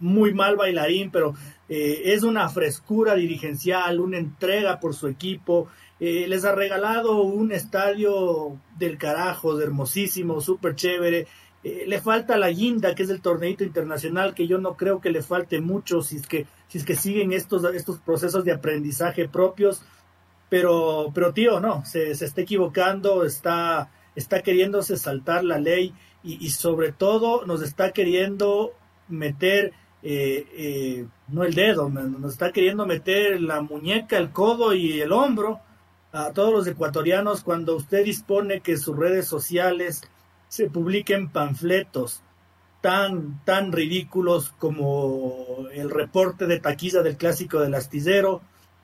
muy 0.00 0.32
mal 0.32 0.56
bailarín, 0.56 1.10
pero 1.10 1.34
es 1.68 2.22
una 2.22 2.48
frescura 2.48 3.14
dirigencial, 3.14 4.00
una 4.00 4.16
entrega 4.16 4.80
por 4.80 4.94
su 4.94 5.08
equipo. 5.08 5.68
les 5.98 6.44
ha 6.44 6.54
regalado 6.54 7.22
un 7.22 7.52
estadio 7.52 8.58
del 8.78 8.98
carajo, 8.98 9.58
hermosísimo, 9.60 10.40
súper 10.40 10.74
chévere. 10.74 11.26
Eh, 11.64 11.84
le 11.86 11.98
falta 11.98 12.36
la 12.36 12.50
guinda, 12.50 12.94
que 12.94 13.04
es 13.04 13.10
el 13.10 13.22
torneito 13.22 13.64
internacional, 13.64 14.34
que 14.34 14.46
yo 14.46 14.58
no 14.58 14.76
creo 14.76 15.00
que 15.00 15.08
le 15.08 15.22
falte 15.22 15.62
mucho 15.62 16.02
si 16.02 16.16
es 16.16 16.26
que, 16.26 16.46
si 16.68 16.76
es 16.76 16.84
que 16.84 16.94
siguen 16.94 17.32
estos, 17.32 17.64
estos 17.74 17.98
procesos 18.00 18.44
de 18.44 18.52
aprendizaje 18.52 19.28
propios. 19.28 19.82
Pero, 20.50 21.10
pero 21.14 21.32
tío, 21.32 21.60
no, 21.60 21.82
se, 21.86 22.14
se 22.14 22.26
está 22.26 22.42
equivocando, 22.42 23.24
está, 23.24 23.90
está 24.14 24.42
queriéndose 24.42 24.98
saltar 24.98 25.42
la 25.42 25.58
ley 25.58 25.94
y, 26.22 26.50
sobre 26.50 26.92
todo 26.92 27.44
nos 27.44 27.62
está 27.62 27.92
queriendo 27.92 28.72
meter, 29.08 29.72
eh, 30.02 30.46
eh, 30.56 31.06
no 31.28 31.44
el 31.44 31.54
dedo, 31.54 31.88
nos 31.88 32.32
está 32.32 32.52
queriendo 32.52 32.86
meter 32.86 33.40
la 33.42 33.60
muñeca, 33.60 34.16
el 34.16 34.30
codo 34.30 34.74
y 34.74 35.00
el 35.00 35.12
hombro 35.12 35.60
a 36.12 36.30
todos 36.32 36.52
los 36.52 36.66
ecuatorianos 36.66 37.42
cuando 37.42 37.76
usted 37.76 38.04
dispone 38.04 38.60
que 38.60 38.76
sus 38.76 38.96
redes 38.96 39.26
sociales 39.26 40.02
se 40.54 40.70
publiquen 40.70 41.30
panfletos 41.30 42.22
tan, 42.80 43.44
tan 43.44 43.72
ridículos 43.72 44.50
como 44.50 45.66
el 45.72 45.90
reporte 45.90 46.46
de 46.46 46.60
taquiza 46.60 47.02
del 47.02 47.16
clásico 47.16 47.58
del 47.58 47.74
astillero, 47.74 48.40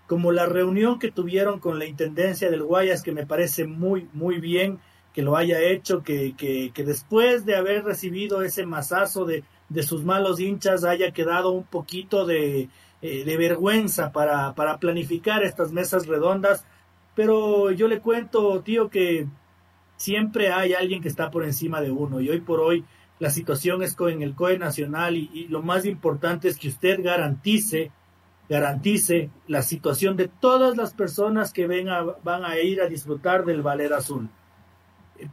como 0.08 0.32
la 0.32 0.46
reunión 0.46 0.98
que 0.98 1.12
tuvieron 1.12 1.60
con 1.60 1.78
la 1.78 1.84
Intendencia 1.84 2.50
del 2.50 2.64
Guayas, 2.64 3.04
que 3.04 3.12
me 3.12 3.24
parece 3.24 3.68
muy, 3.68 4.08
muy 4.12 4.40
bien 4.40 4.80
que 5.14 5.22
lo 5.22 5.36
haya 5.36 5.60
hecho, 5.60 6.02
que, 6.02 6.34
que, 6.36 6.84
después 6.84 7.46
de 7.46 7.54
haber 7.54 7.84
recibido 7.84 8.42
ese 8.42 8.66
mazazo 8.66 9.24
de, 9.24 9.44
de, 9.68 9.84
sus 9.84 10.02
malos 10.02 10.40
hinchas 10.40 10.82
haya 10.82 11.12
quedado 11.12 11.52
un 11.52 11.64
poquito 11.64 12.26
de, 12.26 12.68
eh, 13.00 13.24
de 13.24 13.36
vergüenza 13.36 14.10
para, 14.10 14.56
para 14.56 14.78
planificar 14.78 15.44
estas 15.44 15.70
mesas 15.70 16.08
redondas. 16.08 16.64
Pero 17.14 17.70
yo 17.70 17.86
le 17.86 18.00
cuento, 18.00 18.60
tío, 18.62 18.90
que 18.90 19.28
siempre 20.00 20.50
hay 20.50 20.72
alguien 20.72 21.02
que 21.02 21.08
está 21.08 21.30
por 21.30 21.44
encima 21.44 21.82
de 21.82 21.90
uno 21.90 22.22
y 22.22 22.30
hoy 22.30 22.40
por 22.40 22.58
hoy 22.58 22.84
la 23.18 23.28
situación 23.28 23.82
es 23.82 23.94
con 23.94 24.22
el 24.22 24.34
COE 24.34 24.58
nacional 24.58 25.14
y, 25.14 25.46
lo 25.48 25.62
más 25.62 25.84
importante 25.84 26.48
es 26.48 26.56
que 26.56 26.68
usted 26.68 27.04
garantice, 27.04 27.92
garantice 28.48 29.28
la 29.46 29.60
situación 29.60 30.16
de 30.16 30.28
todas 30.28 30.74
las 30.78 30.94
personas 30.94 31.52
que 31.52 31.66
van 31.66 32.44
a 32.46 32.58
ir 32.58 32.80
a 32.80 32.86
disfrutar 32.86 33.44
del 33.44 33.60
Valer 33.60 33.92
Azul. 33.92 34.30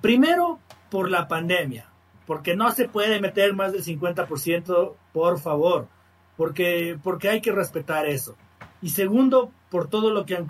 Primero, 0.02 0.60
por 0.92 1.10
la 1.10 1.30
pandemia, 1.30 1.90
porque 2.26 2.58
no 2.58 2.70
se 2.72 2.90
puede 2.90 3.22
meter 3.22 3.54
más 3.54 3.72
del 3.72 3.86
50%, 3.86 4.96
por 5.14 5.40
favor, 5.40 5.88
porque, 6.36 7.00
porque 7.02 7.30
hay 7.30 7.40
que 7.40 7.54
respetar 7.54 8.06
eso. 8.06 8.36
Y 8.82 8.90
segundo, 8.90 9.52
por 9.70 9.90
todo 9.90 10.12
lo 10.12 10.26
que 10.26 10.36
han, 10.36 10.48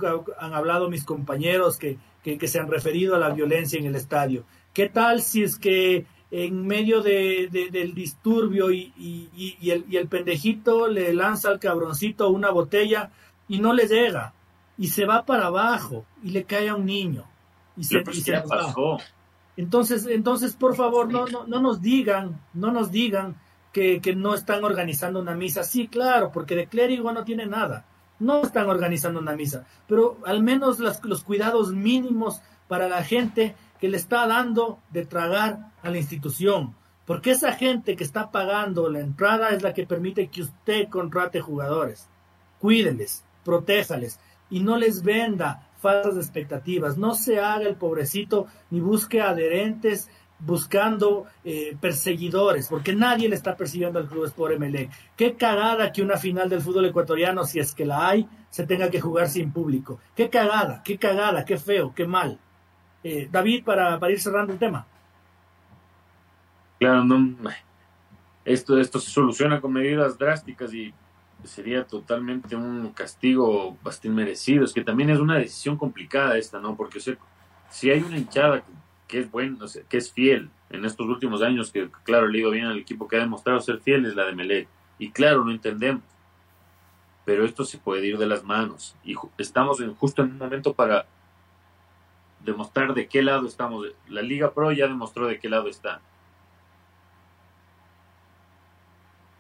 hablado 0.54 0.90
mis 0.90 1.04
compañeros 1.04 1.78
que, 1.78 1.98
que, 2.24 2.48
se 2.48 2.60
han 2.60 2.70
referido 2.70 3.16
a 3.16 3.20
la 3.20 3.30
violencia 3.30 3.80
en 3.80 3.86
el 3.86 3.96
estadio. 3.96 4.44
¿Qué 4.74 4.90
tal 4.90 5.22
si 5.22 5.44
es 5.44 5.58
que 5.58 6.06
en 6.30 6.68
medio 6.68 7.02
de, 7.02 7.50
del 7.72 7.94
disturbio 7.94 8.72
y, 8.72 8.94
y, 8.98 9.72
el, 9.72 9.86
y, 9.90 9.96
el, 9.96 10.08
pendejito 10.08 10.88
le 10.88 11.14
lanza 11.14 11.50
al 11.50 11.60
cabroncito 11.60 12.30
una 12.30 12.52
botella 12.52 13.12
y 13.48 13.60
no 13.60 13.74
le 13.74 13.88
llega 13.88 14.34
y 14.78 14.88
se 14.88 15.06
va 15.06 15.26
para 15.26 15.48
abajo 15.48 16.06
y 16.22 16.32
le 16.32 16.44
cae 16.44 16.70
a 16.70 16.76
un 16.76 16.86
niño 16.86 17.24
y 17.78 17.86
se, 17.86 18.04
y 18.12 18.22
se 18.22 18.42
pasó. 18.42 19.00
Entonces, 19.56 20.06
entonces, 20.06 20.54
por 20.54 20.76
favor, 20.76 21.12
no, 21.12 21.26
no, 21.28 21.48
no 21.48 21.60
nos 21.62 21.82
digan, 21.82 22.40
no 22.54 22.72
nos 22.72 22.92
digan 22.92 23.36
que, 23.72 24.02
que, 24.02 24.16
no 24.16 24.36
están 24.36 24.64
organizando 24.64 25.20
una 25.20 25.34
misa. 25.34 25.64
Sí, 25.64 25.88
claro, 25.88 26.32
porque 26.32 26.56
de 26.56 26.68
clérigo 26.68 27.12
no 27.12 27.24
tiene 27.24 27.48
nada. 27.48 27.86
No 28.20 28.42
están 28.42 28.68
organizando 28.68 29.20
una 29.20 29.36
misa, 29.36 29.66
pero 29.88 30.18
al 30.26 30.42
menos 30.42 30.80
los 30.80 31.24
cuidados 31.24 31.72
mínimos 31.72 32.42
para 32.68 32.88
la 32.88 33.04
gente 33.04 33.56
que 33.80 33.90
le 33.90 33.98
está 33.98 34.28
dando 34.28 34.80
de 34.92 35.06
tragar 35.06 35.72
a 35.84 35.90
la 35.90 35.98
institución. 35.98 36.76
Porque 37.06 37.32
esa 37.32 37.54
gente 37.54 37.96
que 37.96 38.04
está 38.04 38.32
pagando 38.32 38.90
la 38.90 39.00
entrada 39.00 39.52
es 39.52 39.64
la 39.64 39.74
que 39.74 39.88
permite 39.88 40.28
que 40.28 40.42
usted 40.42 40.90
contrate 40.90 41.40
jugadores. 41.40 42.10
Cuídeles, 42.60 43.24
protéjales 43.46 44.20
y 44.50 44.60
no 44.60 44.78
les 44.78 45.04
venda 45.04 45.70
falsas 45.80 46.18
expectativas. 46.18 46.98
No 46.98 47.16
se 47.16 47.40
haga 47.40 47.68
el 47.68 47.76
pobrecito 47.76 48.48
ni 48.70 48.82
busque 48.82 49.22
adherentes 49.22 50.10
buscando 50.40 51.26
eh, 51.44 51.76
perseguidores, 51.80 52.68
porque 52.68 52.94
nadie 52.94 53.28
le 53.28 53.36
está 53.36 53.56
persiguiendo 53.56 54.00
al 54.00 54.08
club 54.08 54.26
Sport 54.26 54.60
MLE. 54.60 54.90
Qué 55.16 55.36
cagada 55.36 55.92
que 55.92 56.02
una 56.02 56.18
final 56.18 56.50
del 56.50 56.62
fútbol 56.62 56.86
ecuatoriano, 56.86 57.44
si 57.44 57.60
es 57.60 57.74
que 57.74 57.86
la 57.86 58.08
hay, 58.08 58.28
se 58.50 58.66
tenga 58.66 58.90
que 58.90 59.02
jugar 59.02 59.30
sin 59.30 59.52
público. 59.52 60.00
Qué 60.16 60.30
cagada, 60.30 60.82
qué 60.84 60.98
cagada, 60.98 61.44
qué 61.46 61.58
feo, 61.58 61.94
qué 61.96 62.06
mal. 62.06 62.40
Eh, 63.04 63.28
David, 63.32 63.64
para, 63.64 64.00
para 64.00 64.12
ir 64.12 64.20
cerrando 64.20 64.54
el 64.54 64.60
tema. 64.60 64.86
Claro, 66.80 67.04
no, 67.04 67.36
esto, 68.46 68.80
esto 68.80 69.00
se 69.00 69.12
soluciona 69.12 69.60
con 69.60 69.74
medidas 69.74 70.18
drásticas 70.18 70.74
y 70.74 70.94
sería 71.44 71.86
totalmente 71.86 72.56
un 72.56 72.92
castigo 72.94 73.76
bastante 73.84 74.10
merecido. 74.16 74.64
Es 74.64 74.74
que 74.74 74.84
también 74.84 75.10
es 75.10 75.20
una 75.20 75.36
decisión 75.38 75.78
complicada 75.78 76.38
esta, 76.38 76.60
¿no? 76.60 76.76
Porque 76.76 77.00
si 77.70 77.90
hay 77.90 78.02
una 78.02 78.18
hinchada 78.18 78.62
que, 78.62 78.72
es 79.10 79.32
bueno, 79.32 79.66
que 79.90 79.98
es 79.98 80.12
fiel 80.12 80.50
en 80.70 80.86
estos 80.86 81.08
últimos 81.08 81.42
años, 81.42 81.72
que 81.72 81.90
claro, 82.04 82.28
le 82.28 82.40
digo 82.40 82.52
bien 82.52 82.66
al 82.66 82.78
equipo 82.78 83.08
que 83.08 83.18
ha 83.18 83.22
demostrado 83.22 83.60
ser 83.62 83.80
fiel, 83.80 84.06
es 84.06 84.16
la 84.16 84.26
de 84.26 84.36
Melec. 84.36 84.68
Y 85.00 85.12
claro, 85.12 85.44
lo 85.44 85.52
entendemos. 85.52 86.04
Pero 87.26 87.46
esto 87.46 87.66
se 87.66 87.78
puede 87.78 88.06
ir 88.08 88.18
de 88.18 88.26
las 88.26 88.44
manos. 88.44 88.96
Y 89.04 89.16
estamos 89.38 89.80
en, 89.82 89.94
justo 89.96 90.22
en 90.22 90.32
un 90.32 90.38
momento 90.38 90.74
para 90.74 91.06
demostrar 92.44 92.94
de 92.94 93.08
qué 93.08 93.22
lado 93.22 93.48
estamos. 93.48 93.86
La 94.08 94.22
Liga 94.22 94.54
Pro 94.54 94.72
ya 94.72 94.88
demostró 94.88 95.28
de 95.28 95.40
qué 95.40 95.50
lado 95.50 95.68
está. 95.68 96.02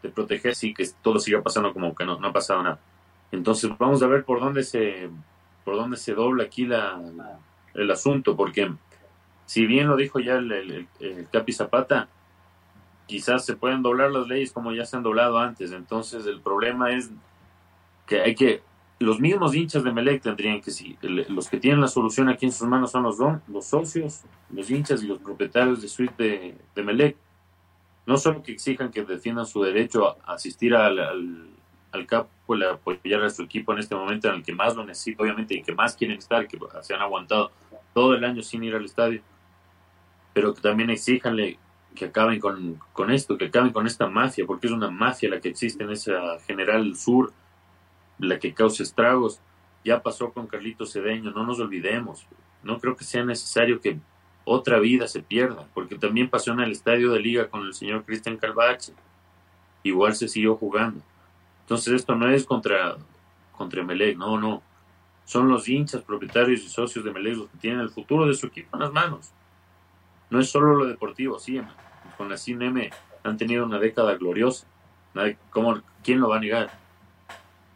de 0.01 0.09
proteger, 0.09 0.55
sí, 0.55 0.73
que 0.73 0.87
todo 1.01 1.19
siga 1.19 1.41
pasando 1.41 1.73
como 1.73 1.93
que 1.95 2.05
no, 2.05 2.19
no 2.19 2.27
ha 2.27 2.33
pasado 2.33 2.63
nada. 2.63 2.79
Entonces 3.31 3.69
vamos 3.77 4.01
a 4.03 4.07
ver 4.07 4.23
por 4.23 4.39
dónde 4.39 4.63
se, 4.63 5.09
por 5.65 5.75
dónde 5.75 5.97
se 5.97 6.13
dobla 6.13 6.45
aquí 6.45 6.65
la, 6.65 6.99
el 7.73 7.91
asunto, 7.91 8.35
porque 8.35 8.71
si 9.47 9.65
bien 9.65 9.87
lo 9.87 9.95
dijo 9.95 10.19
ya 10.19 10.35
el, 10.35 10.51
el, 10.99 11.27
Capi 11.31 11.53
Zapata, 11.53 12.09
quizás 13.07 13.45
se 13.45 13.55
pueden 13.55 13.81
doblar 13.81 14.11
las 14.11 14.27
leyes 14.27 14.51
como 14.51 14.73
ya 14.73 14.85
se 14.85 14.97
han 14.97 15.03
doblado 15.03 15.39
antes. 15.39 15.71
Entonces 15.71 16.25
el 16.25 16.41
problema 16.41 16.91
es 16.91 17.09
que 18.05 18.21
hay 18.21 18.35
que, 18.35 18.61
los 18.99 19.21
mismos 19.21 19.55
hinchas 19.55 19.85
de 19.85 19.91
Melec 19.93 20.21
tendrían 20.21 20.59
que, 20.59 20.71
si 20.71 20.97
los 21.01 21.47
que 21.47 21.57
tienen 21.57 21.79
la 21.79 21.87
solución 21.87 22.27
aquí 22.27 22.45
en 22.45 22.51
sus 22.51 22.67
manos 22.67 22.91
son 22.91 23.03
los, 23.03 23.17
los 23.47 23.65
socios, 23.65 24.23
los 24.51 24.69
hinchas 24.69 25.01
y 25.01 25.07
los 25.07 25.19
propietarios 25.19 25.81
de 25.81 25.87
suite 25.87 26.57
de, 26.75 26.83
Melec 26.83 27.15
no 28.05 28.17
solo 28.17 28.43
que 28.43 28.51
exijan 28.51 28.91
que 28.91 29.03
defiendan 29.03 29.45
su 29.45 29.63
derecho 29.63 30.09
a 30.09 30.33
asistir 30.33 30.75
al, 30.75 30.99
al, 30.99 31.49
al 31.93 32.05
campo 32.05 32.29
y 32.49 32.63
apoyar 32.63 33.23
a 33.23 33.29
su 33.29 33.43
equipo 33.43 33.71
en 33.71 33.79
este 33.79 33.95
momento 33.95 34.27
en 34.27 34.35
el 34.35 34.43
que 34.43 34.53
más 34.53 34.75
lo 34.75 34.83
necesita, 34.83 35.23
obviamente, 35.23 35.55
y 35.55 35.63
que 35.63 35.73
más 35.73 35.95
quieren 35.95 36.17
estar, 36.17 36.47
que 36.47 36.57
se 36.81 36.93
han 36.93 37.01
aguantado 37.01 37.51
todo 37.93 38.13
el 38.13 38.23
año 38.25 38.41
sin 38.43 38.63
ir 38.63 38.75
al 38.75 38.85
estadio, 38.85 39.21
pero 40.37 40.53
también 40.53 40.91
exijanle 40.91 41.57
que 41.95 42.05
acaben 42.05 42.39
con, 42.39 42.79
con 42.93 43.09
esto, 43.09 43.39
que 43.39 43.45
acaben 43.45 43.71
con 43.71 43.87
esta 43.87 44.05
mafia, 44.05 44.45
porque 44.45 44.67
es 44.67 44.71
una 44.71 44.91
mafia 44.91 45.31
la 45.31 45.41
que 45.41 45.49
existe 45.49 45.83
en 45.83 45.89
esa 45.89 46.37
General 46.45 46.95
Sur, 46.95 47.33
la 48.19 48.37
que 48.37 48.53
causa 48.53 48.83
estragos. 48.83 49.41
Ya 49.83 50.03
pasó 50.03 50.31
con 50.31 50.45
Carlitos 50.45 50.93
Cedeño, 50.93 51.31
no 51.31 51.43
nos 51.43 51.59
olvidemos. 51.59 52.27
No 52.61 52.77
creo 52.79 52.95
que 52.95 53.03
sea 53.03 53.25
necesario 53.25 53.81
que 53.81 53.97
otra 54.45 54.77
vida 54.77 55.07
se 55.07 55.23
pierda, 55.23 55.67
porque 55.73 55.97
también 55.97 56.29
pasó 56.29 56.51
en 56.51 56.59
el 56.59 56.71
estadio 56.71 57.11
de 57.13 57.19
liga 57.19 57.49
con 57.49 57.65
el 57.65 57.73
señor 57.73 58.05
Cristian 58.05 58.37
Calvache, 58.37 58.93
igual 59.81 60.13
se 60.13 60.27
siguió 60.27 60.55
jugando. 60.55 61.01
Entonces 61.61 61.95
esto 61.95 62.13
no 62.13 62.29
es 62.29 62.45
contra, 62.45 62.95
contra 63.53 63.83
Melec, 63.83 64.15
no, 64.19 64.39
no. 64.39 64.61
Son 65.25 65.49
los 65.49 65.67
hinchas, 65.67 66.03
propietarios 66.03 66.61
y 66.61 66.69
socios 66.69 67.03
de 67.03 67.11
Melec 67.11 67.37
los 67.37 67.49
que 67.49 67.57
tienen 67.57 67.79
el 67.79 67.89
futuro 67.89 68.27
de 68.27 68.35
su 68.35 68.45
equipo 68.45 68.77
en 68.77 68.83
las 68.83 68.93
manos. 68.93 69.33
No 70.29 70.39
es 70.39 70.49
solo 70.49 70.75
lo 70.75 70.85
deportivo, 70.85 71.39
sí, 71.39 71.61
con 72.17 72.29
la 72.29 72.37
CINM 72.37 72.89
han 73.23 73.37
tenido 73.37 73.65
una 73.65 73.79
década 73.79 74.15
gloriosa. 74.15 74.67
¿Cómo, 75.49 75.81
¿Quién 76.03 76.19
lo 76.19 76.29
va 76.29 76.37
a 76.37 76.39
negar? 76.39 76.69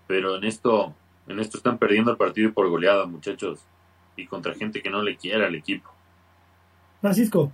Pero 0.07 0.35
en 0.37 0.43
esto, 0.43 0.93
en 1.27 1.39
esto 1.39 1.57
están 1.57 1.77
perdiendo 1.77 2.11
el 2.11 2.17
partido 2.17 2.53
por 2.53 2.69
goleada, 2.69 3.05
muchachos, 3.05 3.61
y 4.15 4.27
contra 4.27 4.53
gente 4.53 4.81
que 4.81 4.89
no 4.89 5.01
le 5.01 5.15
quiera 5.17 5.47
al 5.47 5.55
equipo. 5.55 5.89
Francisco. 6.99 7.51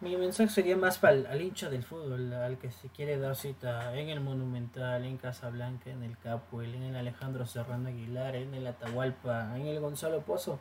Mi 0.00 0.16
mensaje 0.16 0.50
sería 0.50 0.76
más 0.76 0.98
para 0.98 1.14
el, 1.14 1.26
al 1.26 1.40
hincha 1.40 1.70
del 1.70 1.84
fútbol, 1.84 2.32
al 2.32 2.58
que 2.58 2.72
se 2.72 2.88
quiere 2.88 3.18
dar 3.18 3.36
cita 3.36 3.96
en 3.96 4.08
el 4.08 4.20
Monumental, 4.20 5.04
en 5.04 5.16
Casablanca, 5.16 5.90
en 5.90 6.02
el 6.02 6.18
Capuel, 6.18 6.74
en 6.74 6.82
el 6.82 6.96
Alejandro 6.96 7.46
Serrano 7.46 7.88
Aguilar, 7.88 8.34
en 8.34 8.52
el 8.54 8.66
Atahualpa, 8.66 9.56
en 9.56 9.66
el 9.66 9.78
Gonzalo 9.78 10.20
Pozo. 10.22 10.58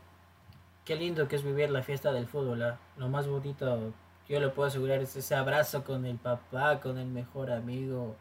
Qué 0.91 0.97
lindo 0.97 1.29
que 1.29 1.37
es 1.37 1.43
vivir 1.43 1.69
la 1.69 1.83
fiesta 1.83 2.11
del 2.11 2.27
fútbol. 2.27 2.63
¿ah? 2.63 2.77
Lo 2.97 3.07
más 3.07 3.25
bonito, 3.25 3.93
yo 4.27 4.39
lo 4.41 4.53
puedo 4.53 4.67
asegurar, 4.67 4.99
es 4.99 5.15
ese 5.15 5.35
abrazo 5.35 5.85
con 5.85 6.05
el 6.05 6.17
papá, 6.17 6.81
con 6.81 6.97
el 6.97 7.07
mejor 7.07 7.49
amigo. 7.49 8.17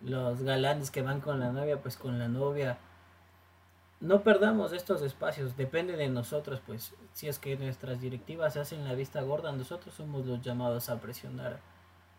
Los 0.00 0.42
galanes 0.42 0.90
que 0.90 1.02
van 1.02 1.20
con 1.20 1.38
la 1.38 1.52
novia, 1.52 1.80
pues 1.80 1.96
con 1.96 2.18
la 2.18 2.26
novia 2.26 2.78
no 4.00 4.24
perdamos 4.24 4.72
estos 4.72 5.02
espacios, 5.02 5.56
depende 5.56 5.96
de 5.96 6.08
nosotros, 6.08 6.60
pues 6.66 6.92
si 7.12 7.28
es 7.28 7.38
que 7.38 7.56
nuestras 7.56 8.00
directivas 8.00 8.56
hacen 8.56 8.84
la 8.84 8.94
vista 8.94 9.22
gorda, 9.22 9.52
nosotros 9.52 9.94
somos 9.94 10.26
los 10.26 10.42
llamados 10.42 10.88
a 10.88 11.00
presionar, 11.00 11.60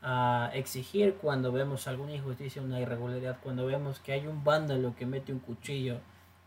a 0.02 0.52
exigir 0.54 1.16
cuando 1.16 1.52
vemos 1.52 1.86
alguna 1.90 2.14
injusticia, 2.14 2.62
una 2.62 2.80
irregularidad, 2.80 3.40
cuando 3.44 3.66
vemos 3.66 4.00
que 4.00 4.14
hay 4.14 4.26
un 4.26 4.42
vándalo 4.42 4.96
que 4.96 5.06
mete 5.06 5.34
un 5.34 5.40
cuchillo, 5.40 6.00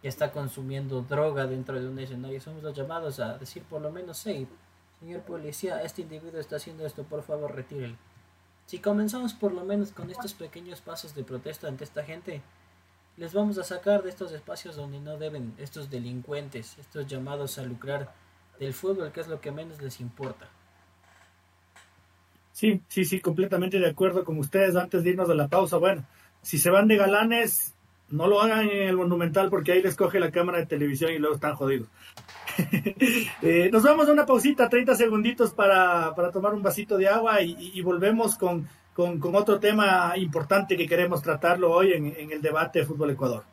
que 0.03 0.09
está 0.09 0.31
consumiendo 0.31 1.03
droga 1.03 1.47
dentro 1.47 1.81
de 1.81 1.89
un 1.89 1.99
escenario, 1.99 2.41
somos 2.41 2.63
los 2.63 2.77
llamados 2.77 3.21
a 3.21 3.39
decir 3.39 3.63
por 3.65 3.81
lo 3.81 3.91
menos, 3.91 4.25
hey, 4.27 4.47
señor 5.01 5.23
policía, 5.23 5.83
este 5.83 6.03
individuo 6.03 6.41
está 6.41 6.57
haciendo 6.57 6.87
esto, 6.87 7.05
por 7.05 7.23
favor 7.23 7.55
retírelo. 7.55 7.97
Si 8.67 8.79
comenzamos 8.79 9.33
por 9.33 9.53
lo 9.53 9.65
menos 9.65 9.93
con 9.93 10.11
estos 10.11 10.35
pequeños 10.35 10.81
pasos 10.81 11.15
de 11.15 11.25
protesta 11.25 11.69
ante 11.69 11.85
esta 11.85 12.05
gente, 12.05 12.43
les 13.17 13.33
vamos 13.33 13.59
a 13.59 13.65
sacar 13.65 14.03
de 14.03 14.11
estos 14.11 14.31
espacios 14.31 14.77
donde 14.77 15.01
no 15.01 15.17
deben 15.17 15.55
estos 15.59 15.91
delincuentes, 15.91 16.79
estos 16.79 17.07
llamados 17.07 17.59
a 17.59 17.63
lucrar 17.63 18.13
del 18.61 18.75
fútbol, 18.75 19.11
que 19.11 19.21
es 19.21 19.29
lo 19.29 19.41
que 19.41 19.51
menos 19.51 19.81
les 19.83 20.01
importa. 20.01 20.49
Sí, 22.53 22.83
sí, 22.89 23.05
sí, 23.05 23.21
completamente 23.21 23.79
de 23.79 23.89
acuerdo 23.89 24.25
con 24.25 24.39
ustedes. 24.39 24.77
Antes 24.77 25.03
de 25.03 25.11
irnos 25.11 25.31
a 25.31 25.35
la 25.35 25.49
pausa, 25.49 25.77
bueno, 25.79 26.05
si 26.43 26.59
se 26.59 26.71
van 26.71 26.89
de 26.89 26.97
galanes, 26.97 27.75
no 28.11 28.27
lo 28.27 28.41
hagan 28.41 28.69
en 28.69 28.89
el 28.89 28.97
Monumental 28.97 29.51
porque 29.51 29.73
ahí 29.73 29.83
les 29.83 29.97
coge 29.97 30.21
la 30.21 30.31
cámara 30.31 30.59
de 30.59 30.67
televisión 30.67 31.13
y 31.13 31.19
luego 31.19 31.35
están 31.35 31.55
jodidos. 31.55 31.89
Eh, 33.41 33.71
nos 33.73 33.85
vamos 33.85 34.09
a 34.09 34.13
una 34.13 34.27
pausita, 34.27 34.69
30 34.69 34.97
segunditos 34.97 35.53
para, 35.53 36.13
tomar 36.33 36.55
un 36.55 36.63
vasito 36.63 36.99
de 36.99 37.09
agua 37.09 37.41
y 37.41 37.81
volvemos 37.83 38.37
con 38.37 38.67
con, 38.99 39.37
otro 39.37 39.61
tema 39.61 40.15
importante 40.17 40.77
que 40.77 40.89
queremos 40.89 41.23
tratarlo 41.23 41.71
hoy 41.71 41.93
en, 41.93 42.33
el 42.33 42.43
debate 42.43 42.81
de 42.81 42.85
Fútbol 42.85 43.11
Ecuador. 43.11 43.45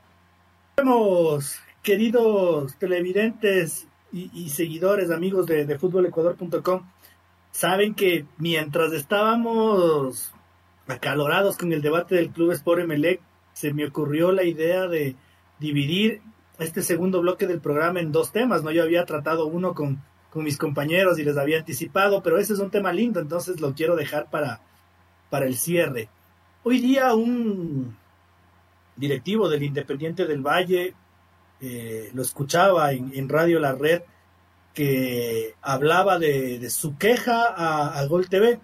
Vemos, 0.75 1.59
queridos 1.83 2.75
televidentes 2.79 3.87
y, 4.11 4.49
seguidores, 4.49 5.11
amigos 5.11 5.45
de, 5.45 5.65
de 5.65 5.77
fútbolecuador.com, 5.77 6.81
saben 7.51 7.93
que 7.93 8.25
mientras 8.39 8.91
estábamos 8.93 10.33
acalorados 10.87 11.57
con 11.57 11.71
el 11.73 11.81
debate 11.83 12.15
del 12.15 12.31
Club 12.31 12.51
Sport 12.53 12.81
Emelec, 12.81 13.21
se 13.55 13.73
me 13.73 13.85
ocurrió 13.85 14.33
la 14.33 14.43
idea 14.43 14.85
de 14.87 15.15
dividir 15.59 16.21
este 16.59 16.81
segundo 16.81 17.21
bloque 17.21 17.47
del 17.47 17.61
programa 17.61 18.01
en 18.01 18.11
dos 18.11 18.33
temas, 18.33 18.63
¿no? 18.63 18.71
Yo 18.71 18.83
había 18.83 19.05
tratado 19.05 19.45
uno 19.45 19.73
con, 19.73 20.03
con 20.29 20.43
mis 20.43 20.57
compañeros 20.57 21.17
y 21.17 21.23
les 21.23 21.37
había 21.37 21.59
anticipado, 21.59 22.21
pero 22.21 22.37
ese 22.37 22.51
es 22.51 22.59
un 22.59 22.69
tema 22.69 22.91
lindo, 22.91 23.21
entonces 23.21 23.61
lo 23.61 23.73
quiero 23.73 23.95
dejar 23.95 24.29
para, 24.29 24.59
para 25.29 25.45
el 25.45 25.55
cierre. 25.55 26.09
Hoy 26.63 26.79
día 26.79 27.15
un 27.15 27.95
directivo 28.97 29.47
del 29.47 29.63
Independiente 29.63 30.25
del 30.25 30.41
Valle, 30.41 30.93
eh, 31.61 32.11
lo 32.13 32.21
escuchaba 32.21 32.91
en, 32.91 33.29
Radio 33.29 33.61
La 33.61 33.71
Red, 33.71 34.01
que 34.73 35.55
hablaba 35.61 36.19
de, 36.19 36.69
su 36.69 36.97
queja 36.97 37.53
a, 37.97 38.05
Gol 38.07 38.27
TV, 38.27 38.59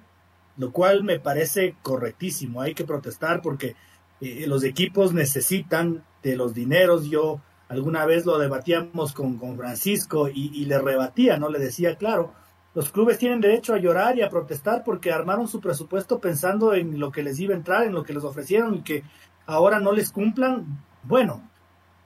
lo 0.57 0.73
cual 0.73 1.05
me 1.05 1.17
parece 1.17 1.75
correctísimo. 1.81 2.61
Hay 2.61 2.73
que 2.73 2.83
protestar 2.83 3.41
porque 3.41 3.77
eh, 4.21 4.45
los 4.47 4.63
equipos 4.63 5.13
necesitan 5.13 6.03
de 6.21 6.35
los 6.35 6.53
dineros. 6.53 7.09
Yo 7.09 7.41
alguna 7.67 8.05
vez 8.05 8.25
lo 8.25 8.37
debatíamos 8.37 9.13
con, 9.13 9.37
con 9.37 9.57
Francisco 9.57 10.29
y, 10.29 10.65
le 10.65 10.77
rebatía, 10.79 11.37
¿no? 11.37 11.49
Le 11.49 11.59
decía, 11.59 11.95
claro, 11.95 12.33
los 12.75 12.91
clubes 12.91 13.17
tienen 13.17 13.41
derecho 13.41 13.73
a 13.73 13.79
llorar 13.79 14.17
y 14.17 14.21
a 14.21 14.29
protestar 14.29 14.83
porque 14.83 15.11
armaron 15.11 15.47
su 15.47 15.59
presupuesto 15.59 16.19
pensando 16.19 16.73
en 16.73 16.99
lo 16.99 17.11
que 17.11 17.23
les 17.23 17.39
iba 17.39 17.53
a 17.53 17.57
entrar, 17.57 17.83
en 17.83 17.93
lo 17.93 18.03
que 18.03 18.13
les 18.13 18.23
ofrecieron 18.23 18.75
y 18.75 18.81
que 18.81 19.03
ahora 19.47 19.79
no 19.79 19.91
les 19.91 20.11
cumplan. 20.11 20.83
Bueno, 21.03 21.49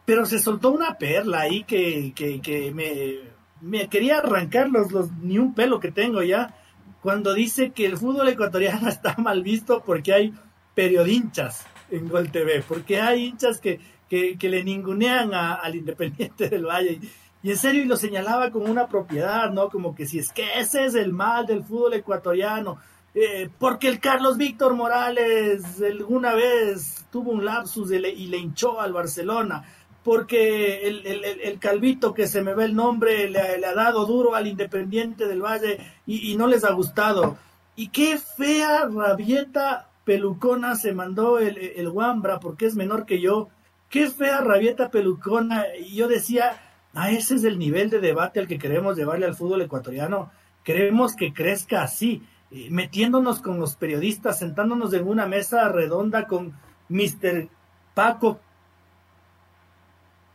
pero 0.05 0.25
se 0.25 0.39
soltó 0.39 0.71
una 0.71 0.97
perla 0.97 1.41
ahí 1.41 1.63
que, 1.63 2.13
que, 2.15 2.39
que 2.39 2.71
me, 2.71 3.31
me, 3.59 3.89
quería 3.89 4.19
arrancar 4.19 4.69
los, 4.69 4.91
los, 4.91 5.11
ni 5.17 5.37
un 5.37 5.53
pelo 5.53 5.79
que 5.79 5.91
tengo 5.91 6.23
ya 6.23 6.55
cuando 7.01 7.33
dice 7.33 7.71
que 7.71 7.85
el 7.85 7.97
fútbol 7.97 8.29
ecuatoriano 8.29 8.87
está 8.87 9.15
mal 9.17 9.43
visto 9.43 9.83
porque 9.85 10.13
hay 10.13 10.33
periodinchas 10.73 11.65
en 11.89 12.09
Gol 12.09 12.31
TV, 12.31 12.63
porque 12.67 12.99
hay 12.99 13.25
hinchas 13.25 13.59
que, 13.59 13.79
que, 14.09 14.49
le 14.49 14.63
ningunean 14.63 15.33
al 15.33 15.75
Independiente 15.75 16.49
del 16.49 16.65
Valle. 16.65 16.99
Y, 17.43 17.51
en 17.51 17.57
serio, 17.57 17.83
y 17.83 17.85
lo 17.85 17.97
señalaba 17.97 18.51
como 18.51 18.65
una 18.65 18.87
propiedad, 18.87 19.51
¿no? 19.51 19.69
Como 19.69 19.95
que 19.95 20.05
si 20.05 20.19
es 20.19 20.29
que 20.31 20.59
ese 20.59 20.85
es 20.85 20.95
el 20.95 21.13
mal 21.13 21.45
del 21.45 21.63
fútbol 21.63 21.93
ecuatoriano, 21.93 22.77
eh, 23.13 23.49
porque 23.59 23.87
el 23.87 23.99
Carlos 23.99 24.37
Víctor 24.37 24.73
Morales 24.73 25.63
alguna 25.81 26.33
vez 26.33 27.05
tuvo 27.11 27.31
un 27.31 27.45
lapsus 27.45 27.91
y 27.91 27.99
le 27.99 28.37
hinchó 28.37 28.81
al 28.81 28.93
Barcelona, 28.93 29.63
porque 30.03 30.87
el, 30.87 31.05
el, 31.07 31.57
Calvito, 31.57 32.13
que 32.13 32.27
se 32.27 32.43
me 32.43 32.53
ve 32.53 32.65
el 32.65 32.75
nombre, 32.75 33.27
le, 33.27 33.39
ha 33.39 33.73
dado 33.73 34.05
duro 34.05 34.35
al 34.35 34.45
Independiente 34.45 35.27
del 35.27 35.41
Valle 35.41 35.79
y, 36.05 36.31
y 36.31 36.37
no 36.37 36.45
les 36.45 36.63
ha 36.63 36.71
gustado. 36.73 37.37
Y 37.75 37.87
qué 37.87 38.17
fea 38.17 38.87
rabieta 38.87 39.89
pelucona 40.05 40.75
se 40.75 40.93
mandó 40.93 41.39
el, 41.39 41.57
el 41.57 41.89
Wambra 41.89 42.39
porque 42.39 42.67
es 42.67 42.75
menor 42.75 43.05
que 43.05 43.19
yo. 43.19 43.49
Qué 43.89 44.09
fea 44.09 44.41
rabieta 44.41 44.89
pelucona. 44.89 45.65
Y 45.77 45.95
yo 45.95 46.07
decía, 46.07 46.61
ah, 46.93 47.11
ese 47.11 47.35
es 47.35 47.43
el 47.43 47.59
nivel 47.59 47.89
de 47.89 47.99
debate 47.99 48.39
al 48.39 48.47
que 48.47 48.59
queremos 48.59 48.95
llevarle 48.95 49.25
al 49.25 49.35
fútbol 49.35 49.61
ecuatoriano. 49.61 50.31
Queremos 50.63 51.15
que 51.15 51.33
crezca 51.33 51.83
así, 51.83 52.23
eh, 52.51 52.67
metiéndonos 52.71 53.41
con 53.41 53.59
los 53.59 53.75
periodistas, 53.75 54.39
sentándonos 54.39 54.93
en 54.93 55.07
una 55.07 55.27
mesa 55.27 55.67
redonda 55.69 56.27
con 56.27 56.53
Mr. 56.89 57.49
Paco 57.93 58.39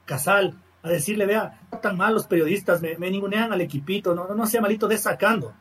Casal, 0.05 0.55
a 0.83 0.89
decirle, 0.89 1.27
vea, 1.27 1.61
tan 1.83 1.97
mal 1.97 2.15
los 2.15 2.27
periodistas, 2.27 2.83
me, 2.83 2.97
me 2.97 3.11
ningunean 3.11 3.53
al 3.53 3.61
equipito, 3.61 4.15
no, 4.15 4.27
no 4.35 4.47
sea 4.47 4.61
malito 4.61 4.89
de 4.89 4.99
sacando. 4.99 5.55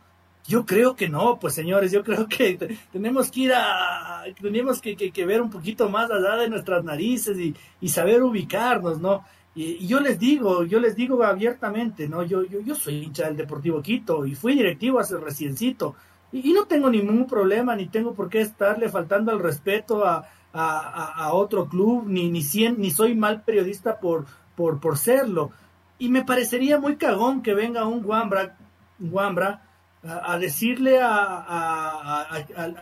Yo 0.50 0.66
creo 0.66 0.95
que 0.95 1.08
no, 1.08 1.38
pues 1.38 1.54
señores, 1.54 1.91
yo 1.91 2.04
creo 2.04 2.28
que 2.28 2.76
tenemos 2.91 3.30
que 3.30 3.41
ir 3.41 3.54
a, 3.54 4.24
tenemos 4.41 4.82
que, 4.82 4.95
que, 4.97 5.26
ver 5.28 5.43
un 5.43 5.52
poquito 5.52 5.89
más 5.89 6.10
allá 6.10 6.38
de 6.38 6.50
nuestras 6.50 6.84
narices 6.84 7.38
y, 7.38 7.56
y 7.80 7.89
saber 7.89 8.24
ubicarnos, 8.24 9.00
¿no? 9.00 9.24
Y, 9.54 9.86
yo 9.86 10.00
les 10.00 10.18
digo, 10.18 10.64
yo 10.64 10.80
les 10.80 10.95
digo 10.95 11.24
abiertamente, 11.24 12.10
¿no? 12.10 12.24
Yo, 12.24 12.41
yo, 12.41 12.62
yo 12.62 12.74
soy 12.74 13.04
hincha 13.04 13.28
del 13.28 13.38
Deportivo 13.38 13.80
Quito 13.84 14.26
y 14.26 14.34
fui 14.34 14.56
directivo 14.56 15.00
hace 15.00 15.18
reciencito 15.18 15.93
y, 16.32 16.52
no 16.52 16.66
tengo 16.66 16.89
ningún 16.89 17.28
problema 17.28 17.76
ni 17.76 17.86
tengo 17.86 18.16
por 18.16 18.28
qué 18.28 18.41
estarle 18.41 18.89
faltando 18.89 19.32
el 19.32 19.39
respeto 19.39 20.04
a, 20.04 20.28
a, 20.52 21.26
a, 21.26 21.34
otro 21.34 21.68
club, 21.70 22.08
ni, 22.08 22.32
ni, 22.32 22.41
ni 22.76 22.89
soy 22.89 23.14
mal 23.14 23.43
periodista 23.43 24.00
por, 24.00 24.26
por, 24.56 24.80
por 24.80 24.97
serlo. 24.97 25.52
Y 26.00 26.10
me 26.10 26.26
parecería 26.26 26.80
muy 26.80 26.95
cagón 26.95 27.43
que 27.43 27.54
venga 27.54 27.86
un 27.86 28.04
Wambra, 28.04 28.58
Wambra 29.00 29.68
a, 30.04 30.38
decirle 30.38 31.00
a, 31.02 32.22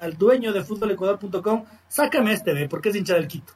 al 0.01 0.17
dueño 0.17 0.53
de 0.53 0.63
futbolecuador.com, 0.63 1.65
sácame 1.87 2.33
este, 2.33 2.53
ve, 2.53 2.69
porque 2.69 2.89
es 2.89 2.95
hincha 2.95 3.15
del 3.15 3.27
Quito. 3.27 3.53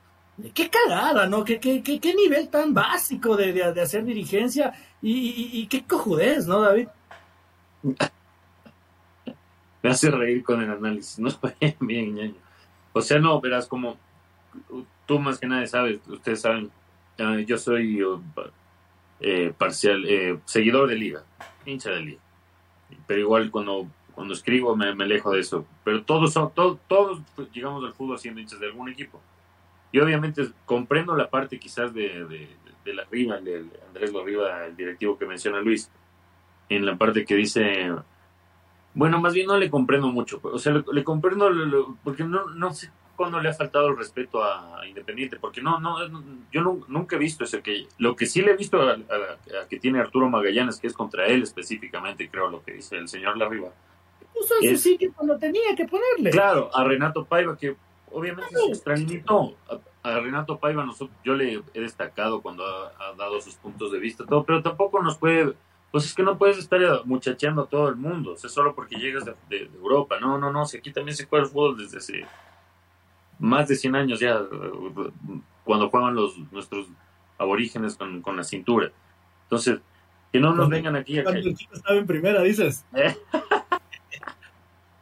Qué 0.53 0.69
cagada, 0.69 1.27
¿no? 1.27 1.43
Qué, 1.43 1.59
qué, 1.59 1.83
qué, 1.83 2.15
nivel 2.15 2.49
tan 2.49 2.73
básico 2.73 3.35
de, 3.35 3.53
de, 3.53 3.81
hacer 3.81 4.03
dirigencia 4.03 4.73
y, 5.01 5.59
y, 5.61 5.67
qué 5.67 5.83
cojudez, 5.83 6.47
¿no, 6.47 6.61
David? 6.61 6.87
Me 9.83 9.89
hace 9.89 10.09
reír 10.09 10.43
con 10.43 10.61
el 10.61 10.71
análisis, 10.71 11.19
¿no? 11.19 11.29
Bien, 11.79 12.15
ñaño. 12.15 12.35
O 12.93 13.01
sea, 13.01 13.19
no, 13.19 13.39
verás, 13.39 13.67
como 13.67 13.97
tú 15.05 15.19
más 15.19 15.37
que 15.37 15.47
nadie 15.47 15.67
sabes, 15.67 15.99
ustedes 16.07 16.41
saben, 16.41 16.71
ah, 17.19 17.37
yo 17.45 17.57
soy 17.57 17.99
eh, 19.19 19.53
parcial, 19.55 20.03
eh, 20.07 20.39
seguidor 20.45 20.89
de 20.89 20.95
liga, 20.95 21.23
hincha 21.65 21.91
de 21.91 22.01
liga 22.01 22.21
pero 23.07 23.19
igual 23.19 23.51
cuando, 23.51 23.87
cuando 24.13 24.33
escribo 24.33 24.75
me, 24.75 24.93
me 24.95 25.03
alejo 25.03 25.31
de 25.31 25.41
eso. 25.41 25.65
Pero 25.83 26.03
todos 26.03 26.33
son, 26.33 26.51
todos, 26.53 26.79
todos 26.87 27.21
llegamos 27.53 27.83
al 27.83 27.93
fútbol 27.93 28.19
siendo 28.19 28.41
hinchas 28.41 28.59
de 28.59 28.67
algún 28.67 28.89
equipo. 28.89 29.19
Y 29.91 29.99
obviamente 29.99 30.49
comprendo 30.65 31.15
la 31.15 31.29
parte 31.29 31.59
quizás 31.59 31.93
de, 31.93 32.25
de, 32.25 32.49
de 32.85 32.93
la 32.93 33.03
Riva, 33.05 33.39
de 33.39 33.65
Andrés 33.87 34.11
Riva, 34.13 34.65
el 34.65 34.75
directivo 34.75 35.17
que 35.17 35.25
menciona 35.25 35.59
Luis, 35.59 35.89
en 36.69 36.85
la 36.85 36.95
parte 36.95 37.25
que 37.25 37.35
dice, 37.35 37.91
bueno, 38.93 39.19
más 39.19 39.33
bien 39.33 39.47
no 39.47 39.57
le 39.57 39.69
comprendo 39.69 40.07
mucho, 40.07 40.39
o 40.43 40.57
sea, 40.57 40.81
le, 40.91 41.03
comprendo 41.03 41.97
porque 42.03 42.23
no, 42.23 42.45
no 42.51 42.73
sé 42.73 42.89
cuando 43.21 43.39
le 43.39 43.49
ha 43.49 43.53
faltado 43.53 43.89
el 43.89 43.97
respeto 43.97 44.43
a, 44.43 44.81
Independiente, 44.87 45.37
porque 45.39 45.61
no, 45.61 45.79
no, 45.79 45.99
yo 46.51 46.79
nunca 46.87 47.17
he 47.17 47.19
visto 47.19 47.43
ese 47.43 47.61
que, 47.61 47.85
lo 47.99 48.15
que 48.15 48.25
sí 48.25 48.41
le 48.41 48.53
he 48.53 48.57
visto 48.57 48.81
a, 48.81 48.97
que 49.69 49.79
tiene 49.79 49.99
Arturo 49.99 50.27
Magallanes, 50.27 50.79
que 50.79 50.87
es 50.87 50.93
contra 50.93 51.27
él 51.27 51.43
específicamente, 51.43 52.27
creo 52.31 52.49
lo 52.49 52.63
que 52.63 52.73
dice 52.73 52.97
el 52.97 53.07
señor 53.07 53.37
Larriba. 53.37 53.69
Puso 54.33 54.55
ese 54.59 54.75
sí 54.75 54.97
que 54.97 55.11
cuando 55.11 55.37
tenía 55.37 55.75
que 55.75 55.85
ponerle. 55.85 56.31
Claro, 56.31 56.71
a 56.73 56.83
Renato 56.83 57.23
Paiva, 57.25 57.55
que 57.55 57.75
obviamente 58.11 58.55
se 58.55 58.71
extrañó. 58.71 59.53
A, 60.01 60.19
Renato 60.19 60.57
Paiva 60.57 60.83
nosotros, 60.83 61.15
yo 61.23 61.35
le 61.35 61.61
he 61.75 61.79
destacado 61.79 62.41
cuando 62.41 62.65
ha, 62.65 63.13
dado 63.15 63.39
sus 63.39 63.53
puntos 63.53 63.91
de 63.91 63.99
vista, 63.99 64.25
todo, 64.25 64.43
pero 64.43 64.63
tampoco 64.63 64.99
nos 65.03 65.15
puede 65.19 65.53
pues 65.91 66.05
es 66.05 66.13
que 66.15 66.23
no 66.23 66.37
puedes 66.37 66.57
estar 66.57 66.79
muchacheando 67.05 67.63
a 67.63 67.67
todo 67.67 67.89
el 67.89 67.97
mundo, 67.97 68.31
o 68.31 68.37
sea, 68.37 68.49
solo 68.49 68.73
porque 68.73 68.95
llegas 68.95 69.25
de, 69.25 69.35
de, 69.49 69.69
Europa. 69.75 70.19
No, 70.19 70.37
no, 70.37 70.51
no, 70.51 70.65
si 70.65 70.77
aquí 70.77 70.91
también 70.91 71.15
se 71.15 71.25
juega 71.25 71.43
el 71.45 71.51
fútbol 71.51 71.77
desde 71.77 71.97
hace 71.97 72.25
más 73.41 73.67
de 73.67 73.75
100 73.75 73.95
años 73.95 74.19
ya, 74.19 74.39
cuando 75.63 75.89
jugaban 75.89 76.15
los 76.15 76.37
nuestros 76.51 76.87
aborígenes 77.37 77.95
con, 77.95 78.21
con 78.21 78.37
la 78.37 78.43
cintura. 78.43 78.91
Entonces, 79.43 79.79
que 80.31 80.39
no 80.39 80.53
nos 80.53 80.69
vengan 80.69 80.95
aquí 80.95 81.19
a... 81.19 81.23
Cuando 81.23 81.41
el 81.41 81.55
chico 81.55 81.73
estaba 81.73 81.97
en 81.97 82.07
primera, 82.07 82.41
dices. 82.41 82.85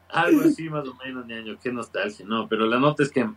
Algo 0.09 0.41
así 0.41 0.67
más 0.69 0.87
o 0.87 0.95
menos, 0.95 1.27
ñaño, 1.27 1.57
qué 1.61 1.71
nostalgia, 1.71 2.25
no, 2.25 2.47
pero 2.47 2.65
la 2.65 2.79
nota 2.79 3.03
es 3.03 3.11
que, 3.11 3.29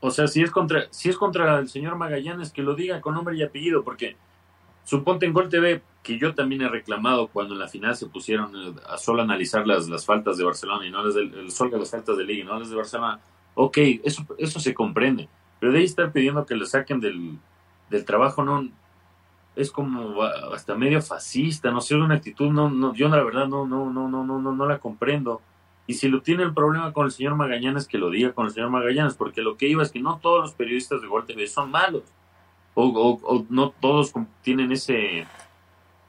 o 0.00 0.10
sea, 0.10 0.26
si 0.28 0.42
es 0.42 0.50
contra, 0.50 0.86
si 0.90 1.10
es 1.10 1.16
contra 1.18 1.58
el 1.58 1.68
señor 1.68 1.96
Magallanes, 1.96 2.52
que 2.52 2.62
lo 2.62 2.74
diga 2.74 3.02
con 3.02 3.14
nombre 3.14 3.36
y 3.36 3.42
apellido, 3.42 3.84
porque 3.84 4.16
suponte 4.84 5.26
en 5.26 5.34
Gol 5.34 5.50
TV, 5.50 5.82
que 6.02 6.18
yo 6.18 6.34
también 6.34 6.62
he 6.62 6.68
reclamado 6.68 7.28
cuando 7.28 7.52
en 7.52 7.60
la 7.60 7.68
final 7.68 7.96
se 7.96 8.06
pusieron 8.06 8.50
eh, 8.56 8.74
a 8.88 8.96
solo 8.96 9.20
analizar 9.20 9.66
las, 9.66 9.86
las 9.88 10.06
faltas 10.06 10.38
de 10.38 10.44
Barcelona 10.44 10.86
y 10.86 10.90
no 10.90 11.04
las 11.04 11.14
del, 11.14 11.34
el 11.34 11.50
sol 11.50 11.70
de 11.70 11.78
las 11.78 11.90
faltas 11.90 12.16
de 12.16 12.24
Liga, 12.24 12.46
no 12.46 12.58
las 12.58 12.70
de 12.70 12.76
Barcelona, 12.76 13.20
Ok, 13.54 13.78
eso, 14.02 14.26
eso 14.38 14.60
se 14.60 14.74
comprende, 14.74 15.28
pero 15.60 15.72
de 15.72 15.78
ahí 15.78 15.84
estar 15.84 16.12
pidiendo 16.12 16.44
que 16.44 16.56
lo 16.56 16.66
saquen 16.66 17.00
del, 17.00 17.38
del 17.88 18.04
trabajo, 18.04 18.44
no, 18.44 18.68
es 19.56 19.70
como 19.70 20.22
hasta 20.22 20.74
medio 20.74 21.00
fascista, 21.00 21.70
no 21.70 21.80
sé, 21.80 21.94
una 21.94 22.16
actitud, 22.16 22.50
no, 22.50 22.68
no, 22.68 22.94
yo 22.94 23.08
la 23.08 23.22
verdad 23.22 23.46
no, 23.46 23.66
no, 23.66 23.90
no, 23.90 24.08
no, 24.08 24.24
no, 24.24 24.40
no, 24.40 24.52
no 24.52 24.66
la 24.66 24.78
comprendo. 24.78 25.40
Y 25.86 25.94
si 25.94 26.08
lo 26.08 26.22
tiene 26.22 26.42
el 26.42 26.54
problema 26.54 26.92
con 26.92 27.06
el 27.06 27.12
señor 27.12 27.36
Magallanes, 27.36 27.86
que 27.86 27.98
lo 27.98 28.10
diga 28.10 28.32
con 28.32 28.46
el 28.46 28.52
señor 28.52 28.70
Magallanes, 28.70 29.14
porque 29.14 29.42
lo 29.42 29.56
que 29.56 29.68
iba 29.68 29.82
es 29.82 29.92
que 29.92 30.00
no 30.00 30.18
todos 30.18 30.40
los 30.40 30.54
periodistas 30.54 31.02
de 31.02 31.08
Gol 31.08 31.26
TV 31.26 31.46
son 31.46 31.70
malos, 31.70 32.02
o, 32.74 33.20
o, 33.22 33.46
no 33.50 33.70
todos 33.70 34.12
tienen 34.42 34.72
ese, 34.72 35.26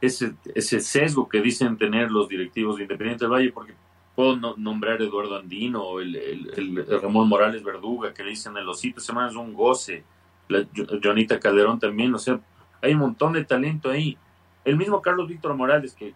ese, 0.02 0.34
ese 0.56 0.80
sesgo 0.80 1.30
que 1.30 1.42
dicen 1.42 1.78
tener 1.78 2.10
los 2.10 2.28
directivos 2.28 2.78
de 2.78 2.84
Independiente 2.84 3.26
del 3.26 3.34
Valle, 3.34 3.52
porque 3.52 3.74
puedo 4.16 4.38
nombrar 4.58 5.02
Eduardo 5.02 5.38
Andino 5.38 5.84
o 5.84 6.00
el, 6.00 6.16
el, 6.16 7.02
Ramón 7.02 7.28
Morales 7.28 7.64
Verduga, 7.64 8.14
que 8.14 8.24
le 8.24 8.30
dicen 8.32 8.56
el 8.56 8.68
osito 8.68 9.02
semana 9.02 9.30
es 9.30 9.36
un 9.36 9.54
goce, 9.54 10.04
la 10.48 10.66
Jonita 11.04 11.40
Calderón 11.40 11.80
también, 11.80 12.14
o 12.14 12.20
sea, 12.20 12.40
hay 12.82 12.94
un 12.94 13.00
montón 13.00 13.34
de 13.34 13.44
talento 13.44 13.90
ahí. 13.90 14.18
El 14.64 14.78
mismo 14.78 15.02
Carlos 15.02 15.28
Víctor 15.28 15.56
Morales, 15.56 15.94
que 15.94 16.14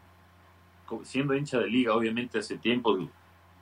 siendo 1.04 1.36
hincha 1.36 1.60
de 1.60 1.68
liga, 1.68 1.93
obviamente 1.93 2.39
hace 2.39 2.58
tiempo, 2.58 2.97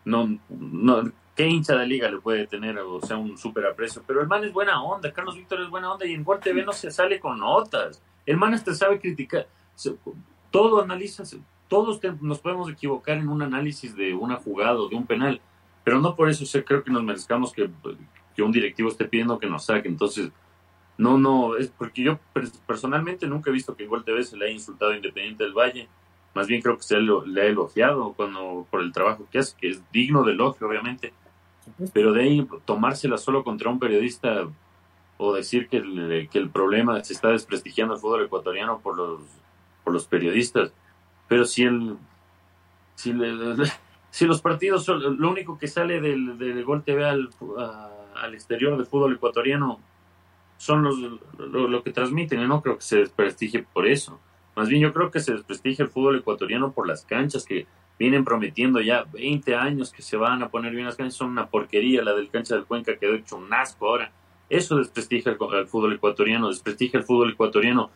no, 0.05 0.39
no, 0.49 1.11
¿qué 1.35 1.47
hincha 1.47 1.75
de 1.75 1.87
liga 1.87 2.09
le 2.09 2.19
puede 2.19 2.47
tener, 2.47 2.77
o 2.77 3.01
sea, 3.01 3.17
un 3.17 3.37
súper 3.37 3.65
aprecio? 3.65 4.03
Pero 4.05 4.21
el 4.21 4.27
man 4.27 4.43
es 4.43 4.53
buena 4.53 4.81
onda, 4.83 5.11
Carlos 5.11 5.35
Víctor 5.35 5.61
es 5.61 5.69
buena 5.69 5.91
onda 5.91 6.05
y 6.05 6.13
en 6.13 6.23
Gol 6.23 6.39
TV 6.39 6.63
no 6.63 6.73
se 6.73 6.91
sale 6.91 7.19
con 7.19 7.39
notas. 7.39 8.01
El 8.25 8.37
man 8.37 8.53
hasta 8.53 8.73
sabe 8.73 8.99
criticar, 8.99 9.47
todo 10.51 10.81
analiza, 10.81 11.23
todos 11.67 11.99
nos 12.21 12.39
podemos 12.39 12.69
equivocar 12.69 13.17
en 13.17 13.29
un 13.29 13.41
análisis 13.41 13.95
de 13.95 14.13
una 14.13 14.37
jugada 14.37 14.79
o 14.79 14.87
de 14.87 14.95
un 14.95 15.05
penal, 15.05 15.41
pero 15.83 15.99
no 15.99 16.15
por 16.15 16.29
eso 16.29 16.45
sé, 16.45 16.63
creo 16.63 16.83
que 16.83 16.91
nos 16.91 17.03
merezcamos 17.03 17.51
que, 17.51 17.69
que 18.35 18.43
un 18.43 18.51
directivo 18.51 18.89
esté 18.89 19.05
pidiendo 19.05 19.39
que 19.39 19.47
nos 19.47 19.65
saque. 19.65 19.87
Entonces, 19.87 20.31
no, 20.97 21.17
no, 21.17 21.55
es 21.55 21.67
porque 21.69 22.01
yo 22.03 22.19
personalmente 22.65 23.27
nunca 23.27 23.49
he 23.49 23.53
visto 23.53 23.75
que 23.75 23.85
Gol 23.85 24.03
TV 24.03 24.23
se 24.23 24.35
le 24.35 24.45
haya 24.45 24.53
insultado 24.53 24.91
a 24.91 24.95
Independiente 24.95 25.43
del 25.43 25.53
Valle. 25.53 25.87
Más 26.33 26.47
bien 26.47 26.61
creo 26.61 26.77
que 26.77 26.83
se 26.83 26.97
le, 26.99 27.41
ha 27.41 27.45
elogiado 27.45 28.13
cuando, 28.13 28.67
por 28.69 28.81
el 28.81 28.91
trabajo 28.91 29.27
que 29.31 29.39
hace, 29.39 29.55
que 29.57 29.69
es 29.69 29.91
digno 29.91 30.23
de 30.23 30.33
elogio, 30.33 30.67
obviamente. 30.67 31.13
Pero 31.93 32.13
de 32.13 32.23
ahí 32.23 32.47
tomársela 32.65 33.17
solo 33.17 33.43
contra 33.43 33.69
un 33.69 33.79
periodista 33.79 34.47
o 35.17 35.33
decir 35.33 35.67
que 35.67 35.77
el, 35.77 36.29
que 36.31 36.39
el 36.39 36.49
problema 36.49 37.03
se 37.03 37.13
está 37.13 37.29
desprestigiando 37.29 37.95
el 37.95 37.99
fútbol 37.99 38.25
ecuatoriano 38.25 38.79
por 38.79 38.95
los, 38.97 39.21
por 39.83 39.93
los 39.93 40.05
periodistas. 40.05 40.71
Pero 41.27 41.45
si 41.45 41.63
el, 41.63 41.97
si, 42.95 43.13
si 44.09 44.25
los 44.25 44.41
partidos 44.41 44.85
son 44.85 45.19
lo 45.19 45.29
único 45.29 45.57
que 45.57 45.67
sale 45.67 45.99
del, 46.01 46.37
del 46.37 46.63
Gol 46.63 46.83
TV 46.83 47.05
al, 47.05 47.29
al 48.15 48.33
exterior 48.33 48.77
del 48.77 48.85
fútbol 48.85 49.13
ecuatoriano 49.13 49.79
son 50.57 50.83
los, 50.83 50.97
lo, 51.37 51.83
que 51.83 51.91
transmiten 51.91 52.41
y 52.41 52.47
no 52.47 52.61
creo 52.61 52.77
que 52.77 52.83
se 52.83 52.97
desprestigie 52.97 53.63
por 53.63 53.87
eso. 53.87 54.19
Más 54.55 54.67
bien 54.69 54.81
yo 54.81 54.91
creo 54.91 55.11
que 55.11 55.19
se 55.19 55.33
desprestigia 55.33 55.83
el 55.83 55.91
fútbol 55.91 56.17
ecuatoriano 56.17 56.71
por 56.71 56.87
las 56.87 57.05
canchas 57.05 57.45
que 57.45 57.67
vienen 57.99 58.25
prometiendo 58.25 58.81
ya 58.81 59.03
20 59.03 59.55
años 59.55 59.91
que 59.91 60.01
se 60.01 60.17
van 60.17 60.41
a 60.41 60.49
poner 60.49 60.73
bien 60.73 60.85
las 60.85 60.95
canchas, 60.95 61.15
son 61.15 61.29
una 61.29 61.47
porquería, 61.47 62.03
la 62.03 62.13
del 62.13 62.29
cancha 62.29 62.55
del 62.55 62.65
Cuenca 62.65 62.97
quedó 62.97 63.13
hecho 63.13 63.37
un 63.37 63.53
asco 63.53 63.87
ahora. 63.87 64.11
Eso 64.49 64.77
desprestigia 64.77 65.31
el, 65.31 65.67
fútbol 65.67 65.93
ecuatoriano, 65.93 66.49
desprestigia 66.49 66.99
el 66.99 67.05
fútbol 67.05 67.31
ecuatoriano 67.31 67.91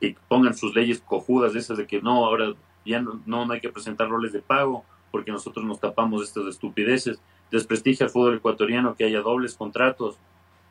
que 0.00 0.16
pongan 0.28 0.54
sus 0.54 0.74
leyes 0.74 1.00
cojudas 1.00 1.54
esas 1.54 1.78
de 1.78 1.86
que 1.86 2.00
no, 2.00 2.26
ahora 2.26 2.54
ya 2.84 3.00
no, 3.00 3.20
no 3.26 3.50
hay 3.50 3.60
que 3.60 3.70
presentar 3.70 4.08
roles 4.08 4.32
de 4.32 4.40
pago 4.40 4.84
porque 5.10 5.32
nosotros 5.32 5.64
nos 5.64 5.80
tapamos 5.80 6.22
estas 6.22 6.46
estupideces, 6.46 7.20
desprestigia 7.50 8.04
el 8.04 8.10
fútbol 8.10 8.36
ecuatoriano 8.36 8.94
que 8.96 9.04
haya 9.04 9.20
dobles 9.20 9.54
contratos, 9.54 10.18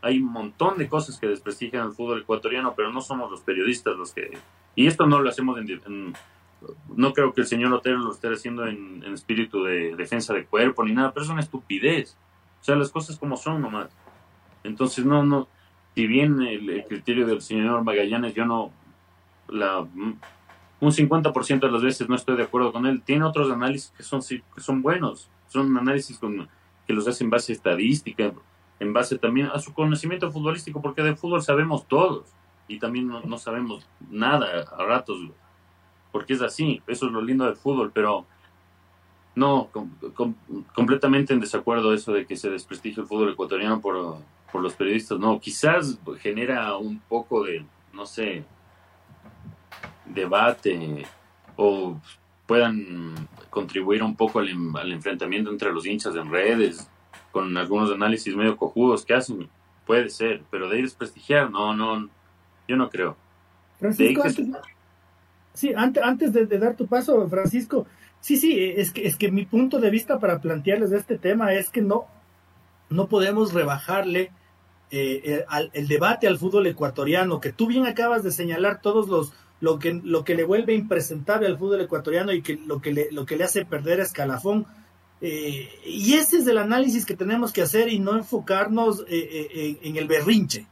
hay 0.05 0.19
un 0.19 0.31
montón 0.31 0.77
de 0.77 0.87
cosas 0.87 1.17
que 1.19 1.27
desprestigian 1.27 1.81
al 1.81 1.93
fútbol 1.93 2.21
ecuatoriano, 2.21 2.75
pero 2.75 2.91
no 2.91 3.01
somos 3.01 3.31
los 3.31 3.41
periodistas 3.41 3.97
los 3.97 4.13
que... 4.13 4.37
Y 4.75 4.85
esto 4.85 5.07
no 5.07 5.19
lo 5.19 5.29
hacemos 5.29 5.57
en... 5.57 6.13
no 6.95 7.13
creo 7.13 7.33
que 7.33 7.41
el 7.41 7.47
señor 7.47 7.73
Otero 7.73 7.97
lo 7.97 8.11
esté 8.11 8.27
haciendo 8.27 8.67
en, 8.67 9.03
espíritu 9.05 9.63
de 9.63 9.95
defensa 9.95 10.31
de 10.35 10.45
cuerpo 10.45 10.83
ni 10.83 10.93
nada, 10.93 11.11
pero 11.11 11.23
es 11.23 11.31
una 11.31 11.41
estupidez. 11.41 12.15
O 12.61 12.63
sea, 12.63 12.75
las 12.75 12.91
cosas 12.91 13.17
como 13.17 13.35
son 13.35 13.63
nomás. 13.63 13.89
Entonces, 14.63 15.05
no, 15.05 15.23
no... 15.23 15.47
Si 15.95 16.05
bien 16.05 16.39
el, 16.41 16.85
criterio 16.87 17.25
del 17.25 17.41
señor 17.41 17.83
Magallanes, 17.83 18.35
yo 18.35 18.45
no... 18.45 18.71
La, 19.47 19.79
un 19.79 20.19
50% 20.91 21.59
de 21.59 21.71
las 21.71 21.81
veces 21.81 22.09
no 22.09 22.15
estoy 22.15 22.37
de 22.37 22.43
acuerdo 22.43 22.71
con 22.71 22.85
él. 22.85 23.01
Tiene 23.01 23.25
otros 23.25 23.51
análisis 23.51 23.91
que 23.95 24.03
son, 24.03 24.21
que 24.21 24.61
son 24.61 24.81
buenos. 24.81 25.29
Son 25.47 25.77
análisis 25.77 26.19
que 26.85 26.93
los 26.93 27.07
hacen 27.07 27.29
base 27.29 27.53
estadística 27.53 28.33
en 28.79 28.93
base 28.93 29.17
también 29.17 29.47
a 29.47 29.59
su 29.59 29.73
conocimiento 29.73 30.31
futbolístico, 30.31 30.81
porque 30.81 31.01
de 31.01 31.15
fútbol 31.15 31.41
sabemos 31.41 31.87
todos 31.87 32.25
y 32.67 32.79
también 32.79 33.07
no, 33.07 33.37
sabemos 33.37 33.87
nada 34.09 34.65
a 34.77 34.83
ratos, 34.83 35.17
porque 36.11 36.33
es 36.33 36.41
así, 36.41 36.81
eso 36.87 37.05
es 37.05 37.11
lo 37.11 37.21
lindo 37.21 37.45
del 37.45 37.55
fútbol, 37.55 37.91
pero 37.93 38.25
no, 39.35 39.69
completamente 40.73 41.33
en 41.33 41.39
desacuerdo 41.39 41.93
eso 41.93 42.11
de 42.11 42.25
que 42.25 42.35
se 42.35 42.49
desprestigie 42.49 43.01
el 43.01 43.07
fútbol 43.07 43.29
ecuatoriano 43.29 43.79
por, 43.81 44.17
por 44.51 44.61
los 44.61 44.73
periodistas, 44.73 45.19
no, 45.19 45.39
quizás 45.39 45.99
genera 46.19 46.75
un 46.77 46.99
poco 46.99 47.43
de, 47.43 47.65
no 47.93 48.05
sé, 48.05 48.43
debate 50.05 51.05
o 51.55 51.99
puedan 52.45 53.27
contribuir 53.49 54.03
un 54.03 54.15
poco 54.15 54.39
al, 54.39 54.49
al 54.75 54.91
enfrentamiento 54.91 55.49
entre 55.49 55.71
los 55.71 55.85
hinchas 55.85 56.15
en 56.15 56.29
redes, 56.29 56.87
con 57.31 57.55
algunos 57.57 57.91
análisis 57.91 58.35
medio 58.35 58.55
cojudos 58.55 59.05
que 59.05 59.13
hacen, 59.13 59.49
puede 59.85 60.09
ser, 60.09 60.43
pero 60.49 60.69
de 60.69 60.77
ir 60.77 60.83
desprestigiar, 60.83 61.49
no, 61.49 61.75
no, 61.75 62.09
yo 62.67 62.75
no 62.75 62.89
creo. 62.89 63.17
Francisco, 63.79 64.23
antes, 64.23 64.47
sí, 65.53 65.73
antes, 65.75 66.03
antes 66.03 66.33
de, 66.33 66.45
dar 66.45 66.75
tu 66.75 66.87
paso, 66.87 67.27
Francisco, 67.27 67.85
sí, 68.19 68.37
sí, 68.37 68.57
es 68.57 68.91
que, 68.91 69.05
es 69.05 69.17
que 69.17 69.31
mi 69.31 69.45
punto 69.45 69.79
de 69.79 69.89
vista 69.89 70.19
para 70.19 70.39
plantearles 70.39 70.91
este 70.91 71.17
tema 71.17 71.53
es 71.53 71.69
que 71.69 71.81
no, 71.81 72.05
no 72.89 73.07
podemos 73.07 73.53
rebajarle 73.53 74.31
eh, 74.91 75.43
el, 75.73 75.87
debate 75.87 76.27
al 76.27 76.37
fútbol 76.37 76.67
ecuatoriano, 76.67 77.41
que 77.41 77.51
tú 77.51 77.67
bien 77.67 77.85
acabas 77.85 78.23
de 78.23 78.31
señalar 78.31 78.81
todos 78.81 79.09
los 79.09 79.33
lo 79.65 79.79
que 79.79 79.99
lo 80.03 80.23
que 80.23 80.35
le 80.35 80.43
vuelve 80.43 80.75
impresentable 80.75 81.47
al 81.47 81.57
fútbol 81.57 81.81
ecuatoriano 81.81 82.31
y 82.31 82.43
que 82.43 82.55
lo 82.55 82.79
que 82.79 82.93
le, 82.93 83.11
lo 83.11 83.25
que 83.25 83.35
le 83.35 83.45
hace 83.45 83.65
perder 83.65 83.99
escalafón. 83.99 84.67
Eh, 85.21 85.67
y 85.85 86.13
ese 86.13 86.37
es 86.37 86.45
el 86.45 86.59
análisis 86.59 87.03
que 87.03 87.15
tenemos 87.15 87.51
que 87.51 87.63
hacer 87.63 87.89
y 87.89 87.97
no 87.97 88.15
enfocarnos 88.15 89.01
eh, 89.07 89.49
eh, 89.55 89.79
en 89.81 89.95
el 89.95 90.07
berrinche, 90.07 90.67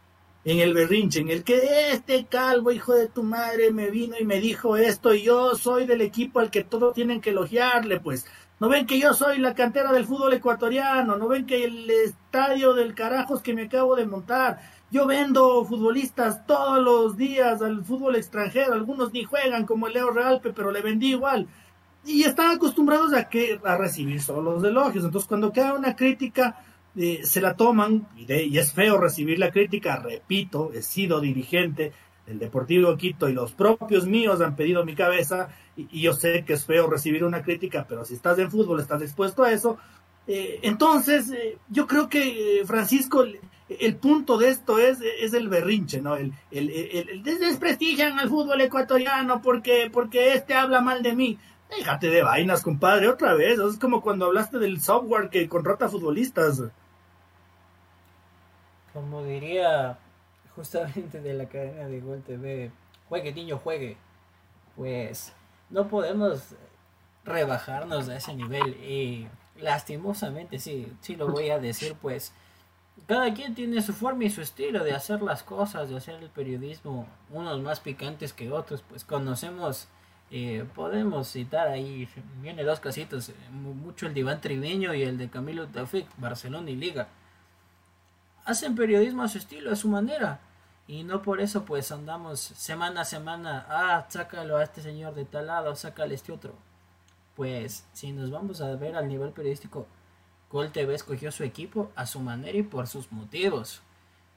en 0.46 0.60
el 0.60 0.76
berrinche, 0.76 1.22
en 1.22 1.30
el 1.30 1.44
que 1.44 1.90
este 1.92 2.26
calvo 2.26 2.72
hijo 2.72 2.94
de 2.94 3.08
tu 3.08 3.24
madre 3.24 3.72
me 3.72 3.90
vino 3.90 4.16
y 4.20 4.26
me 4.26 4.40
dijo 4.40 4.78
esto 4.78 5.16
y 5.16 5.24
yo 5.24 5.56
soy 5.56 5.88
del 5.88 6.02
equipo 6.02 6.40
al 6.40 6.52
que 6.52 6.64
todos 6.64 6.94
tienen 6.94 7.20
que 7.20 7.32
elogiarle, 7.32 8.00
pues. 8.00 8.28
No 8.60 8.70
ven 8.70 8.86
que 8.86 9.00
yo 9.00 9.14
soy 9.14 9.40
la 9.40 9.56
cantera 9.56 9.92
del 9.92 10.06
fútbol 10.06 10.34
ecuatoriano, 10.34 11.18
no 11.18 11.28
ven 11.28 11.48
que 11.48 11.66
el 11.66 11.90
estadio 11.90 12.76
del 12.76 12.94
carajos 12.94 13.42
que 13.42 13.56
me 13.56 13.64
acabo 13.64 13.96
de 13.96 14.06
montar, 14.06 14.60
yo 14.94 15.08
vendo 15.08 15.66
futbolistas 15.66 16.46
todos 16.46 16.80
los 16.80 17.18
días 17.18 17.64
al 17.64 17.84
fútbol 17.84 18.16
extranjero, 18.16 18.74
algunos 18.74 19.12
ni 19.12 19.24
juegan 19.24 19.66
como 19.66 19.88
el 19.88 19.94
Leo 19.94 20.12
Realpe, 20.12 20.54
pero 20.54 20.72
le 20.72 20.84
vendí 20.84 21.10
igual 21.10 21.48
y 22.06 22.24
están 22.24 22.52
acostumbrados 22.52 23.14
a 23.14 23.28
que 23.28 23.60
a 23.64 23.76
recibir 23.76 24.22
solo 24.22 24.54
los 24.54 24.64
elogios. 24.64 25.04
Entonces, 25.04 25.28
cuando 25.28 25.52
queda 25.52 25.74
una 25.74 25.96
crítica, 25.96 26.64
eh, 26.96 27.22
se 27.24 27.42
la 27.42 27.56
toman 27.56 28.08
y, 28.16 28.58
es 28.58 28.74
feo 28.74 29.00
recibir 29.00 29.40
la 29.40 29.52
crítica. 29.52 29.98
Repito, 29.98 30.72
he 30.74 30.84
sido 30.84 31.20
dirigente 31.20 31.92
del 32.28 32.38
Deportivo 32.38 32.96
Quito 32.96 33.28
y 33.30 33.34
los 33.34 33.54
propios 33.54 34.06
míos 34.06 34.42
han 34.42 34.56
pedido 34.56 34.86
mi 34.86 34.96
cabeza 34.96 35.50
y, 35.76 36.02
yo 36.02 36.14
sé 36.14 36.44
que 36.46 36.54
es 36.54 36.66
feo 36.66 36.88
recibir 36.88 37.24
una 37.24 37.42
crítica, 37.42 37.86
pero 37.90 38.06
si 38.06 38.14
estás 38.14 38.38
en 38.38 38.52
fútbol 38.52 38.80
estás 38.80 39.02
expuesto 39.02 39.44
a 39.44 39.52
eso. 39.52 39.78
Eh, 40.28 40.60
entonces, 40.62 41.32
eh, 41.32 41.58
yo 41.70 41.88
creo 41.88 42.10
que 42.10 42.64
Francisco, 42.66 43.26
el 43.70 43.96
punto 43.96 44.38
de 44.38 44.50
esto 44.50 44.80
es, 44.80 45.00
es 45.02 45.34
el 45.34 45.50
berrinche, 45.50 46.02
¿no? 46.02 46.16
El, 46.16 46.34
el, 46.52 46.70
el, 46.70 47.10
el 47.10 47.24
desprestigian 47.24 48.20
al 48.20 48.30
fútbol 48.30 48.62
ecuatoriano 48.62 49.42
porque, 49.42 49.90
porque 49.92 50.34
este 50.34 50.54
habla 50.54 50.82
mal 50.82 51.02
de 51.02 51.16
mí. 51.16 51.40
Déjate 51.70 52.10
de 52.10 52.24
vainas, 52.24 52.62
compadre, 52.62 53.08
otra 53.08 53.34
vez. 53.34 53.60
Es 53.60 53.80
como 53.80 54.02
cuando 54.02 54.26
hablaste 54.26 54.60
del 54.60 54.82
software 54.82 55.30
que 55.30 55.48
contrata 55.50 55.90
futbolistas. 55.90 56.62
Como 58.94 59.24
diría 59.24 59.98
justamente 60.56 61.20
de 61.22 61.34
la 61.34 61.48
cadena 61.48 61.88
de 61.88 62.00
Gol 62.00 62.22
TV, 62.22 62.72
juegue 63.10 63.34
niño, 63.34 63.58
juegue. 63.58 63.98
Pues 64.76 65.34
no 65.70 65.88
podemos 65.88 66.56
rebajarnos 67.26 68.10
a 68.10 68.18
ese 68.18 68.36
nivel 68.36 68.76
y 68.84 69.28
lastimosamente 69.60 70.60
sí, 70.60 70.92
sí 71.02 71.16
lo 71.16 71.30
voy 71.30 71.50
a 71.50 71.60
decir, 71.60 71.96
pues 72.02 72.34
cada 73.14 73.32
quien 73.36 73.54
tiene 73.54 73.80
su 73.84 73.94
forma 73.94 74.24
y 74.24 74.32
su 74.32 74.42
estilo 74.42 74.84
de 74.84 74.92
hacer 74.92 75.22
las 75.22 75.44
cosas, 75.44 75.88
de 75.88 75.96
hacer 75.96 76.16
el 76.16 76.32
periodismo, 76.32 77.06
unos 77.30 77.62
más 77.62 77.80
picantes 77.80 78.34
que 78.34 78.52
otros, 78.52 78.82
pues 78.90 79.04
conocemos 79.04 79.88
eh, 80.32 80.66
podemos 80.74 81.28
citar 81.28 81.68
ahí, 81.68 82.10
viene 82.42 82.64
dos 82.64 82.80
casitos, 82.80 83.30
eh, 83.30 83.36
mucho 83.52 84.08
el 84.08 84.16
de 84.16 84.22
Iván 84.22 84.42
Triviño 84.42 84.96
y 84.96 85.04
el 85.04 85.20
de 85.20 85.30
Camilo 85.30 85.68
Tafik, 85.68 86.08
Barcelona 86.18 86.72
y 86.72 86.76
Liga. 86.76 87.08
Hacen 88.46 88.74
periodismo 88.76 89.22
a 89.22 89.28
su 89.28 89.38
estilo, 89.38 89.72
a 89.72 89.76
su 89.76 89.90
manera. 89.90 90.40
Y 90.88 91.04
no 91.04 91.22
por 91.22 91.40
eso 91.40 91.66
pues 91.66 91.92
andamos 91.92 92.40
semana 92.40 93.02
a 93.02 93.06
semana, 93.06 93.68
ah, 93.70 94.08
sácalo 94.10 94.58
a 94.58 94.64
este 94.64 94.82
señor 94.82 95.14
de 95.14 95.26
tal 95.26 95.46
lado, 95.46 95.76
sácale 95.76 96.14
a 96.14 96.16
este 96.16 96.32
otro. 96.32 96.56
Pues 97.36 97.86
si 97.94 98.12
nos 98.12 98.32
vamos 98.32 98.60
a 98.60 98.76
ver 98.76 98.96
al 98.96 99.08
nivel 99.08 99.34
periodístico, 99.34 99.86
Gol 100.54 100.72
TV 100.72 100.94
escogió 100.94 101.32
su 101.32 101.44
equipo 101.44 101.92
a 101.96 102.06
su 102.06 102.20
manera 102.20 102.56
y 102.56 102.62
por 102.62 102.86
sus 102.86 103.12
motivos. 103.12 103.82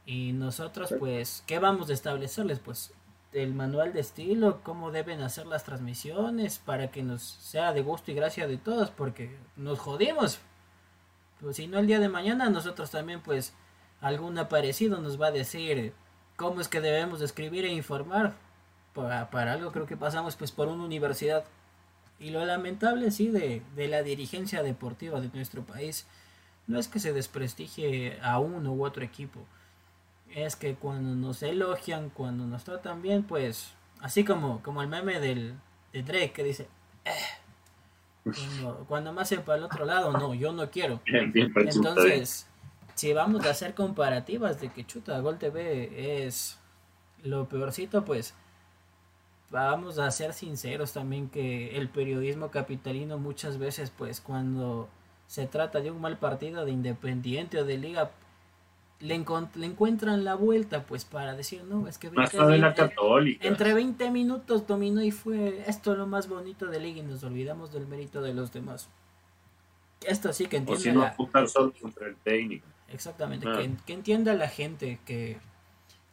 Y 0.06 0.32
nosotros 0.32 0.94
pues, 0.98 1.44
¿qué 1.46 1.58
vamos 1.58 1.90
a 1.90 1.92
establecerles? 1.92 2.58
Pues 2.58 2.94
el 3.32 3.52
manual 3.52 3.92
de 3.92 4.00
estilo, 4.00 4.62
cómo 4.62 4.90
deben 4.92 5.20
hacer 5.20 5.46
las 5.46 5.64
transmisiones 5.64 6.58
para 6.58 6.90
que 6.90 7.02
nos 7.02 7.22
sea 7.22 7.74
de 7.74 7.82
gusto 7.82 8.12
y 8.12 8.14
gracia 8.14 8.48
de 8.48 8.56
todos, 8.56 8.88
porque 8.88 9.36
nos 9.56 9.78
jodimos. 9.78 10.38
Pues 11.38 11.56
si 11.56 11.66
no 11.66 11.78
el 11.78 11.86
día 11.86 12.00
de 12.00 12.08
mañana 12.08 12.48
nosotros 12.48 12.90
también 12.90 13.20
pues 13.20 13.52
algún 14.00 14.38
aparecido 14.38 15.02
nos 15.02 15.20
va 15.20 15.26
a 15.26 15.32
decir 15.32 15.92
cómo 16.36 16.62
es 16.62 16.68
que 16.68 16.80
debemos 16.80 17.20
escribir 17.20 17.66
e 17.66 17.74
informar. 17.74 18.32
Para, 18.94 19.28
para 19.28 19.52
algo 19.52 19.70
creo 19.70 19.84
que 19.84 19.98
pasamos 19.98 20.34
pues 20.34 20.50
por 20.50 20.68
una 20.68 20.82
universidad. 20.82 21.44
Y 22.18 22.30
lo 22.30 22.44
lamentable, 22.44 23.10
sí, 23.10 23.28
de, 23.28 23.62
de 23.74 23.88
la 23.88 24.02
dirigencia 24.02 24.62
deportiva 24.62 25.20
de 25.20 25.28
nuestro 25.34 25.62
país 25.62 26.06
no 26.66 26.78
es 26.78 26.88
que 26.88 26.98
se 26.98 27.12
desprestigie 27.12 28.18
a 28.22 28.38
uno 28.38 28.72
u 28.72 28.84
otro 28.84 29.04
equipo. 29.04 29.40
Es 30.34 30.56
que 30.56 30.74
cuando 30.74 31.14
nos 31.14 31.42
elogian, 31.42 32.10
cuando 32.10 32.46
nos 32.46 32.64
tratan 32.64 33.02
bien, 33.02 33.22
pues 33.22 33.74
así 34.00 34.24
como, 34.24 34.62
como 34.62 34.82
el 34.82 34.88
meme 34.88 35.20
del, 35.20 35.54
de 35.92 36.02
Drake 36.02 36.32
que 36.32 36.44
dice, 36.44 36.68
eh", 37.04 37.12
cuando, 38.88 39.12
más 39.12 39.28
se 39.28 39.38
para 39.38 39.58
el 39.58 39.64
otro 39.64 39.84
lado, 39.84 40.12
no, 40.12 40.34
yo 40.34 40.52
no 40.52 40.68
quiero. 40.70 41.00
Entonces, 41.06 42.48
si 42.94 43.12
vamos 43.12 43.46
a 43.46 43.50
hacer 43.50 43.74
comparativas 43.74 44.60
de 44.60 44.70
que 44.70 44.84
chuta, 44.84 45.18
Gol 45.20 45.38
TV 45.38 46.26
es 46.26 46.58
lo 47.22 47.48
peorcito, 47.48 48.04
pues 48.04 48.34
vamos 49.50 49.98
a 49.98 50.10
ser 50.10 50.32
sinceros 50.32 50.92
también 50.92 51.28
que 51.28 51.76
el 51.76 51.88
periodismo 51.88 52.50
capitalino 52.50 53.18
muchas 53.18 53.58
veces, 53.58 53.92
pues 53.96 54.20
cuando 54.20 54.88
se 55.26 55.46
trata 55.46 55.80
de 55.80 55.90
un 55.90 56.00
mal 56.00 56.18
partido 56.18 56.64
de 56.64 56.72
Independiente 56.72 57.60
o 57.60 57.64
de 57.64 57.78
Liga, 57.78 58.10
le, 59.00 59.14
encuentran 59.14 60.24
la 60.24 60.34
vuelta 60.34 60.84
pues 60.84 61.04
para 61.04 61.34
decir, 61.34 61.64
no, 61.64 61.86
es 61.86 61.98
que 61.98 62.10
entre 63.40 63.74
20 63.74 64.10
minutos 64.10 64.66
dominó 64.66 65.02
y 65.02 65.10
fue 65.10 65.64
esto 65.66 65.94
lo 65.94 66.06
más 66.06 66.28
bonito 66.28 66.66
de 66.66 66.80
Liga 66.80 67.00
y 67.00 67.02
nos 67.02 67.22
olvidamos 67.22 67.72
del 67.72 67.86
mérito 67.86 68.22
de 68.22 68.34
los 68.34 68.52
demás. 68.52 68.88
Esto 70.02 70.32
sí 70.32 70.46
que 70.46 70.58
entiende. 70.58 70.94
la... 70.94 71.16
el 72.06 72.16
técnico. 72.22 72.66
Exactamente, 72.88 73.48
ah. 73.48 73.58
que, 73.58 73.70
que, 73.84 73.92
entienda 73.92 74.34
la 74.34 74.48
gente 74.48 75.00
que 75.04 75.38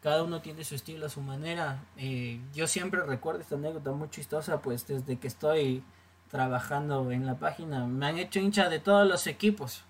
cada 0.03 0.21
uno 0.21 0.41
tiene 0.41 0.65
su 0.65 0.75
estilo, 0.75 1.05
a 1.05 1.09
su 1.09 1.21
manera. 1.21 1.81
Eh, 1.95 2.41
yo 2.53 2.67
siempre 2.67 3.01
recuerdo 3.03 3.39
esta 3.39 3.55
anécdota 3.55 3.93
muy 3.93 4.09
chistosa, 4.09 4.61
pues 4.61 4.85
desde 4.85 5.17
que 5.17 5.27
estoy 5.27 5.81
trabajando 6.29 7.09
en 7.11 7.25
la 7.25 7.35
página. 7.35 7.85
Me 7.85 8.07
han 8.07 8.17
hecho 8.17 8.41
hincha 8.41 8.67
de 8.67 8.79
todos 8.79 9.07
los 9.07 9.27
equipos. 9.27 9.85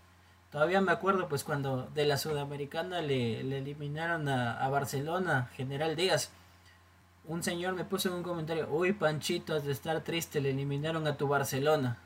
Todavía 0.52 0.82
me 0.82 0.92
acuerdo 0.92 1.28
pues 1.28 1.44
cuando 1.44 1.90
de 1.96 2.06
la 2.06 2.18
Sudamericana 2.18 3.02
le, 3.02 3.40
eliminaron 3.40 4.30
a, 4.30 4.70
Barcelona, 4.70 5.50
General 5.56 5.96
Díaz. 5.96 6.30
Un 7.26 7.42
señor 7.42 7.74
me 7.74 7.84
puso 7.84 8.10
en 8.10 8.16
un 8.16 8.24
comentario, 8.24 8.68
uy 8.70 8.94
Panchito, 8.94 9.56
has 9.56 9.64
de 9.64 9.72
estar 9.72 10.02
triste, 10.02 10.42
le 10.42 10.52
eliminaron 10.52 11.08
a 11.08 11.18
tu 11.18 11.28
Barcelona. 11.28 11.98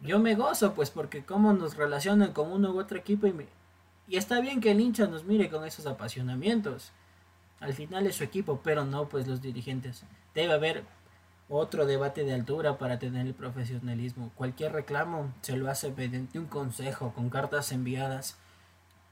Yo 0.00 0.18
me 0.18 0.34
gozo 0.34 0.74
pues 0.74 0.90
porque 0.90 1.24
cómo 1.24 1.52
nos 1.52 1.76
relacionan 1.76 2.32
con 2.32 2.50
uno 2.50 2.72
u 2.72 2.80
otro 2.80 2.98
equipo 2.98 3.28
y, 3.28 3.46
y 4.08 4.16
está 4.16 4.40
bien 4.40 4.60
que 4.60 4.72
el 4.72 4.80
hincha 4.80 5.06
nos 5.06 5.22
mire 5.22 5.48
con 5.48 5.64
esos 5.64 5.86
apasionamientos. 5.86 6.90
Al 7.64 7.72
final 7.72 8.06
es 8.06 8.16
su 8.16 8.24
equipo, 8.24 8.60
pero 8.62 8.84
no 8.84 9.08
pues 9.08 9.26
los 9.26 9.40
dirigentes. 9.40 10.04
Debe 10.34 10.52
haber 10.52 10.84
otro 11.48 11.86
debate 11.86 12.22
de 12.22 12.34
altura 12.34 12.76
para 12.76 12.98
tener 12.98 13.26
el 13.26 13.32
profesionalismo. 13.32 14.30
Cualquier 14.34 14.72
reclamo 14.72 15.32
se 15.40 15.56
lo 15.56 15.70
hace 15.70 15.90
mediante 15.90 16.38
un 16.38 16.44
consejo 16.44 17.14
con 17.14 17.30
cartas 17.30 17.72
enviadas. 17.72 18.36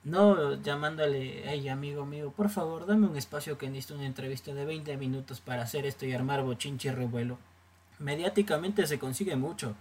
No 0.04 0.60
llamándole, 0.60 1.44
hey 1.46 1.66
amigo 1.70 2.04
mío, 2.04 2.30
por 2.36 2.50
favor 2.50 2.84
dame 2.84 3.06
un 3.06 3.16
espacio 3.16 3.56
que 3.56 3.70
necesito 3.70 3.94
una 3.94 4.04
entrevista 4.04 4.52
de 4.52 4.66
20 4.66 4.98
minutos 4.98 5.40
para 5.40 5.62
hacer 5.62 5.86
esto 5.86 6.04
y 6.04 6.12
armar 6.12 6.42
bochinche 6.42 6.88
y 6.88 6.92
revuelo. 6.92 7.38
Mediáticamente 8.00 8.86
se 8.86 8.98
consigue 8.98 9.36
mucho. 9.36 9.76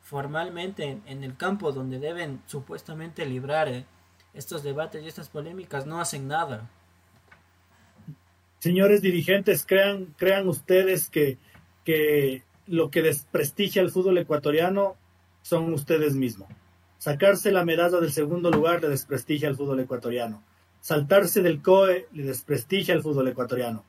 Formalmente 0.00 0.98
en 1.04 1.24
el 1.24 1.36
campo 1.36 1.72
donde 1.72 1.98
deben 1.98 2.40
supuestamente 2.46 3.26
librar 3.26 3.68
eh, 3.68 3.84
estos 4.32 4.62
debates 4.62 5.04
y 5.04 5.08
estas 5.08 5.28
polémicas 5.28 5.84
no 5.84 6.00
hacen 6.00 6.26
nada. 6.26 6.70
Señores 8.64 9.02
dirigentes, 9.02 9.66
crean, 9.66 10.14
crean 10.16 10.48
ustedes 10.48 11.10
que 11.10 11.36
que 11.84 12.42
lo 12.66 12.90
que 12.90 13.02
desprestigia 13.02 13.82
al 13.82 13.90
fútbol 13.90 14.18
ecuatoriano 14.18 14.96
son 15.42 15.72
ustedes 15.72 16.14
mismos. 16.14 16.48
Sacarse 16.98 17.52
la 17.52 17.64
medalla 17.64 18.00
del 18.00 18.12
segundo 18.12 18.50
lugar 18.50 18.80
le 18.80 18.88
desprestigia 18.88 19.48
al 19.48 19.56
fútbol 19.56 19.80
ecuatoriano. 19.80 20.42
Saltarse 20.80 21.42
del 21.42 21.60
COE 21.60 22.08
le 22.12 22.22
desprestigia 22.22 22.94
al 22.94 23.02
fútbol 23.02 23.28
ecuatoriano. 23.28 23.84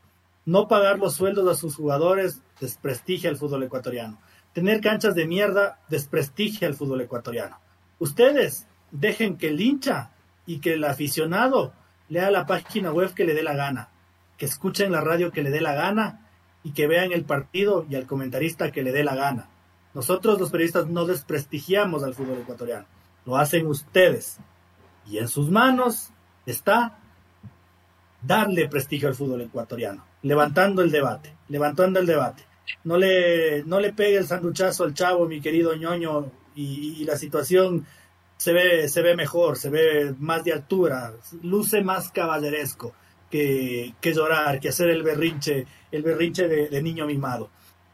No 0.45 0.67
pagar 0.67 0.99
los 0.99 1.15
sueldos 1.15 1.49
a 1.49 1.59
sus 1.59 1.76
jugadores 1.76 2.41
desprestigia 2.59 3.30
al 3.30 3.38
fútbol 3.38 3.63
ecuatoriano. 3.63 4.19
Tener 4.53 4.82
canchas 4.82 5.15
de 5.15 5.26
mierda 5.26 5.80
desprestigia 5.88 6.67
al 6.67 6.76
fútbol 6.76 7.01
ecuatoriano. 7.01 7.59
Ustedes 7.99 8.67
dejen 8.91 9.38
que 9.38 9.47
el 9.47 9.61
hincha 9.61 10.11
y 10.45 10.59
que 10.59 10.73
el 10.73 10.84
aficionado 10.84 11.73
lea 12.09 12.30
la 12.30 12.45
página 12.45 12.91
web 12.91 13.13
que 13.13 13.26
le 13.26 13.34
dé 13.34 13.41
la 13.41 13.55
gana, 13.55 13.89
que 14.38 14.45
escuchen 14.45 14.91
la 14.91 15.01
radio 15.01 15.31
que 15.31 15.43
le 15.43 15.51
dé 15.51 15.61
la 15.61 15.73
gana 15.73 16.27
y 16.63 16.71
que 16.71 16.88
vean 16.88 17.11
el 17.11 17.23
partido 17.25 17.86
y 17.89 17.95
al 17.95 18.07
comentarista 18.07 18.71
que 18.71 18.83
le 18.83 18.91
dé 18.91 19.03
la 19.03 19.15
gana. 19.15 19.49
Nosotros 19.93 20.39
los 20.39 20.51
periodistas 20.51 20.88
no 20.88 21.05
desprestigiamos 21.05 22.03
al 22.03 22.13
fútbol 22.13 22.39
ecuatoriano, 22.39 22.86
lo 23.25 23.38
hacen 23.38 23.67
ustedes. 23.67 24.38
Y 25.07 25.19
en 25.19 25.27
sus 25.27 25.49
manos 25.49 26.09
está 26.45 26.97
darle 28.21 28.67
prestigio 28.67 29.07
al 29.07 29.15
fútbol 29.15 29.41
ecuatoriano, 29.41 30.03
levantando 30.23 30.81
el 30.81 30.91
debate, 30.91 31.33
levantando 31.47 31.99
el 31.99 32.05
debate. 32.05 32.43
No 32.83 32.97
le, 32.97 33.63
no 33.63 33.79
le 33.79 33.93
pegue 33.93 34.17
el 34.17 34.25
sanduchazo 34.25 34.83
al 34.83 34.95
chavo, 34.95 35.27
mi 35.27 35.39
querido 35.39 35.75
ñoño, 35.75 36.31
y, 36.55 37.03
la 37.05 37.17
situación 37.17 37.86
se 38.38 38.53
ve, 38.53 38.89
se 38.89 39.01
ve 39.01 39.15
mejor, 39.15 39.57
se 39.57 39.69
ve 39.69 40.15
más 40.17 40.43
de 40.43 40.53
altura, 40.53 41.13
luce 41.43 41.83
más 41.83 42.09
caballeresco 42.11 42.93
que, 43.36 43.93
que 43.99 44.13
llorar, 44.13 44.61
que 44.61 44.69
hacer 44.69 44.89
el 44.89 45.03
berrinche 45.03 45.65
el 45.91 46.03
berrinche 46.03 46.47
de, 46.47 46.81
niño 46.81 47.05
mimado. 47.05 47.49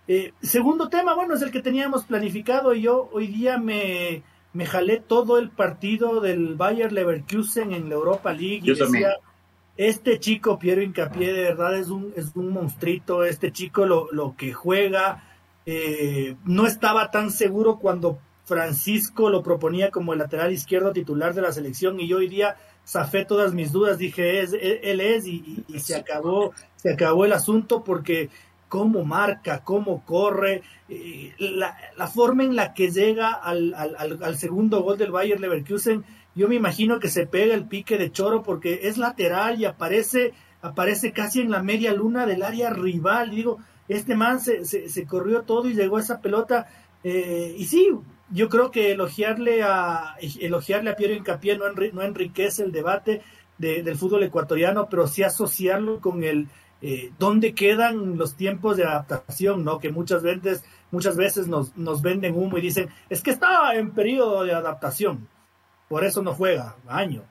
Eh, 0.07 0.33
segundo 0.41 0.87
tema, 0.89 1.15
bueno, 1.15 1.33
es 1.33 1.41
el 1.41 1.51
que 1.51 1.61
teníamos 1.61 2.05
planificado. 2.05 2.73
y 2.73 2.81
Yo 2.83 3.09
hoy 3.11 3.27
día 3.27 3.57
me, 3.57 4.23
me 4.53 4.65
jalé 4.65 4.99
todo 4.99 5.39
el 5.39 5.49
partido 5.49 6.19
del 6.21 6.55
Bayer 6.55 6.91
Leverkusen 6.91 7.73
en 7.73 7.89
la 7.89 7.95
Europa 7.95 8.33
League 8.33 8.61
y 8.63 8.75
decía, 8.75 9.17
este 9.77 10.19
chico 10.19 10.59
Piero 10.59 10.81
Incapié 10.81 11.33
de 11.33 11.43
verdad 11.43 11.75
es 11.75 11.89
un, 11.89 12.13
es 12.15 12.35
un 12.35 12.49
monstruito, 12.49 13.23
este 13.23 13.51
chico 13.51 13.85
lo, 13.85 14.11
lo 14.11 14.35
que 14.35 14.53
juega, 14.53 15.23
eh, 15.65 16.35
no 16.45 16.67
estaba 16.67 17.09
tan 17.11 17.31
seguro 17.31 17.77
cuando 17.77 18.19
Francisco 18.45 19.29
lo 19.29 19.43
proponía 19.43 19.91
como 19.91 20.13
el 20.13 20.19
lateral 20.19 20.51
izquierdo 20.51 20.91
titular 20.91 21.33
de 21.33 21.41
la 21.41 21.51
selección 21.51 21.99
y 21.99 22.07
yo 22.07 22.17
hoy 22.17 22.27
día 22.27 22.57
zafé 22.91 23.23
todas 23.23 23.53
mis 23.53 23.71
dudas, 23.71 23.97
dije, 23.97 24.41
es, 24.41 24.53
él, 24.53 24.99
es, 24.99 25.25
y, 25.25 25.63
se 25.77 25.95
acabó, 25.95 26.51
se 26.75 26.91
acabó 26.91 27.23
el 27.23 27.31
asunto 27.31 27.83
porque 27.83 28.29
cómo 28.67 29.05
marca, 29.05 29.63
cómo 29.63 30.03
corre, 30.05 30.61
eh, 30.89 31.33
la, 31.39 32.07
forma 32.07 32.43
en 32.43 32.55
la 32.55 32.73
que 32.73 32.91
llega 32.91 33.31
al, 33.31 33.73
al, 33.73 34.37
segundo 34.37 34.81
gol 34.81 34.97
del 34.97 35.11
Bayer 35.11 35.39
Leverkusen, 35.39 36.03
yo 36.35 36.49
me 36.49 36.55
imagino 36.55 36.99
que 36.99 37.09
se 37.09 37.27
pega 37.27 37.53
el 37.53 37.65
pique 37.65 37.97
de 37.97 38.11
choro 38.11 38.43
porque 38.43 38.81
es 38.83 38.97
lateral 38.97 39.59
y 39.59 39.65
aparece, 39.65 40.33
aparece 40.61 41.13
casi 41.13 41.39
en 41.39 41.51
la 41.51 41.63
media 41.63 41.93
luna 41.93 42.25
del 42.25 42.43
área 42.43 42.71
rival. 42.71 43.31
digo, 43.31 43.59
este 43.87 44.15
man 44.15 44.39
se, 44.39 44.65
se, 44.65 45.05
corrió 45.05 45.41
todo 45.41 45.69
y 45.69 45.73
llegó 45.73 45.97
a 45.97 46.01
esa 46.01 46.21
pelota. 46.21 46.67
Eh, 47.03 47.55
y 47.57 47.65
sí, 47.65 47.89
yo 48.31 48.49
creo 48.49 48.71
que 48.71 48.91
elogiarle 48.91 49.63
a 49.63 50.15
elogiarle 50.39 50.91
a 50.91 50.95
Piero 50.95 51.13
Incapié 51.13 51.57
no, 51.57 51.65
no 51.69 52.01
enriquece 52.01 52.63
el 52.63 52.71
debate 52.71 53.21
del 53.57 53.95
fútbol 53.95 54.23
ecuatoriano, 54.23 54.89
pero 54.89 55.07
sí 55.07 55.21
asociarlo 55.21 55.99
con 55.99 56.23
el 56.23 56.47
eh, 56.81 57.11
dónde 57.19 57.53
quedan 57.53 58.17
los 58.17 58.35
tiempos 58.35 58.75
de 58.75 58.85
adaptación, 58.85 59.63
¿no? 59.63 59.77
Que 59.77 59.91
muchas 59.91 60.23
veces, 60.23 60.63
muchas 60.89 61.15
veces 61.15 61.47
nos, 61.47 61.77
nos 61.77 62.01
venden 62.01 62.35
humo 62.35 62.57
y 62.57 62.61
dicen, 62.61 62.89
es 63.07 63.21
que 63.21 63.29
estaba 63.29 63.75
en 63.75 63.91
periodo 63.91 64.43
de 64.43 64.53
adaptación, 64.53 65.27
por 65.87 66.03
eso 66.03 66.23
no 66.23 66.33
juega, 66.33 66.75
año, 66.87 67.23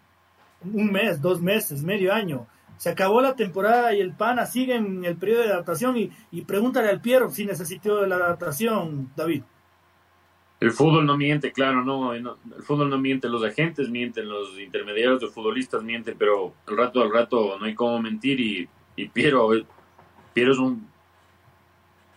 un 0.63 0.93
mes, 0.93 1.21
dos 1.21 1.41
meses, 1.41 1.83
medio 1.83 2.15
año. 2.15 2.47
Se 2.77 2.91
acabó 2.91 3.21
la 3.21 3.35
temporada 3.35 3.93
y 3.93 4.01
el 4.01 4.15
PANA 4.15 4.47
sigue 4.47 4.77
en 4.77 5.05
el 5.05 5.17
periodo 5.17 5.43
de 5.43 5.53
adaptación 5.53 5.99
y, 5.99 6.13
y 6.31 6.43
pregúntale 6.43 6.89
al 6.89 7.01
Piero 7.01 7.29
si 7.31 7.45
necesitó 7.45 8.07
la 8.07 8.17
adaptación, 8.17 9.11
David. 9.17 9.43
El 10.61 10.73
fútbol 10.73 11.07
no 11.07 11.17
miente, 11.17 11.53
claro, 11.53 11.83
no, 11.83 12.13
el 12.13 12.29
fútbol 12.61 12.91
no 12.91 12.99
miente, 12.99 13.31
los 13.31 13.43
agentes 13.43 13.89
mienten, 13.89 14.29
los 14.29 14.61
intermediarios, 14.61 15.23
los 15.23 15.33
futbolistas 15.33 15.83
mienten, 15.83 16.17
pero 16.19 16.53
al 16.67 16.77
rato 16.77 17.03
al 17.03 17.11
rato 17.11 17.59
no 17.59 17.65
hay 17.65 17.75
cómo 17.75 18.01
mentir 18.01 18.39
y, 18.41 18.69
y 18.95 19.09
Piero, 19.09 19.51
Piero 20.35 20.53
es 20.53 20.59
un... 20.59 20.87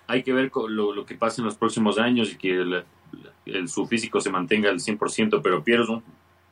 Hay 0.07 0.23
que 0.23 0.33
ver 0.33 0.51
lo, 0.67 1.05
que 1.05 1.15
pasa 1.15 1.41
en 1.41 1.45
los 1.45 1.55
próximos 1.55 1.97
años 1.97 2.33
y 2.33 2.37
que 2.37 2.83
el, 3.45 3.69
su 3.69 3.87
físico 3.87 4.19
se 4.19 4.29
mantenga 4.29 4.69
al 4.69 4.79
100%, 4.79 5.39
pero 5.41 5.63
Piero 5.63 5.83
es 5.83 5.89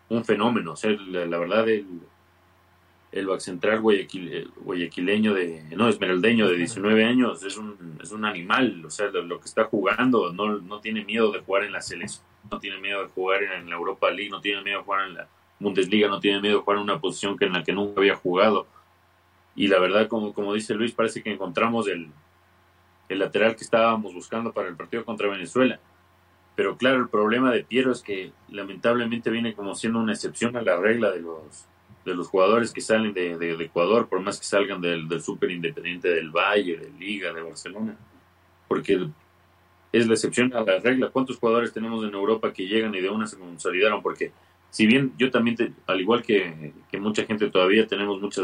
un, 0.07 0.23
fenómeno, 0.23 0.73
o 0.73 0.75
sea, 0.75 0.91
la, 0.91 1.37
verdad, 1.37 1.67
el, 1.67 1.85
el 3.11 3.27
back 3.27 3.41
central 3.41 3.81
guayaquileño 3.81 5.33
de, 5.33 5.63
no, 5.75 5.89
esmeraldeño 5.89 6.47
de 6.47 6.55
19 6.55 7.03
años 7.03 7.43
es 7.43 7.57
un, 7.57 7.97
es 8.01 8.11
un 8.11 8.23
animal, 8.23 8.85
o 8.85 8.89
sea, 8.89 9.07
lo, 9.07 9.39
que 9.39 9.45
está 9.45 9.65
jugando, 9.65 10.31
no, 10.31 10.59
no 10.59 10.79
tiene 10.79 11.03
miedo 11.03 11.31
de 11.31 11.39
jugar 11.39 11.65
en 11.65 11.73
la 11.73 11.81
selección, 11.81 12.25
no 12.49 12.59
tiene 12.59 12.79
miedo 12.79 13.01
de 13.01 13.09
jugar 13.09 13.43
en, 13.43 13.69
la 13.69 13.75
Europa 13.75 14.09
League, 14.09 14.29
no 14.29 14.39
tiene 14.39 14.61
miedo 14.61 14.79
de 14.79 14.85
jugar 14.85 15.07
en 15.07 15.13
la 15.15 15.27
Bundesliga, 15.59 16.07
no 16.07 16.21
tiene 16.21 16.39
miedo 16.39 16.57
de 16.57 16.63
jugar 16.63 16.77
en 16.77 16.83
una 16.83 16.99
posición 16.99 17.37
que 17.37 17.45
en 17.45 17.53
la 17.53 17.63
que 17.63 17.73
nunca 17.73 17.99
había 17.99 18.15
jugado. 18.15 18.65
Y 19.55 19.67
la 19.67 19.79
verdad, 19.79 20.07
como, 20.07 20.33
como 20.33 20.53
dice 20.53 20.73
Luis, 20.73 20.93
parece 20.93 21.21
que 21.21 21.33
encontramos 21.33 21.89
el, 21.89 22.07
el 23.09 23.19
lateral 23.19 23.57
que 23.57 23.65
estábamos 23.65 24.13
buscando 24.13 24.53
para 24.53 24.69
el 24.69 24.77
partido 24.77 25.03
contra 25.03 25.27
Venezuela. 25.27 25.79
Pero 26.55 26.77
claro, 26.77 26.99
el 26.99 27.09
problema 27.09 27.51
de 27.51 27.65
Piero 27.65 27.91
es 27.91 28.01
que 28.01 28.31
lamentablemente 28.49 29.29
viene 29.29 29.53
como 29.53 29.75
siendo 29.75 29.99
una 29.99 30.13
excepción 30.13 30.55
a 30.55 30.61
la 30.61 30.77
regla 30.77 31.11
de 31.11 31.19
los, 31.19 31.67
de 32.05 32.15
los 32.15 32.27
jugadores 32.27 32.71
que 32.71 32.81
salen 32.81 33.13
de, 33.13 33.37
de, 33.37 33.63
Ecuador, 33.63 34.07
por 34.07 34.21
más 34.21 34.39
que 34.39 34.45
salgan 34.45 34.81
del, 34.81 35.07
del 35.07 35.21
Super 35.21 35.51
Independiente 35.51 36.09
del 36.09 36.31
Valle, 36.31 36.77
de 36.77 36.89
Liga, 36.99 37.31
de 37.31 37.41
Barcelona. 37.41 37.95
Porque 38.67 39.07
es 39.91 40.07
la 40.07 40.13
excepción 40.13 40.53
a 40.53 40.61
la 40.61 40.79
regla. 40.79 41.09
¿Cuántos 41.09 41.37
jugadores 41.37 41.73
tenemos 41.73 42.03
en 42.03 42.13
Europa 42.13 42.53
que 42.53 42.67
llegan 42.67 42.95
y 42.95 43.01
de 43.01 43.09
una 43.09 43.27
se 43.27 43.37
consolidaron? 43.37 44.01
Porque 44.01 44.31
si 44.69 44.87
bien 44.87 45.13
yo 45.17 45.29
también, 45.29 45.75
al 45.85 46.01
igual 46.01 46.23
que, 46.23 46.73
que, 46.89 46.99
mucha 46.99 47.25
gente 47.25 47.49
todavía 47.49 47.85
tenemos 47.87 48.21
mucha, 48.21 48.41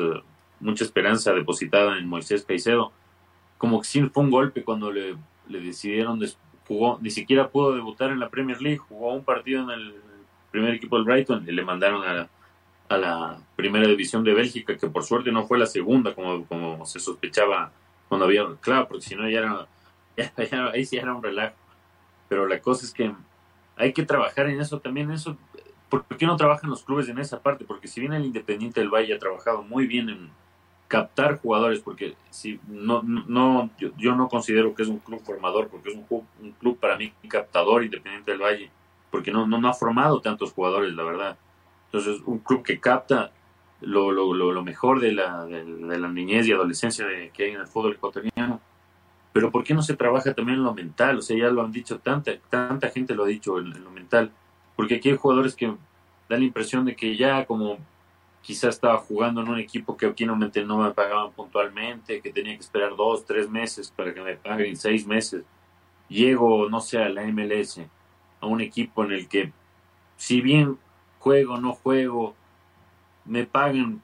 mucha 0.59 0.83
esperanza 0.83 1.33
depositada 1.33 1.97
en 1.97 2.07
Moisés 2.07 2.43
Caicedo, 2.45 2.91
como 3.57 3.81
que 3.81 3.87
sí 3.87 4.01
fue 4.13 4.23
un 4.23 4.29
golpe 4.29 4.63
cuando 4.63 4.91
le, 4.91 5.15
le 5.47 5.59
decidieron, 5.61 6.19
jugó, 6.67 6.99
ni 7.01 7.09
siquiera 7.09 7.49
pudo 7.49 7.73
debutar 7.73 8.11
en 8.11 8.19
la 8.19 8.29
Premier 8.29 8.61
League, 8.61 8.77
jugó 8.77 9.13
un 9.13 9.23
partido 9.23 9.63
en 9.63 9.69
el 9.69 9.95
primer 10.51 10.73
equipo 10.75 10.97
del 10.97 11.05
Brighton 11.05 11.45
y 11.47 11.51
le 11.53 11.63
mandaron 11.63 12.03
a 12.03 12.13
la, 12.13 12.29
a 12.89 12.97
la 12.97 13.39
primera 13.55 13.87
división 13.87 14.23
de 14.23 14.33
Bélgica, 14.33 14.77
que 14.77 14.87
por 14.87 15.03
suerte 15.03 15.31
no 15.31 15.45
fue 15.45 15.57
la 15.57 15.65
segunda 15.65 16.15
como, 16.15 16.45
como 16.45 16.85
se 16.85 16.99
sospechaba 16.99 17.71
cuando 18.07 18.25
había, 18.25 18.45
claro, 18.61 18.87
porque 18.87 19.05
si 19.05 19.15
no 19.15 19.29
ya 19.29 19.39
era 19.39 19.67
ahí 20.73 20.85
sí 20.85 20.97
era 20.97 21.13
un 21.13 21.23
relajo. 21.23 21.55
Pero 22.29 22.47
la 22.47 22.59
cosa 22.59 22.85
es 22.85 22.93
que 22.93 23.13
hay 23.75 23.93
que 23.93 24.03
trabajar 24.03 24.47
en 24.49 24.59
eso 24.59 24.79
también. 24.79 25.11
Eso, 25.11 25.37
¿Por 25.89 26.03
qué 26.05 26.25
no 26.25 26.35
trabajan 26.35 26.69
los 26.69 26.83
clubes 26.83 27.07
en 27.09 27.19
esa 27.19 27.41
parte? 27.41 27.65
Porque 27.65 27.87
si 27.87 28.01
bien 28.01 28.13
el 28.13 28.25
Independiente 28.25 28.79
del 28.79 28.89
Valle 28.89 29.13
ha 29.13 29.19
trabajado 29.19 29.61
muy 29.61 29.87
bien 29.87 30.09
en 30.09 30.29
captar 30.87 31.39
jugadores, 31.39 31.79
porque 31.79 32.15
si 32.29 32.59
no, 32.67 33.01
no 33.03 33.69
yo, 33.77 34.15
no 34.15 34.27
considero 34.29 34.73
que 34.73 34.83
es 34.83 34.89
un 34.89 34.99
club 34.99 35.21
formador, 35.21 35.67
porque 35.69 35.89
es 35.89 35.95
un 35.95 36.05
un 36.41 36.51
club 36.53 36.79
para 36.79 36.97
mí 36.97 37.13
captador 37.27 37.83
Independiente 37.83 38.31
del 38.31 38.41
Valle, 38.41 38.71
porque 39.11 39.31
no, 39.31 39.47
no, 39.47 39.67
ha 39.67 39.73
formado 39.73 40.21
tantos 40.21 40.51
jugadores, 40.51 40.93
la 40.93 41.03
verdad. 41.03 41.37
Entonces, 41.91 42.21
un 42.25 42.39
club 42.39 42.63
que 42.63 42.79
capta 42.79 43.31
lo, 43.81 44.11
lo, 44.11 44.33
lo, 44.33 44.63
mejor 44.63 44.99
de 44.99 45.11
la, 45.13 45.45
de, 45.45 45.97
la 45.97 46.07
niñez 46.07 46.47
y 46.47 46.51
adolescencia 46.51 47.05
de, 47.05 47.29
que 47.29 47.45
hay 47.45 47.51
en 47.51 47.61
el 47.61 47.67
fútbol 47.67 47.93
ecuatoriano 47.93 48.59
pero 49.37 49.51
¿por 49.51 49.63
qué 49.63 49.75
no 49.75 49.83
se 49.83 49.95
trabaja 49.95 50.33
también 50.33 50.57
en 50.57 50.63
lo 50.63 50.73
mental? 50.73 51.19
O 51.19 51.21
sea, 51.21 51.37
ya 51.37 51.51
lo 51.51 51.61
han 51.61 51.71
dicho, 51.71 51.99
tanta, 51.99 52.31
tanta 52.49 52.89
gente 52.89 53.13
lo 53.13 53.23
ha 53.23 53.27
dicho 53.27 53.59
en, 53.59 53.83
lo 53.83 53.91
mental, 53.91 54.31
porque 54.75 54.95
aquí 54.95 55.09
hay 55.09 55.15
jugadores 55.15 55.53
que 55.53 55.67
dan 55.67 56.39
la 56.39 56.43
impresión 56.43 56.85
de 56.85 56.95
que 56.95 57.15
ya 57.15 57.45
como 57.45 57.77
quizás 58.41 58.73
estaba 58.73 58.97
jugando 58.97 59.41
en 59.41 59.49
un 59.49 59.59
equipo 59.59 59.95
que 59.95 60.07
aquí 60.07 60.25
no 60.25 60.35
me 60.35 60.49
pagaban 60.91 61.33
puntualmente, 61.33 62.19
que 62.19 62.33
tenía 62.33 62.55
que 62.55 62.61
esperar 62.61 62.95
dos, 62.95 63.27
tres 63.27 63.47
meses 63.47 63.93
para 63.95 64.11
que 64.11 64.21
me 64.21 64.37
paguen, 64.37 64.75
seis 64.75 65.05
meses. 65.05 65.43
Llego, 66.09 66.67
no 66.67 66.81
sé, 66.81 66.97
a 66.97 67.07
la 67.07 67.21
MLS, 67.27 67.79
a 68.41 68.47
un 68.47 68.61
equipo 68.61 69.03
en 69.03 69.11
el 69.11 69.27
que 69.27 69.53
si 70.15 70.41
bien 70.41 70.79
juego 71.19 71.57
no 71.57 71.73
juego, 71.73 72.35
me 73.25 73.45
pagan 73.45 74.01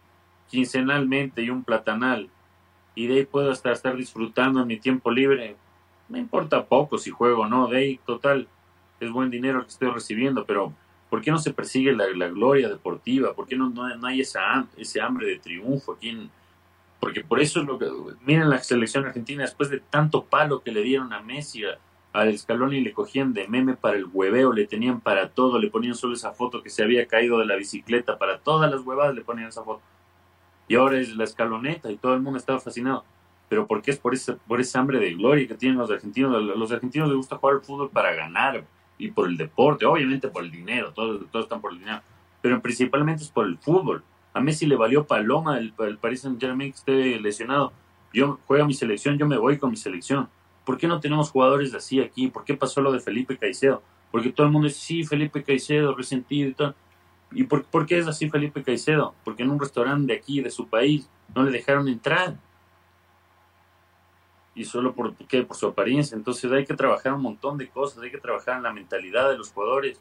quincenalmente 0.50 1.42
y 1.42 1.50
un 1.50 1.64
platanal 1.64 2.30
y 2.96 3.08
de 3.08 3.16
ahí 3.16 3.26
puedo 3.26 3.52
hasta 3.52 3.72
estar 3.72 3.96
disfrutando 3.96 4.66
mi 4.66 4.78
tiempo 4.78 5.10
libre. 5.10 5.56
Me 6.10 6.20
importa 6.20 6.66
poco 6.66 6.98
si 6.98 7.10
juego 7.10 7.44
o 7.44 7.48
no, 7.48 7.68
de 7.68 7.78
ahí 7.78 8.00
total, 8.06 8.48
es 9.00 9.12
buen 9.12 9.30
dinero 9.30 9.62
que 9.62 9.70
estoy 9.70 9.90
recibiendo, 9.90 10.46
pero 10.46 10.74
¿por 11.10 11.22
qué 11.22 11.32
no 11.32 11.40
se 11.40 11.54
persigue 11.54 11.94
la, 11.94 12.28
gloria 12.28 12.70
deportiva? 12.70 13.34
¿Por 13.34 13.48
qué 13.48 13.56
no, 13.56 13.70
no, 13.70 14.06
hay 14.06 14.22
esa, 14.22 14.68
ese 14.78 15.02
hambre 15.02 15.28
de 15.28 15.40
triunfo 15.40 15.94
aquí? 15.94 16.30
porque 17.04 17.22
por 17.22 17.42
eso 17.42 17.60
es 17.60 17.66
lo 17.66 17.78
que, 17.78 17.86
miren 18.22 18.50
la 18.50 18.60
selección 18.60 19.06
argentina, 19.06 19.44
después 19.44 19.70
de 19.70 19.82
tanto 19.82 20.24
palo 20.24 20.62
que 20.62 20.72
le 20.72 20.84
dieron 20.84 21.12
a 21.12 21.22
Messi, 21.22 21.62
al 22.14 22.30
escalón 22.30 22.74
y 22.74 22.82
le 22.82 22.94
cogían 22.94 23.34
de 23.34 23.48
meme 23.48 23.76
para 23.76 23.98
el 23.98 24.06
hueveo, 24.06 24.54
le 24.54 24.68
tenían 24.68 25.02
para 25.02 25.30
todo, 25.30 25.60
le 25.60 25.70
ponían 25.70 25.96
solo 25.96 26.14
esa 26.14 26.32
foto 26.32 26.64
que 26.64 26.70
se 26.70 26.84
había 26.84 27.08
caído 27.08 27.40
de 27.40 27.46
la 27.46 27.56
bicicleta, 27.56 28.18
para 28.18 28.38
todas 28.38 28.72
las 28.72 28.82
huevadas 28.82 29.16
le 29.16 29.22
ponían 29.22 29.50
esa 29.50 29.64
foto 29.64 29.82
y 30.68 30.76
ahora 30.76 31.00
es 31.00 31.16
la 31.16 31.24
escaloneta 31.24 31.92
y 31.92 31.98
todo 31.98 32.14
el 32.14 32.22
mundo 32.22 32.40
estaba 32.40 32.60
fascinado. 32.60 33.04
Pero 33.50 33.68
porque 33.68 33.92
es 33.92 34.00
por 34.00 34.14
ese, 34.14 34.34
por 34.34 34.62
esa 34.62 34.80
hambre 34.80 35.00
de 35.00 35.14
gloria 35.14 35.48
que 35.48 35.56
tienen 35.56 35.78
los 35.78 35.92
argentinos. 35.92 36.42
Los 36.42 36.72
argentinos 36.72 37.08
les 37.10 37.18
gusta 37.18 37.38
jugar 37.38 37.56
al 37.56 37.62
fútbol 37.62 37.90
para 37.90 38.14
ganar 38.14 38.66
y 38.98 39.12
por 39.12 39.28
el 39.28 39.38
deporte, 39.38 39.86
obviamente 39.86 40.28
por 40.30 40.44
el 40.44 40.52
dinero, 40.52 40.94
todos, 40.94 41.30
todos 41.32 41.46
están 41.46 41.62
por 41.62 41.74
el 41.74 41.80
dinero, 41.80 42.02
pero 42.42 42.62
principalmente 42.62 43.24
es 43.24 43.30
por 43.30 43.46
el 43.46 43.58
fútbol. 43.58 44.04
A 44.34 44.40
Messi 44.40 44.66
le 44.66 44.76
valió 44.76 45.06
paloma 45.06 45.60
el, 45.60 45.74
el 45.80 45.98
Paris 45.98 46.22
Saint 46.22 46.40
Germain 46.40 46.72
que 46.72 46.78
esté 46.78 47.20
lesionado. 47.20 47.72
Yo 48.14 48.40
juego 48.48 48.66
mi 48.66 48.74
selección, 48.74 49.18
yo 49.18 49.28
me 49.28 49.38
voy 49.38 49.58
con 49.58 49.70
mi 49.70 49.78
selección. 49.78 50.30
¿Por 50.66 50.78
qué 50.78 50.88
no 50.88 51.00
tenemos 51.00 51.30
jugadores 51.30 51.74
así 51.74 52.00
aquí? 52.00 52.28
¿Por 52.28 52.46
qué 52.46 52.56
pasó 52.56 52.82
lo 52.82 52.92
de 52.92 53.00
Felipe 53.00 53.38
Caicedo? 53.38 53.82
Porque 54.12 54.32
todo 54.32 54.48
el 54.48 54.54
mundo 54.54 54.68
dice, 54.68 54.80
sí, 54.80 55.04
Felipe 55.04 55.44
Caicedo, 55.44 55.96
resentido 55.96 56.50
y 56.50 56.54
todo. 56.54 56.76
¿Y 57.32 57.44
por, 57.44 57.86
qué 57.86 57.98
es 57.98 58.08
así 58.08 58.30
Felipe 58.30 58.64
Caicedo? 58.64 59.16
Porque 59.24 59.44
en 59.44 59.50
un 59.50 59.60
restaurante 59.60 60.14
de 60.14 60.20
aquí, 60.20 60.42
de 60.42 60.52
su 60.52 60.68
país, 60.68 61.10
no 61.34 61.44
le 61.44 61.52
dejaron 61.52 61.88
entrar. 61.88 62.38
Y 64.56 64.66
solo 64.66 64.94
por, 64.94 65.16
¿qué? 65.16 65.44
por 65.44 65.58
su 65.58 65.68
apariencia. 65.68 66.16
Entonces 66.16 66.52
hay 66.52 66.66
que 66.66 66.76
trabajar 66.76 67.14
un 67.14 67.24
montón 67.24 67.58
de 67.58 67.68
cosas, 67.68 68.04
hay 68.04 68.12
que 68.12 68.20
trabajar 68.20 68.58
en 68.58 68.64
la 68.64 68.72
mentalidad 68.72 69.30
de 69.30 69.38
los 69.38 69.52
jugadores. 69.52 70.00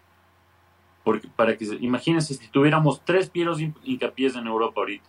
Porque 1.02 1.26
para 1.34 1.56
que, 1.56 1.64
imagínense 1.80 2.34
si 2.34 2.48
tuviéramos 2.48 3.02
tres 3.04 3.30
pieros 3.30 3.58
hincapiés 3.82 4.36
en 4.36 4.46
Europa 4.46 4.80
ahorita. 4.82 5.08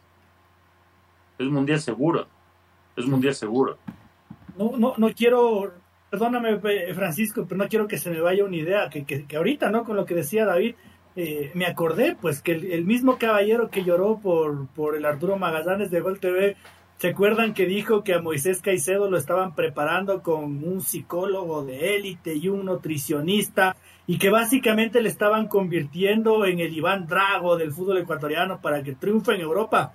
Es 1.38 1.47
mundial 1.47 1.82
seguro. 1.82 2.28
Es 2.95 3.06
mundial 3.06 3.36
seguro. 3.36 3.78
No, 4.58 4.78
no, 4.78 4.93
no 4.97 5.14
quiero, 5.14 5.74
perdóname 6.10 6.60
Francisco, 6.93 7.45
pero 7.47 7.58
no 7.58 7.68
quiero 7.68 7.88
que 7.88 7.97
se 7.97 8.10
me 8.10 8.22
vaya 8.22 8.45
una 8.45 8.56
idea, 8.56 8.89
que, 8.89 9.04
que, 9.04 9.26
que 9.26 9.38
ahorita, 9.38 9.70
¿no? 9.70 9.84
Con 9.84 9.95
lo 9.95 10.06
que 10.06 10.16
decía 10.16 10.45
David, 10.45 10.76
eh, 11.16 11.51
me 11.54 11.68
acordé 11.68 12.16
pues 12.20 12.41
que 12.41 12.54
el, 12.54 12.86
mismo 12.86 13.18
caballero 13.20 13.70
que 13.70 13.84
lloró 13.84 14.20
por, 14.20 14.68
por 14.70 14.95
el 14.95 15.06
Arturo 15.06 15.38
Magallanes 15.38 15.91
de 15.91 15.99
Gol 15.99 16.20
TV, 16.20 16.56
¿se 16.97 17.10
acuerdan 17.10 17.54
que 17.54 17.68
dijo 17.68 18.04
que 18.04 18.16
a 18.16 18.22
Moisés 18.22 18.62
Caicedo 18.62 19.10
lo 19.10 19.18
estaban 19.18 19.54
preparando 19.54 20.24
con 20.24 20.64
un 20.64 20.82
psicólogo 20.82 21.64
de 21.64 21.95
élite 21.95 22.36
y 22.36 22.47
un 22.47 22.66
nutricionista 22.66 23.76
y 24.08 24.18
que 24.18 24.32
básicamente 24.32 25.01
le 25.01 25.10
estaban 25.10 25.47
convirtiendo 25.47 26.45
en 26.45 26.60
el 26.60 26.76
Iván 26.76 27.06
Drago 27.06 27.58
del 27.58 27.72
fútbol 27.74 27.99
ecuatoriano 27.99 28.60
para 28.60 28.82
que 28.82 28.93
triunfe 28.93 29.36
en 29.36 29.41
Europa? 29.41 29.93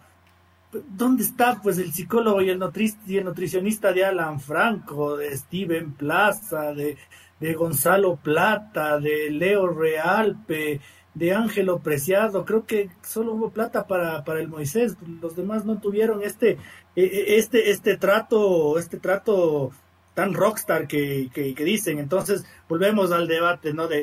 ¿Dónde 0.71 1.23
está 1.23 1.61
pues 1.63 1.79
el 1.79 1.93
psicólogo 1.93 2.43
y 2.43 2.51
el, 2.51 2.63
y 3.07 3.17
el 3.17 3.25
nutricionista 3.25 3.93
de 3.93 4.05
Alan 4.05 4.39
Franco, 4.39 5.17
de 5.17 5.37
Steven 5.37 5.93
Plaza, 5.93 6.75
de, 6.75 6.99
de 7.41 7.55
Gonzalo 7.55 8.17
Plata, 8.17 8.99
de 8.99 9.31
Leo 9.31 9.69
Realpe, 9.69 10.81
de 11.15 11.35
Ángelo 11.35 11.81
Preciado. 11.81 12.45
Creo 12.45 12.65
que 12.65 12.91
solo 13.03 13.35
hubo 13.35 13.51
plata 13.51 13.87
para, 13.87 14.25
para 14.25 14.41
el 14.41 14.49
Moisés. 14.49 14.97
Los 15.21 15.37
demás 15.37 15.65
no 15.65 15.81
tuvieron 15.81 16.23
este, 16.23 16.59
e, 16.97 17.05
e, 17.05 17.39
este, 17.39 17.71
este 17.71 17.97
trato, 17.97 18.79
este 18.79 18.99
trato 18.99 19.73
tan 20.15 20.35
rockstar 20.35 20.89
que, 20.89 21.31
que, 21.33 21.65
dicen. 21.65 21.99
Entonces, 21.99 22.45
volvemos 22.69 23.13
al 23.13 23.29
debate, 23.29 23.73
¿no? 23.73 23.87
De, 23.87 24.01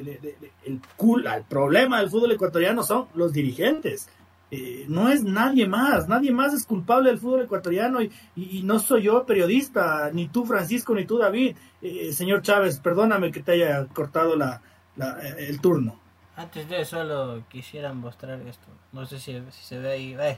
el, 0.66 0.80
cool, 0.95 1.28
al 1.28 1.43
problema 1.43 1.99
del 1.99 2.09
fútbol 2.09 2.32
ecuatoriano 2.32 2.84
son 2.84 3.07
los 3.16 3.34
dirigentes. 3.34 4.07
Eh, 4.51 4.85
no 4.87 5.09
es 5.09 5.23
nadie 5.23 5.67
más, 5.67 6.07
nadie 6.07 6.31
más 6.31 6.53
es 6.53 6.65
culpable 6.65 7.09
del 7.09 7.19
fútbol 7.19 7.41
ecuatoriano 7.41 8.01
y, 8.01 8.11
y, 8.35 8.61
no 8.63 8.77
soy 8.77 9.03
yo 9.03 9.25
periodista, 9.25 10.11
ni 10.13 10.27
tú 10.27 10.45
Francisco, 10.45 10.93
ni 10.93 11.05
tú 11.05 11.17
David. 11.17 11.55
Eh, 11.81 12.13
señor 12.13 12.41
Chávez, 12.41 12.79
perdóname 12.79 13.31
que 13.31 13.41
te 13.41 13.53
haya 13.53 13.85
cortado 13.87 14.35
la, 14.35 14.61
la, 14.95 15.19
el 15.19 15.59
turno. 15.59 15.99
Antes 16.35 16.69
de 16.69 16.85
solo 16.85 17.43
quisiera 17.49 17.93
mostrar 17.93 18.39
esto. 18.41 18.67
No 18.91 19.05
sé 19.05 19.19
si, 19.19 19.41
se 19.51 19.79
ve 19.79 19.91
ahí. 19.91 20.37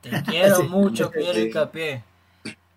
te 0.00 0.10
quiero 0.26 0.64
mucho, 0.64 1.10
quiero 1.10 1.38
hincapié. 1.38 2.04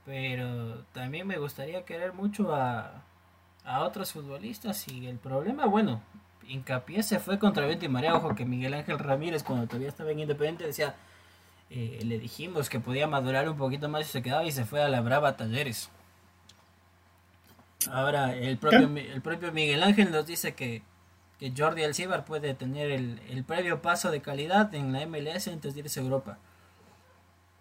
Pero 0.05 0.83
también 0.93 1.27
me 1.27 1.37
gustaría 1.37 1.83
querer 1.83 2.13
mucho 2.13 2.53
a, 2.53 3.03
a 3.65 3.81
otros 3.81 4.13
futbolistas. 4.13 4.87
Y 4.87 5.07
el 5.07 5.17
problema, 5.17 5.65
bueno, 5.65 6.01
hincapié 6.47 7.03
se 7.03 7.19
fue 7.19 7.39
contra 7.39 7.65
Vente 7.65 7.85
y 7.85 7.89
María. 7.89 8.15
Ojo 8.15 8.35
que 8.35 8.45
Miguel 8.45 8.73
Ángel 8.73 8.99
Ramírez, 8.99 9.43
cuando 9.43 9.67
todavía 9.67 9.89
estaba 9.89 10.11
en 10.11 10.19
Independiente, 10.19 10.65
decía. 10.65 10.95
Eh, 11.73 12.01
le 12.03 12.19
dijimos 12.19 12.69
que 12.69 12.81
podía 12.81 13.07
madurar 13.07 13.47
un 13.47 13.55
poquito 13.55 13.87
más 13.87 14.01
y 14.01 14.11
se 14.11 14.21
quedaba 14.21 14.43
y 14.43 14.51
se 14.51 14.65
fue 14.65 14.83
a 14.83 14.89
la 14.89 14.99
Brava 14.99 15.37
Talleres. 15.37 15.89
Ahora, 17.89 18.35
el 18.35 18.57
propio, 18.57 18.89
el 18.93 19.21
propio 19.21 19.53
Miguel 19.53 19.81
Ángel 19.81 20.11
nos 20.11 20.25
dice 20.27 20.53
que 20.53 20.83
que 21.41 21.51
Jordi 21.57 21.83
Alcibar 21.83 22.23
puede 22.23 22.53
tener 22.53 22.91
el, 22.91 23.43
previo 23.47 23.81
paso 23.81 24.11
de 24.11 24.21
calidad 24.21 24.75
en 24.75 24.93
la 24.93 25.07
MLS 25.07 25.47
antes 25.47 25.73
de 25.73 25.79
irse 25.79 25.99
a 25.99 26.03
Europa. 26.03 26.37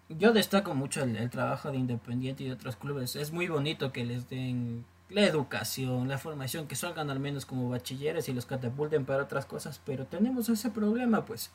Yo 0.07 0.33
destaco 0.33 0.75
mucho 0.75 1.01
el, 1.01 1.29
trabajo 1.31 1.71
de 1.71 1.77
Independiente 1.77 2.43
y 2.43 2.45
de 2.45 2.53
otros 2.53 2.75
clubes. 2.75 3.15
Es 3.15 3.31
muy 3.31 3.47
bonito 3.47 3.91
que 3.91 4.05
les 4.05 4.29
den 4.29 4.85
la 5.11 5.21
educación, 5.21 6.07
la 6.07 6.17
formación, 6.17 6.67
que 6.67 6.75
salgan 6.75 7.09
al 7.09 7.19
menos 7.19 7.45
como 7.45 7.69
bachilleres 7.69 8.29
y 8.29 8.33
los 8.33 8.45
catapulten 8.45 9.05
para 9.05 9.23
otras 9.23 9.45
cosas, 9.45 9.81
pero 9.85 10.05
tenemos 10.05 10.49
ese 10.49 10.69
problema, 10.71 11.25
pues. 11.25 11.51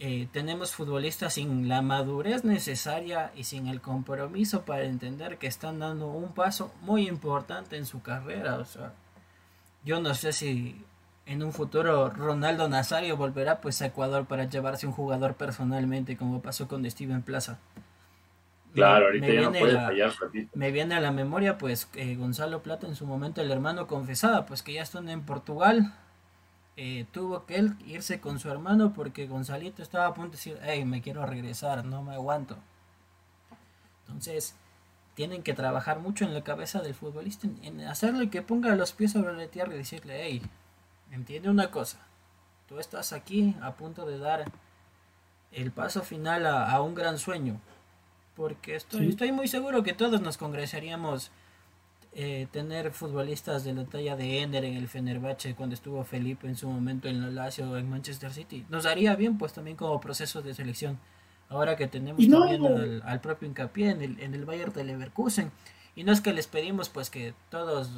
eh, 0.00 0.28
tenemos 0.32 0.72
futbolistas 0.72 1.34
sin 1.34 1.68
la 1.68 1.82
madurez 1.82 2.44
necesaria 2.44 3.32
y 3.34 3.44
sin 3.44 3.66
el 3.66 3.80
compromiso 3.80 4.62
para 4.62 4.84
entender 4.84 5.38
que 5.38 5.48
están 5.48 5.80
dando 5.80 6.06
un 6.06 6.32
paso 6.34 6.72
muy 6.82 7.08
importante 7.08 7.76
en 7.76 7.84
su 7.84 8.00
carrera. 8.00 8.58
O 8.58 8.64
sea, 8.64 8.92
yo 9.84 10.00
no 10.00 10.14
sé 10.14 10.32
si 10.32 10.84
en 11.26 11.42
un 11.42 11.52
futuro 11.52 12.10
Ronaldo 12.10 12.68
Nazario 12.68 13.16
volverá 13.16 13.60
pues 13.60 13.82
a 13.82 13.86
Ecuador 13.86 14.26
para 14.26 14.44
llevarse 14.44 14.86
un 14.86 14.92
jugador 14.92 15.34
personalmente 15.34 16.16
como 16.16 16.40
pasó 16.42 16.68
con 16.68 16.88
Steven 16.88 17.22
Plaza. 17.22 17.58
Claro, 18.74 19.06
ahorita 19.06 19.26
ya 19.28 19.40
no 19.42 19.52
puede 19.52 19.74
fallar, 19.74 20.12
Me 20.54 20.70
viene 20.70 20.94
a 20.94 21.00
la 21.00 21.10
memoria 21.10 21.58
pues 21.58 21.88
Gonzalo 22.16 22.62
Plata 22.62 22.86
en 22.86 22.94
su 22.94 23.06
momento 23.06 23.40
el 23.40 23.50
hermano 23.50 23.86
confesaba 23.86 24.46
pues 24.46 24.62
que 24.62 24.74
ya 24.74 24.82
están 24.82 25.08
en 25.08 25.22
Portugal. 25.22 25.94
Eh, 26.76 27.06
tuvo 27.10 27.44
que 27.44 27.56
él 27.56 27.74
irse 27.86 28.20
con 28.20 28.38
su 28.38 28.50
hermano 28.50 28.92
porque 28.92 29.26
Gonzalito 29.26 29.82
estaba 29.82 30.06
a 30.06 30.14
punto 30.14 30.30
de 30.30 30.36
decir, 30.36 30.58
hey, 30.62 30.84
me 30.84 31.02
quiero 31.02 31.26
regresar, 31.26 31.84
no 31.84 32.04
me 32.04 32.14
aguanto. 32.14 32.56
Entonces, 34.06 34.54
tienen 35.14 35.42
que 35.42 35.52
trabajar 35.54 35.98
mucho 35.98 36.24
en 36.24 36.32
la 36.32 36.44
cabeza 36.44 36.80
del 36.80 36.94
futbolista, 36.94 37.48
en 37.62 37.80
hacerle 37.80 38.30
que 38.30 38.40
ponga 38.40 38.76
los 38.76 38.92
pies 38.92 39.10
sobre 39.10 39.34
la 39.34 39.48
tierra 39.48 39.74
y 39.74 39.78
decirle, 39.78 40.20
hey, 40.22 40.42
entiende 41.10 41.50
una 41.50 41.72
cosa, 41.72 41.98
tú 42.68 42.78
estás 42.78 43.12
aquí 43.12 43.56
a 43.60 43.72
punto 43.72 44.06
de 44.06 44.18
dar 44.18 44.44
el 45.50 45.72
paso 45.72 46.02
final 46.02 46.46
a, 46.46 46.80
un 46.80 46.94
gran 46.94 47.18
sueño, 47.18 47.60
porque 48.38 48.76
estoy, 48.76 49.08
estoy 49.08 49.32
muy 49.32 49.48
seguro 49.48 49.82
que 49.82 49.92
todos 49.94 50.20
nos 50.20 50.38
congresaríamos 50.38 51.32
eh, 52.12 52.46
tener 52.52 52.92
futbolistas 52.92 53.64
de 53.64 53.74
la 53.74 53.84
talla 53.84 54.14
de 54.14 54.40
Ender 54.40 54.64
en 54.64 54.74
el 54.74 54.86
Fenerbahce 54.86 55.56
cuando 55.56 55.74
estuvo 55.74 56.04
Felipe 56.04 56.46
en 56.46 56.54
su 56.54 56.70
momento 56.70 57.08
en 57.08 57.20
la 57.20 57.30
Lazio 57.30 57.68
o 57.68 57.76
en 57.76 57.90
Manchester 57.90 58.32
City. 58.32 58.64
Nos 58.68 58.86
haría 58.86 59.16
bien 59.16 59.38
pues 59.38 59.52
también 59.52 59.76
como 59.76 60.00
proceso 60.00 60.40
de 60.40 60.54
selección. 60.54 61.00
Ahora 61.48 61.76
que 61.76 61.88
tenemos 61.88 62.26
también 62.28 63.02
al, 63.04 63.20
propio 63.20 63.48
hincapié 63.48 63.90
en 63.90 64.02
el, 64.02 64.20
en 64.20 64.34
el 64.34 64.44
Bayern 64.44 64.72
de 64.72 64.84
Leverkusen. 64.84 65.50
Y 65.96 66.04
no 66.04 66.12
es 66.12 66.20
que 66.20 66.32
les 66.32 66.46
pedimos 66.46 66.90
pues 66.90 67.10
que 67.10 67.34
todos 67.50 67.90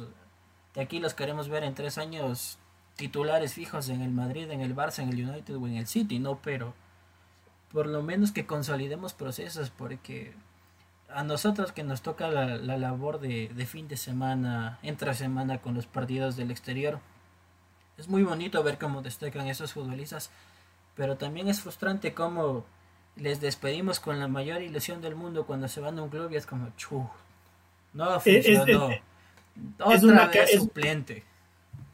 de 0.73 0.81
aquí 0.81 0.99
los 0.99 1.13
queremos 1.13 1.49
ver 1.49 1.63
en 1.63 1.75
tres 1.75 1.99
años 1.99 2.57
titulares 2.95 3.53
fijos 3.53 3.89
en 3.89 4.01
el 4.01 4.09
Madrid, 4.09 4.49
en 4.49 4.61
el 4.61 4.75
Barça, 4.75 5.03
en 5.03 5.09
el 5.09 5.29
United 5.29 5.55
o 5.55 5.67
en 5.67 5.75
el 5.75 5.85
City, 5.85 6.17
no, 6.17 6.39
pero 6.41 6.73
por 7.71 7.87
lo 7.87 8.01
menos 8.03 8.31
que 8.31 8.45
consolidemos 8.45 9.13
procesos 9.13 9.69
porque 9.69 10.33
a 11.09 11.23
nosotros 11.23 11.71
que 11.71 11.83
nos 11.83 12.01
toca 12.01 12.29
la, 12.29 12.57
labor 12.57 13.19
de, 13.19 13.65
fin 13.65 13.87
de 13.87 13.97
semana, 13.97 14.79
entre 14.81 15.13
semana 15.13 15.59
con 15.59 15.73
los 15.73 15.85
partidos 15.85 16.35
del 16.35 16.51
exterior, 16.51 16.99
es 17.97 18.07
muy 18.07 18.23
bonito 18.23 18.63
ver 18.63 18.77
cómo 18.77 19.01
destacan 19.01 19.47
esos 19.47 19.73
futbolistas, 19.73 20.31
pero 20.95 21.17
también 21.17 21.47
es 21.47 21.61
frustrante 21.61 22.13
cómo 22.13 22.65
les 23.15 23.41
despedimos 23.41 23.99
con 23.99 24.19
la 24.19 24.27
mayor 24.27 24.61
ilusión 24.61 25.01
del 25.01 25.15
mundo 25.15 25.45
cuando 25.45 25.67
se 25.67 25.81
van 25.81 25.99
a 25.99 26.03
un 26.03 26.09
club 26.09 26.31
y 26.31 26.37
es 26.37 26.45
como, 26.45 26.69
chu, 26.77 27.07
no 27.93 28.19
funcionó. 28.19 28.89
Es, 28.89 29.01
Otra 29.79 30.27
vez 30.27 30.51
suplente 30.55 31.25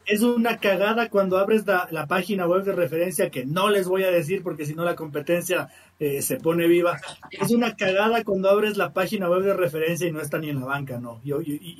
es 0.07 0.21
una 0.21 0.57
cagada 0.57 1.09
cuando 1.09 1.37
abres 1.37 1.65
la, 1.67 2.07
página 2.07 2.47
web 2.47 2.63
de 2.63 2.71
referencia 2.71 3.29
que 3.29 3.45
no 3.45 3.69
les 3.69 3.87
voy 3.87 4.05
a 4.05 4.11
decir 4.11 4.41
porque 4.41 4.65
si 4.65 4.73
no 4.73 4.85
la 4.85 4.95
competencia 4.95 5.69
eh, 5.99 6.21
se 6.21 6.37
pone 6.37 6.65
viva. 6.67 6.99
Es 7.29 7.51
una 7.51 7.75
cagada 7.75 8.23
cuando 8.23 8.49
abres 8.49 8.77
la 8.77 8.93
página 8.93 9.29
web 9.29 9.43
de 9.43 9.53
referencia 9.53 10.07
y 10.07 10.11
no 10.13 10.21
está 10.21 10.39
ni 10.39 10.49
en 10.49 10.61
la 10.61 10.65
banca, 10.65 10.97
no. 10.97 11.19
Y, 11.25 11.33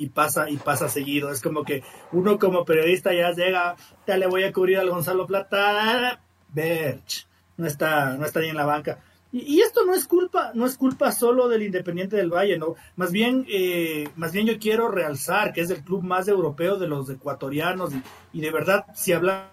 y, 0.03 0.09
pasa 0.09 0.49
y 0.49 0.57
pasa 0.57 0.89
seguido. 0.89 1.31
Es 1.31 1.41
como 1.41 1.63
que 1.63 1.83
uno 2.11 2.37
como 2.37 2.65
periodista 2.65 3.13
ya 3.13 3.31
llega, 3.31 3.77
ya 4.05 4.17
le 4.17 4.27
voy 4.27 4.43
a 4.43 4.51
cubrir 4.51 4.79
al 4.79 4.89
Gonzalo 4.89 5.25
Plata, 5.25 6.19
Berch, 6.49 7.27
no 7.55 7.65
está, 7.65 8.17
no 8.17 8.25
está 8.25 8.41
ni 8.41 8.49
en 8.49 8.57
la 8.57 8.65
banca. 8.65 8.99
Y, 9.31 9.59
esto 9.59 9.85
no 9.85 9.93
es 9.93 10.07
culpa, 10.07 10.51
no 10.53 10.65
es 10.65 10.77
culpa 10.77 11.11
solo 11.11 11.49
del 11.49 11.63
Independiente 11.63 12.15
del 12.15 12.33
Valle, 12.33 12.57
no. 12.57 12.75
Más 12.95 13.11
bien, 13.11 13.45
eh, 13.49 14.07
más 14.15 14.31
bien 14.31 14.47
yo 14.47 14.57
quiero 14.57 14.87
realzar 14.87 15.51
que 15.51 15.61
es 15.61 15.69
el 15.69 15.83
club 15.83 16.03
más 16.03 16.27
europeo 16.27 16.77
de 16.77 16.87
los 16.87 17.09
ecuatorianos 17.09 17.91
y, 18.31 18.41
de 18.41 18.51
verdad, 18.51 18.85
si 18.95 19.11
hablamos 19.11 19.47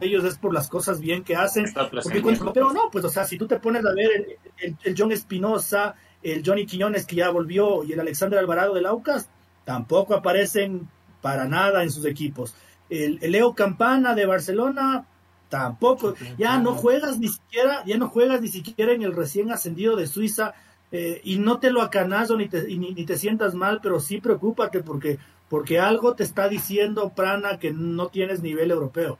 ellos 0.00 0.24
es 0.24 0.36
por 0.36 0.52
las 0.52 0.68
cosas 0.68 1.00
bien 1.00 1.22
que 1.22 1.36
hacen. 1.36 1.66
pero 2.52 2.72
no, 2.72 2.90
pues 2.90 3.04
o 3.04 3.08
sea, 3.08 3.24
si 3.24 3.38
tú 3.38 3.46
te 3.46 3.60
pones 3.60 3.86
a 3.86 3.94
ver 3.94 4.38
el, 4.58 4.76
el 4.82 4.94
John 4.98 5.12
Espinosa, 5.12 5.94
el 6.22 6.42
Johnny 6.44 6.66
Quiñones 6.66 7.06
que 7.06 7.16
ya 7.16 7.30
volvió 7.30 7.84
y 7.84 7.92
el 7.92 8.00
Alexander 8.00 8.38
Alvarado 8.38 8.74
del 8.74 8.86
Aucas, 8.86 9.28
tampoco 9.64 10.14
aparecen 10.14 10.88
para 11.24 11.46
nada 11.46 11.82
en 11.82 11.90
sus 11.90 12.04
equipos. 12.04 12.54
El, 12.90 13.18
Leo 13.22 13.54
Campana 13.54 14.14
de 14.14 14.26
Barcelona 14.26 15.06
tampoco, 15.48 16.14
ya 16.36 16.58
no 16.58 16.74
juegas 16.74 17.18
ni 17.18 17.28
siquiera, 17.28 17.82
ya 17.86 17.96
no 17.96 18.08
juegas 18.08 18.42
ni 18.42 18.48
siquiera 18.48 18.92
en 18.92 19.00
el 19.00 19.16
recién 19.16 19.50
ascendido 19.50 19.96
de 19.96 20.06
Suiza 20.06 20.52
eh, 20.92 21.22
y 21.24 21.38
no 21.38 21.60
te 21.60 21.70
lo 21.70 21.80
acanazo 21.80 22.36
ni 22.36 22.46
te, 22.46 22.64
ni, 22.64 23.06
te 23.06 23.16
sientas 23.16 23.54
mal, 23.54 23.80
pero 23.82 24.00
sí 24.00 24.20
preocúpate 24.20 24.82
porque, 24.82 25.18
porque 25.48 25.80
algo 25.80 26.14
te 26.14 26.24
está 26.24 26.46
diciendo 26.46 27.08
Prana 27.16 27.58
que 27.58 27.72
no 27.72 28.08
tienes 28.08 28.42
nivel 28.42 28.70
europeo. 28.70 29.18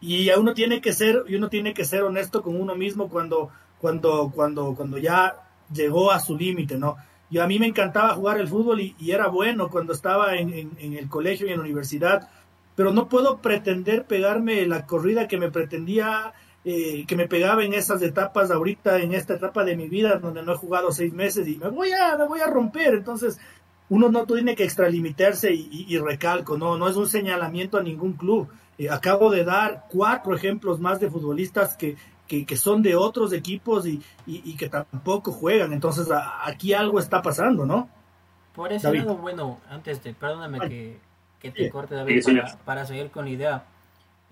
Y 0.00 0.28
uno 0.32 0.52
tiene 0.52 0.80
que 0.80 0.92
ser, 0.92 1.26
y 1.28 1.36
uno 1.36 1.48
tiene 1.48 1.74
que 1.74 1.84
ser 1.84 2.02
honesto 2.02 2.42
con 2.42 2.60
uno 2.60 2.74
mismo 2.74 3.08
cuando, 3.08 3.50
cuando, 3.80 4.32
cuando, 4.34 4.74
cuando 4.74 4.98
ya 4.98 5.36
llegó 5.72 6.10
a 6.10 6.18
su 6.18 6.36
límite, 6.36 6.76
¿no? 6.76 6.96
Yo, 7.34 7.42
a 7.42 7.48
mí 7.48 7.58
me 7.58 7.66
encantaba 7.66 8.14
jugar 8.14 8.38
el 8.38 8.46
fútbol 8.46 8.80
y, 8.80 8.94
era 9.10 9.26
bueno 9.26 9.68
cuando 9.68 9.92
estaba 9.92 10.36
en, 10.36 10.70
el 10.78 11.08
colegio 11.08 11.48
y 11.48 11.50
en 11.50 11.56
la 11.56 11.64
universidad, 11.64 12.28
pero 12.76 12.92
no 12.92 13.08
puedo 13.08 13.38
pretender 13.38 14.04
pegarme 14.04 14.64
la 14.66 14.86
corrida 14.86 15.26
que 15.26 15.36
me 15.36 15.50
pretendía, 15.50 16.32
eh, 16.64 17.04
que 17.08 17.16
me 17.16 17.26
pegaba 17.26 17.64
en 17.64 17.74
esas 17.74 18.02
etapas 18.02 18.52
ahorita, 18.52 19.00
en 19.00 19.14
esta 19.14 19.34
etapa 19.34 19.64
de 19.64 19.74
mi 19.74 19.88
vida 19.88 20.20
donde 20.20 20.44
no 20.44 20.52
he 20.52 20.56
jugado 20.56 20.92
seis 20.92 21.12
meses 21.12 21.48
y 21.48 21.56
me 21.56 21.70
voy 21.70 21.90
a, 21.90 22.16
me 22.16 22.28
voy 22.28 22.38
a 22.38 22.46
romper. 22.46 22.94
Entonces, 22.94 23.40
uno 23.88 24.10
no 24.10 24.26
tiene 24.26 24.54
que 24.54 24.62
extralimitarse 24.62 25.52
y, 25.52 25.98
recalco, 25.98 26.56
no, 26.56 26.78
no 26.78 26.88
es 26.88 26.94
un 26.94 27.08
señalamiento 27.08 27.78
a 27.78 27.82
ningún 27.82 28.12
club. 28.12 28.46
Eh, 28.78 28.88
acabo 28.88 29.32
de 29.32 29.42
dar 29.42 29.86
cuatro 29.90 30.36
ejemplos 30.36 30.78
más 30.78 31.00
de 31.00 31.10
futbolistas 31.10 31.76
que, 31.76 31.96
que, 32.26 32.56
son 32.56 32.82
de 32.82 32.96
otros 32.96 33.32
equipos 33.32 33.86
y, 33.86 34.02
y, 34.26 34.56
que 34.56 34.68
tampoco 34.68 35.32
juegan. 35.32 35.72
Entonces 35.72 36.08
aquí 36.44 36.72
algo 36.72 36.98
está 36.98 37.22
pasando, 37.22 37.66
¿no? 37.66 37.88
Por 38.54 38.72
ese 38.72 38.92
lado, 38.92 39.16
bueno, 39.16 39.60
antes 39.68 40.02
de, 40.02 40.14
perdóname 40.14 40.60
que, 40.68 40.98
que 41.40 41.50
te 41.50 41.68
corte, 41.70 41.94
David, 41.94 42.24
para, 42.64 42.86
seguir 42.86 43.10
con 43.10 43.24
la 43.24 43.30
idea. 43.30 43.64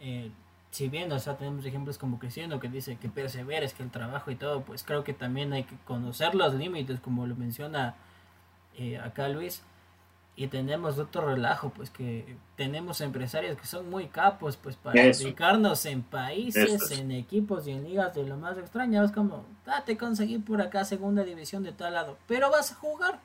Eh, 0.01 0.30
si 0.70 0.88
bien, 0.88 1.12
o 1.12 1.18
sea, 1.18 1.36
tenemos 1.36 1.66
ejemplos 1.66 1.99
como 1.99 2.18
Cristiano 2.18 2.59
que 2.59 2.68
dice 2.68 2.97
que 2.97 3.09
perseveres, 3.09 3.74
que 3.74 3.82
el 3.82 3.90
trabajo 3.90 4.30
y 4.30 4.36
todo, 4.36 4.62
pues 4.62 4.84
creo 4.84 5.05
que 5.05 5.12
también 5.12 5.53
hay 5.53 5.64
que 5.64 5.76
conocer 5.84 6.34
los 6.34 6.55
límites, 6.55 6.99
como 7.01 7.26
lo 7.26 7.36
menciona 7.36 7.95
eh, 8.78 8.99
acá 8.99 9.28
Luis 9.28 9.62
y 10.35 10.47
tenemos 10.47 10.99
otro 10.99 11.26
relajo, 11.26 11.70
pues 11.70 11.91
que 11.91 12.37
tenemos 12.57 13.03
empresarios 13.03 13.59
que 13.59 13.66
son 13.66 13.91
muy 13.91 14.07
capos, 14.07 14.57
pues 14.57 14.76
para 14.76 15.03
dedicarnos 15.03 15.85
en 15.85 16.03
países, 16.03 16.91
en 16.91 17.11
equipos 17.11 17.66
y 17.66 17.72
en 17.72 17.85
ligas 17.85 18.14
de 18.14 18.24
lo 18.24 18.39
más 18.39 18.57
extraño, 18.57 19.05
es 19.05 19.12
como, 19.12 19.45
ah, 19.66 19.83
te 19.85 19.99
conseguí 19.99 20.39
por 20.39 20.62
acá 20.62 20.85
segunda 20.85 21.22
división 21.22 21.62
de 21.62 21.72
tal 21.72 21.95
lado, 21.95 22.16
pero 22.26 22.51
vas 22.51 22.72
a 22.72 22.76
jugar. 22.76 23.20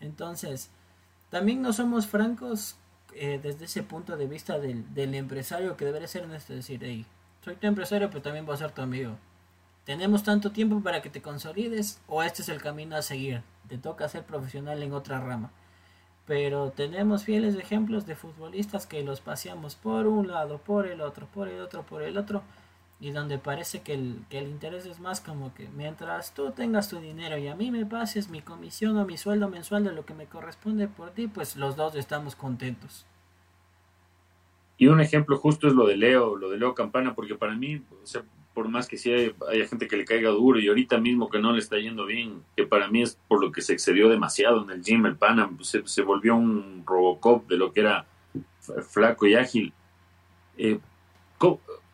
Entonces, 0.00 0.70
también 1.28 1.60
no 1.60 1.74
somos 1.74 2.06
francos 2.06 2.76
eh, 3.14 3.38
desde 3.42 3.66
ese 3.66 3.82
punto 3.82 4.16
de 4.16 4.26
vista 4.26 4.58
del, 4.58 4.94
del 4.94 5.14
empresario 5.14 5.76
que 5.76 5.84
debería 5.84 6.08
ser 6.08 6.24
en 6.24 6.32
este 6.32 6.54
decir, 6.54 6.80
hey, 6.82 7.04
soy 7.44 7.56
tu 7.56 7.66
empresario, 7.66 8.08
pero 8.08 8.22
también 8.22 8.46
voy 8.46 8.54
a 8.54 8.58
ser 8.58 8.70
tu 8.70 8.80
amigo. 8.80 9.16
Tenemos 9.84 10.22
tanto 10.22 10.50
tiempo 10.50 10.80
para 10.80 11.02
que 11.02 11.10
te 11.10 11.20
consolides 11.20 12.00
o 12.06 12.22
este 12.22 12.40
es 12.40 12.48
el 12.48 12.62
camino 12.62 12.96
a 12.96 13.02
seguir. 13.02 13.42
Te 13.68 13.76
toca 13.76 14.08
ser 14.08 14.24
profesional 14.24 14.82
en 14.82 14.92
otra 14.94 15.20
rama 15.20 15.50
pero 16.28 16.70
tenemos 16.70 17.24
fieles 17.24 17.54
ejemplos 17.54 18.04
de 18.04 18.14
futbolistas 18.14 18.86
que 18.86 19.02
los 19.02 19.22
paseamos 19.22 19.76
por 19.76 20.06
un 20.06 20.28
lado, 20.28 20.58
por 20.58 20.86
el 20.86 21.00
otro, 21.00 21.26
por 21.26 21.48
el 21.48 21.58
otro, 21.58 21.84
por 21.84 22.02
el 22.02 22.18
otro, 22.18 22.42
y 23.00 23.12
donde 23.12 23.38
parece 23.38 23.80
que 23.80 23.94
el, 23.94 24.20
que 24.28 24.38
el 24.38 24.48
interés 24.48 24.84
es 24.84 25.00
más 25.00 25.22
como 25.22 25.54
que 25.54 25.68
mientras 25.74 26.34
tú 26.34 26.50
tengas 26.50 26.90
tu 26.90 27.00
dinero 27.00 27.38
y 27.38 27.48
a 27.48 27.56
mí 27.56 27.70
me 27.70 27.86
pases 27.86 28.28
mi 28.28 28.42
comisión 28.42 28.98
o 28.98 29.06
mi 29.06 29.16
sueldo 29.16 29.48
mensual 29.48 29.84
de 29.84 29.92
lo 29.92 30.04
que 30.04 30.12
me 30.12 30.26
corresponde 30.26 30.86
por 30.86 31.12
ti, 31.12 31.28
pues 31.28 31.56
los 31.56 31.76
dos 31.76 31.94
estamos 31.94 32.36
contentos. 32.36 33.06
Y 34.76 34.88
un 34.88 35.00
ejemplo 35.00 35.38
justo 35.38 35.66
es 35.66 35.72
lo 35.72 35.86
de 35.86 35.96
Leo, 35.96 36.36
lo 36.36 36.50
de 36.50 36.58
Leo 36.58 36.74
Campana, 36.74 37.14
porque 37.14 37.36
para 37.36 37.54
mí, 37.54 37.82
por 38.58 38.68
más 38.68 38.88
que 38.88 38.98
sí 38.98 39.12
haya 39.12 39.68
gente 39.68 39.86
que 39.86 39.96
le 39.96 40.04
caiga 40.04 40.30
duro 40.30 40.58
y 40.58 40.66
ahorita 40.66 40.98
mismo 40.98 41.30
que 41.30 41.38
no 41.38 41.52
le 41.52 41.60
está 41.60 41.78
yendo 41.78 42.06
bien, 42.06 42.42
que 42.56 42.66
para 42.66 42.88
mí 42.88 43.02
es 43.02 43.16
por 43.28 43.40
lo 43.40 43.52
que 43.52 43.62
se 43.62 43.72
excedió 43.72 44.08
demasiado 44.08 44.64
en 44.64 44.70
el 44.70 44.82
gym, 44.82 45.06
el 45.06 45.14
pana 45.14 45.48
se, 45.60 46.02
volvió 46.02 46.34
un 46.34 46.82
Robocop 46.84 47.46
de 47.46 47.56
lo 47.56 47.72
que 47.72 47.82
era 47.82 48.04
flaco 48.90 49.28
y 49.28 49.36
ágil. 49.36 49.72
Eh, 50.56 50.80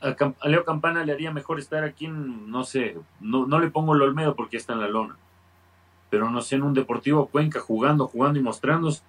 a, 0.01 0.49
Leo 0.49 0.65
Campana 0.65 1.05
le 1.05 1.13
haría 1.13 1.31
mejor 1.33 1.59
estar 1.59 1.85
aquí 1.85 2.09
no 2.09 2.65
sé, 2.65 2.97
no, 3.21 3.47
le 3.59 3.71
pongo 3.71 3.95
el 3.95 4.01
Olmedo 4.01 4.35
porque 4.35 4.57
está 4.57 4.73
en 4.73 4.81
la 4.81 4.89
lona, 4.89 5.19
pero 6.09 6.31
no 6.31 6.41
sé, 6.41 6.55
en 6.55 6.63
un 6.63 6.73
Deportivo 6.73 7.27
Cuenca 7.27 7.61
jugando, 7.61 8.07
jugando 8.07 8.39
y 8.39 8.43
mostrándose, 8.43 9.03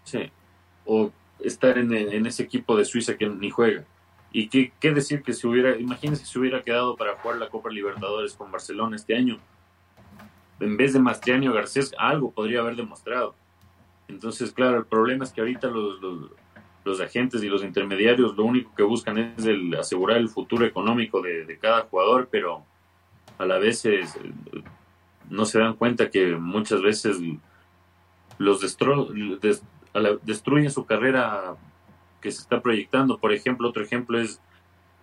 o 0.84 1.10
estar 1.40 1.78
en, 1.78 2.26
ese 2.26 2.44
equipo 2.44 2.76
de 2.76 2.84
Suiza 2.84 3.16
que 3.16 3.30
ni 3.30 3.50
juega. 3.50 3.86
Y 4.38 4.50
qué, 4.50 4.74
qué 4.82 4.92
decir 4.92 5.24
que 5.24 5.32
si 5.32 5.48
hubiera, 5.48 5.78
imagínense 5.78 6.26
si 6.26 6.38
hubiera 6.38 6.62
quedado 6.62 6.98
para 6.98 7.16
jugar 7.16 7.38
la 7.38 7.48
Copa 7.48 7.70
Libertadores 7.70 8.34
con 8.34 8.52
Barcelona 8.52 8.98
este 8.98 9.16
año, 9.16 9.40
en 10.60 10.76
vez 10.76 10.92
de 10.92 11.00
Mastriani 11.00 11.48
o 11.48 11.54
Garcés, 11.54 11.94
algo 11.98 12.32
podría 12.32 12.60
haber 12.60 12.76
demostrado. 12.76 13.34
Entonces, 14.10 14.52
claro, 14.52 14.80
el 14.80 14.86
problema 14.88 15.24
es 15.24 15.32
que 15.32 15.40
ahorita 15.40 15.70
los, 15.70 16.02
los, 16.84 17.00
agentes 17.00 17.44
y 17.44 17.48
los 17.48 17.64
intermediarios 17.64 18.36
lo 18.36 18.44
único 18.44 18.76
que 18.76 18.84
buscan 18.84 19.18
es 19.20 19.46
el, 19.46 19.74
asegurar 19.74 20.18
el 20.18 20.28
futuro 20.28 20.66
económico 20.66 21.22
de, 21.22 21.58
cada 21.58 21.84
jugador, 21.84 22.28
pero 22.30 22.66
a 23.38 23.46
la 23.46 23.58
vez 23.58 23.88
no 25.30 25.46
se 25.46 25.60
dan 25.60 25.76
cuenta 25.76 26.10
que 26.10 26.36
muchas 26.36 26.82
veces 26.82 27.22
los 28.38 28.60
destruyen 30.26 30.72
su 30.72 30.86
carrera 30.86 31.56
que 32.26 32.32
se 32.32 32.42
está 32.42 32.60
proyectando. 32.60 33.20
Por 33.20 33.32
ejemplo, 33.32 33.70
otro 33.70 33.84
ejemplo 33.84 34.20
es 34.20 34.42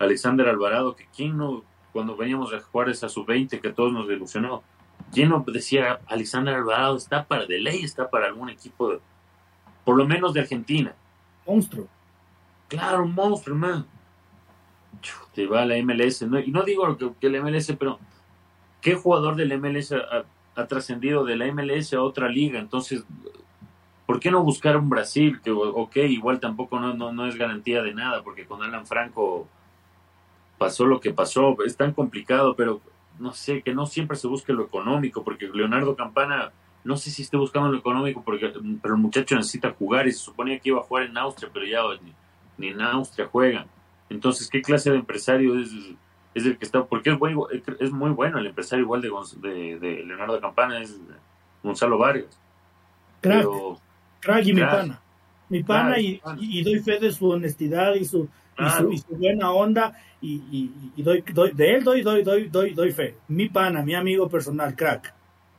Alexander 0.01 0.49
Alvarado, 0.49 0.97
que 0.97 1.07
quien 1.15 1.37
no, 1.37 1.63
cuando 1.93 2.17
veníamos 2.17 2.53
a 2.53 2.59
jugar 2.59 2.89
esa 2.89 3.09
sub-20 3.09 3.61
que 3.61 3.73
todos 3.73 3.93
nos 3.93 4.09
delusionó, 4.09 4.65
¿quién 5.13 5.29
no 5.29 5.45
decía 5.47 6.01
Alexander 6.09 6.57
Alvarado 6.57 6.97
está 6.97 7.25
para 7.25 7.47
de 7.47 7.61
ley, 7.61 7.85
está 7.85 8.11
para 8.11 8.27
algún 8.27 8.51
equipo, 8.51 8.99
por 9.85 9.97
lo 9.97 10.05
menos 10.05 10.35
de 10.35 10.41
Argentina? 10.41 10.97
Monstruo. 11.47 11.87
Claro, 12.67 13.07
monstruo, 13.07 13.57
man. 13.57 13.87
Te 15.33 15.47
va 15.47 15.65
la 15.65 15.81
MLS, 15.81 16.23
y 16.23 16.51
no 16.51 16.65
digo 16.65 16.99
que, 16.99 17.13
que 17.21 17.31
la 17.31 17.41
MLS, 17.41 17.73
pero 17.79 18.01
¿qué 18.81 18.97
jugador 18.97 19.37
del 19.37 19.57
MLS 19.61 19.93
ha, 19.93 20.25
ha 20.57 20.67
trascendido 20.67 21.25
de 21.25 21.37
la 21.37 21.47
MLS 21.53 21.95
a 21.95 22.03
otra 22.03 22.29
liga? 22.29 22.59
Entonces, 22.59 23.05
¿por 24.13 24.21
qué 24.21 24.31
no 24.31 24.43
buscar 24.43 24.77
un 24.77 24.91
Brasil? 24.91 25.41
Que, 25.43 25.51
ok, 25.51 25.97
igual 25.97 26.39
tampoco 26.39 26.79
no, 26.79 26.93
no, 26.93 27.15
no 27.15 27.27
es 27.27 27.35
garantía 27.35 27.81
de 27.81 27.95
nada, 27.95 28.23
porque 28.23 28.45
con 28.45 28.63
Alan 28.63 28.87
Franco 28.87 29.49
pasó 30.59 30.85
lo 30.85 31.01
que 31.01 31.15
pasó, 31.15 31.57
es 31.65 31.79
tan 31.79 31.95
complicado, 31.95 32.55
pero 32.55 32.83
no 33.19 33.33
sé, 33.33 33.63
que 33.63 33.75
no 33.75 33.87
siempre 33.87 34.19
se 34.19 34.29
busque 34.29 34.53
lo 34.53 34.65
económico, 34.65 35.25
porque 35.25 35.49
Leonardo 35.49 35.97
Campana, 35.97 36.53
no 36.85 36.99
sé 36.99 37.11
si 37.11 37.23
esté 37.23 37.39
buscando 37.39 37.71
lo 37.71 37.79
económico, 37.79 38.23
porque, 38.23 38.53
pero 38.83 38.97
el 38.97 39.01
muchacho 39.01 39.35
necesita 39.35 39.71
jugar 39.71 40.07
y 40.07 40.13
se 40.13 40.19
suponía 40.19 40.59
que 40.59 40.69
iba 40.69 40.81
a 40.81 40.85
jugar 40.85 41.05
en 41.05 41.17
Austria, 41.17 41.49
pero 41.51 41.65
ya 41.65 41.81
ni, 42.59 42.69
en 42.69 42.83
Austria 42.83 43.31
juega. 43.33 43.65
Entonces, 44.11 44.47
¿qué 44.51 44.61
clase 44.61 44.91
de 44.91 44.99
empresario 44.99 45.59
es, 45.59 45.71
es 46.35 46.45
el 46.45 46.59
que 46.59 46.67
está? 46.67 46.85
Porque 46.85 47.09
es, 47.09 47.19
muy, 47.19 47.35
es 47.81 47.91
muy 47.91 48.11
bueno 48.11 48.37
el 48.37 48.47
empresario 48.47 48.85
igual 48.85 49.01
de, 49.01 49.79
de, 49.81 50.05
Leonardo 50.05 50.39
Campana, 50.39 50.83
es 50.83 51.01
Gonzalo 51.63 51.97
Vargas. 51.97 52.39
Crack, 53.23 53.47
crack 53.47 53.82
y 54.43 54.53
mi 54.53 54.61
pana. 54.61 55.01
Mi 55.49 55.63
pana, 55.63 55.99
y, 55.99 56.21
y, 56.39 56.63
doy 56.63 56.81
fe 56.81 56.99
de 56.99 57.13
su 57.13 57.29
honestidad 57.29 57.95
y 57.95 58.07
su, 58.07 58.29
y 58.91 58.99
su, 58.99 59.17
buena 59.17 59.51
onda 59.51 59.93
y, 60.23 60.71
doy, 60.97 61.23
de 61.53 61.75
él 61.75 61.85
doy, 61.85 62.03
doy, 62.03 62.23
doy, 62.23 62.49
doy, 62.49 62.73
doy 62.73 62.93
fe. 62.93 63.17
Mi 63.29 63.49
pana, 63.49 63.83
mi 63.83 63.95
amigo 63.95 64.29
personal, 64.29 64.75
crack. 64.75 65.15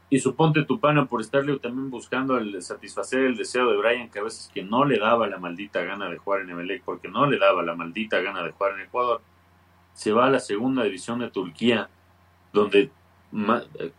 Y 0.10 0.20
suponte 0.20 0.64
tu 0.64 0.80
pana 0.80 1.06
por 1.06 1.22
estarle 1.22 1.58
también 1.60 1.90
buscando 1.90 2.38
el 2.38 2.62
satisfacer 2.62 3.22
el 3.22 3.36
deseo 3.36 3.70
de 3.72 3.78
Brian, 3.78 4.10
que 4.10 4.20
a 4.20 4.24
veces 4.24 4.50
que 4.54 4.64
no 4.64 4.86
le 4.86 5.00
daba 5.00 5.28
la 5.28 5.38
maldita 5.38 5.84
gana 5.84 6.10
de 6.10 6.18
jugar 6.18 6.42
en 6.42 6.52
Emelec, 6.52 6.84
porque 6.84 7.08
no 7.08 7.26
le 7.26 7.38
daba 7.38 7.64
la 7.64 7.76
maldita 7.76 8.20
gana 8.22 8.44
de 8.44 8.52
jugar 8.52 8.74
en 8.74 8.82
Ecuador, 8.82 9.22
se 9.94 10.12
va 10.12 10.28
a 10.28 10.30
la 10.30 10.40
segunda 10.40 10.84
división 10.84 11.20
de 11.20 11.30
Turquía, 11.30 11.90
donde 12.52 12.92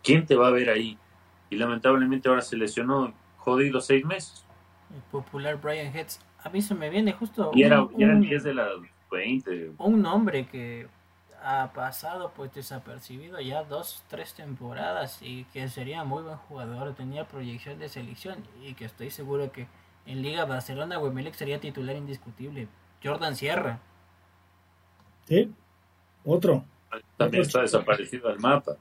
¿quién 0.03 0.25
te 0.25 0.35
va 0.35 0.47
a 0.47 0.51
ver 0.51 0.69
ahí? 0.69 0.97
Y 1.49 1.57
lamentablemente 1.57 2.29
ahora 2.29 2.41
se 2.41 2.57
lesionó 2.57 3.13
jodido 3.37 3.81
seis 3.81 4.05
meses. 4.05 4.44
El 4.93 5.01
popular 5.11 5.59
Brian 5.61 5.93
Heads 5.93 6.19
a 6.43 6.49
mí 6.49 6.61
se 6.61 6.75
me 6.75 6.89
viene 6.89 7.11
justo. 7.13 7.51
Y 7.53 7.63
era, 7.63 7.81
un, 7.81 8.21
10 8.21 8.43
de 8.43 8.53
las 8.53 8.69
20. 9.11 9.71
Un 9.79 10.01
nombre 10.01 10.45
que 10.47 10.87
ha 11.43 11.71
pasado 11.73 12.31
pues 12.35 12.53
desapercibido 12.53 13.39
ya 13.39 13.63
dos, 13.63 14.03
tres 14.09 14.33
temporadas 14.33 15.19
y 15.21 15.45
que 15.45 15.67
sería 15.69 16.03
muy 16.03 16.23
buen 16.23 16.37
jugador, 16.37 16.93
tenía 16.95 17.27
proyección 17.27 17.77
de 17.79 17.89
selección 17.89 18.37
y 18.63 18.73
que 18.73 18.85
estoy 18.85 19.09
seguro 19.09 19.51
que 19.51 19.67
en 20.05 20.21
Liga 20.21 20.45
Barcelona 20.45 20.95
Emelec 20.95 21.33
sería 21.33 21.59
titular 21.59 21.95
indiscutible. 21.95 22.67
Jordan 23.03 23.35
Sierra. 23.35 23.79
Sí, 25.27 25.51
otro. 26.23 26.63
También 27.17 27.41
está 27.41 27.61
desaparecido 27.61 28.29
el 28.29 28.39
mapa. 28.39 28.77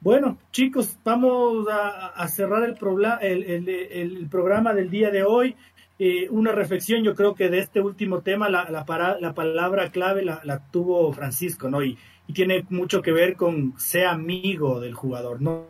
Bueno, 0.00 0.38
chicos, 0.52 0.98
vamos 1.04 1.66
a, 1.70 2.28
cerrar 2.28 2.62
el, 2.62 3.68
el, 3.68 4.28
programa 4.28 4.74
del 4.74 4.90
día 4.90 5.10
de 5.10 5.24
hoy. 5.24 5.56
Eh, 5.98 6.28
una 6.30 6.52
reflexión, 6.52 7.02
yo 7.02 7.14
creo 7.14 7.34
que 7.34 7.48
de 7.48 7.58
este 7.58 7.80
último 7.80 8.20
tema, 8.20 8.50
la, 8.50 8.68
la, 8.70 9.16
la 9.18 9.34
palabra 9.34 9.90
clave 9.90 10.22
la, 10.22 10.68
tuvo 10.70 11.12
Francisco, 11.12 11.70
¿no? 11.70 11.82
Y, 11.82 11.98
tiene 12.34 12.66
mucho 12.70 13.02
que 13.02 13.12
ver 13.12 13.36
con 13.36 13.78
ser 13.78 14.06
amigo 14.06 14.80
del 14.80 14.94
jugador, 14.94 15.40
¿no? 15.40 15.66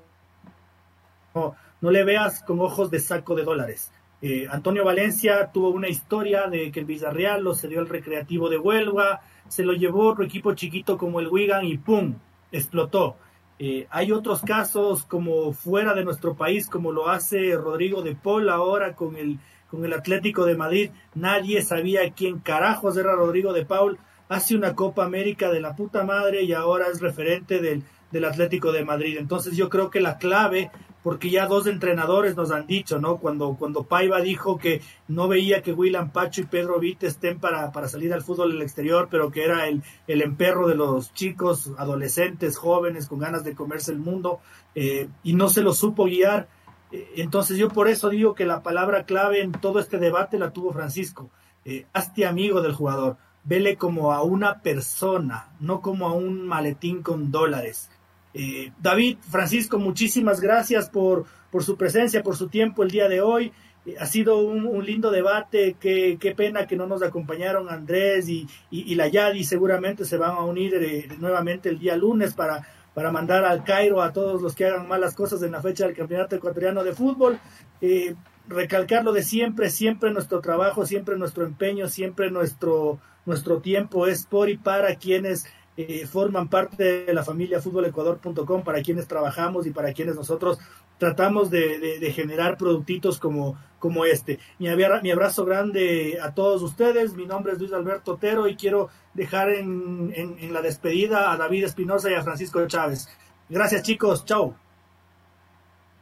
No, 1.34 1.54
no 1.82 1.90
le 1.90 2.02
veas 2.02 2.42
con 2.42 2.60
ojos 2.60 2.90
de 2.90 2.98
saco 2.98 3.34
de 3.34 3.44
dólares. 3.44 3.92
Eh, 4.22 4.46
Antonio 4.50 4.82
Valencia 4.82 5.52
tuvo 5.52 5.68
una 5.68 5.88
historia 5.88 6.46
de 6.46 6.72
que 6.72 6.80
el 6.80 6.86
Villarreal 6.86 7.44
lo 7.44 7.54
cedió 7.54 7.78
al 7.80 7.88
Recreativo 7.90 8.48
de 8.48 8.56
Huelva, 8.56 9.20
se 9.48 9.64
lo 9.64 9.74
llevó 9.74 10.08
otro 10.08 10.24
equipo 10.24 10.54
chiquito 10.54 10.96
como 10.96 11.20
el 11.20 11.28
Wigan 11.28 11.66
y 11.66 11.76
¡pum! 11.76 12.14
explotó. 12.50 13.16
Eh, 13.58 13.86
hay 13.90 14.12
otros 14.12 14.42
casos 14.42 15.04
como 15.04 15.52
fuera 15.52 15.94
de 15.94 16.04
nuestro 16.04 16.34
país, 16.34 16.68
como 16.68 16.92
lo 16.92 17.08
hace 17.08 17.54
Rodrigo 17.56 18.02
de 18.02 18.14
Paul 18.14 18.48
ahora 18.50 18.94
con 18.94 19.16
el 19.16 19.38
con 19.70 19.84
el 19.84 19.92
Atlético 19.92 20.44
de 20.44 20.56
Madrid. 20.56 20.90
Nadie 21.14 21.62
sabía 21.62 22.10
quién 22.12 22.38
carajos 22.38 22.96
era 22.96 23.14
Rodrigo 23.14 23.52
de 23.52 23.64
Paul. 23.64 23.98
Hace 24.28 24.56
una 24.56 24.74
Copa 24.74 25.04
América 25.04 25.50
de 25.50 25.60
la 25.60 25.76
puta 25.76 26.04
madre 26.04 26.42
y 26.42 26.52
ahora 26.52 26.86
es 26.92 27.00
referente 27.00 27.60
del, 27.60 27.82
del 28.10 28.24
Atlético 28.24 28.72
de 28.72 28.84
Madrid. 28.84 29.16
Entonces 29.18 29.56
yo 29.56 29.68
creo 29.68 29.90
que 29.90 30.00
la 30.00 30.18
clave, 30.18 30.70
porque 31.06 31.30
ya 31.30 31.46
dos 31.46 31.68
entrenadores 31.68 32.34
nos 32.34 32.50
han 32.50 32.66
dicho, 32.66 32.98
¿no? 32.98 33.18
Cuando, 33.18 33.54
cuando 33.54 33.84
Paiva 33.84 34.20
dijo 34.20 34.58
que 34.58 34.80
no 35.06 35.28
veía 35.28 35.62
que 35.62 35.72
William 35.72 36.10
Pacho 36.10 36.40
y 36.40 36.46
Pedro 36.46 36.80
Vite 36.80 37.06
estén 37.06 37.38
para, 37.38 37.70
para 37.70 37.86
salir 37.86 38.12
al 38.12 38.22
fútbol 38.22 38.50
del 38.50 38.62
exterior, 38.62 39.06
pero 39.08 39.30
que 39.30 39.44
era 39.44 39.68
el, 39.68 39.84
el 40.08 40.20
emperro 40.20 40.66
de 40.66 40.74
los 40.74 41.14
chicos, 41.14 41.70
adolescentes, 41.78 42.58
jóvenes, 42.58 43.06
con 43.06 43.20
ganas 43.20 43.44
de 43.44 43.54
comerse 43.54 43.92
el 43.92 44.00
mundo, 44.00 44.40
eh, 44.74 45.08
y 45.22 45.34
no 45.34 45.48
se 45.48 45.62
lo 45.62 45.74
supo 45.74 46.06
guiar 46.06 46.48
eh, 46.90 47.12
entonces 47.18 47.56
yo 47.56 47.68
por 47.68 47.86
eso 47.86 48.08
digo 48.10 48.34
que 48.34 48.44
la 48.44 48.64
palabra 48.64 49.04
clave 49.04 49.42
en 49.42 49.52
todo 49.52 49.78
este 49.78 49.98
debate 49.98 50.40
la 50.40 50.50
tuvo 50.50 50.72
Francisco. 50.72 51.30
Eh, 51.64 51.86
hazte 51.92 52.26
amigo 52.26 52.62
del 52.62 52.74
jugador, 52.74 53.16
vele 53.44 53.76
como 53.76 54.12
a 54.12 54.24
una 54.24 54.60
persona, 54.60 55.50
no 55.60 55.80
como 55.80 56.08
a 56.08 56.14
un 56.14 56.48
maletín 56.48 57.04
con 57.04 57.30
dólares. 57.30 57.90
Eh, 58.38 58.70
David, 58.78 59.16
Francisco, 59.30 59.78
muchísimas 59.78 60.40
gracias 60.40 60.90
por, 60.90 61.24
por 61.50 61.64
su 61.64 61.76
presencia, 61.76 62.22
por 62.22 62.36
su 62.36 62.48
tiempo 62.48 62.82
el 62.82 62.90
día 62.90 63.08
de 63.08 63.22
hoy. 63.22 63.50
ha 63.98 64.04
sido 64.04 64.38
un, 64.38 64.84
lindo 64.84 65.10
debate, 65.10 65.76
qué, 65.80 66.18
qué, 66.20 66.34
pena 66.34 66.66
que 66.66 66.76
no 66.76 66.86
nos 66.86 67.02
acompañaron 67.02 67.70
Andrés 67.70 68.28
y, 68.28 68.46
y, 68.70 68.94
la 68.94 69.08
Yadi, 69.08 69.42
seguramente 69.42 70.04
se 70.04 70.18
van 70.18 70.32
a 70.32 70.44
unir 70.44 70.74
nuevamente 71.18 71.70
el 71.70 71.78
día 71.78 71.96
lunes 71.96 72.34
para 72.34 72.66
para 72.96 73.12
mandar 73.12 73.44
al 73.44 73.62
Cairo 73.62 74.00
a 74.00 74.10
todos 74.10 74.40
los 74.40 74.54
que 74.54 74.64
hagan 74.64 74.88
malas 74.88 75.14
cosas 75.14 75.42
en 75.42 75.52
la 75.52 75.60
fecha 75.60 75.84
del 75.84 75.94
Campeonato 75.94 76.34
Ecuatoriano 76.34 76.82
de 76.82 76.94
Fútbol. 76.94 77.38
Eh, 77.82 78.14
recalcar 78.48 79.04
lo 79.04 79.12
de 79.12 79.22
siempre, 79.22 79.68
siempre 79.68 80.10
nuestro 80.10 80.40
trabajo, 80.40 80.86
siempre 80.86 81.18
nuestro 81.18 81.44
empeño, 81.44 81.88
siempre 81.88 82.30
nuestro, 82.30 82.98
nuestro 83.26 83.60
tiempo 83.60 84.06
es 84.06 84.24
por 84.24 84.48
y 84.48 84.56
para 84.56 84.94
quienes 84.94 85.44
eh, 85.76 86.06
forman 86.06 86.48
parte 86.48 87.04
de 87.04 87.12
la 87.12 87.22
familia 87.22 87.60
futbolecuador.com, 87.60 88.62
para 88.62 88.80
quienes 88.80 89.06
trabajamos 89.06 89.66
y 89.66 89.72
para 89.72 89.92
quienes 89.92 90.16
nosotros 90.16 90.58
tratamos 90.98 91.50
de, 91.50 92.12
generar 92.14 92.56
productitos 92.56 93.18
como, 93.18 93.58
como 93.78 94.06
este. 94.06 94.38
Mi, 94.58 94.68
mi, 95.02 95.10
abrazo 95.10 95.44
grande 95.44 96.18
a 96.22 96.32
todos 96.32 96.62
ustedes, 96.62 97.14
mi 97.14 97.26
nombre 97.26 97.52
es 97.52 97.58
Luis 97.58 97.72
Alberto 97.72 98.14
Otero 98.14 98.48
y 98.48 98.56
quiero 98.56 98.88
dejar 99.12 99.50
en, 99.50 100.12
en, 100.14 100.52
la 100.52 100.62
despedida 100.62 101.30
a 101.30 101.36
David 101.36 101.64
Espinosa 101.64 102.10
y 102.10 102.14
a 102.14 102.22
Francisco 102.22 102.66
Chávez. 102.66 103.08
Gracias 103.48 103.82
chicos, 103.82 104.24
chao. 104.24 104.56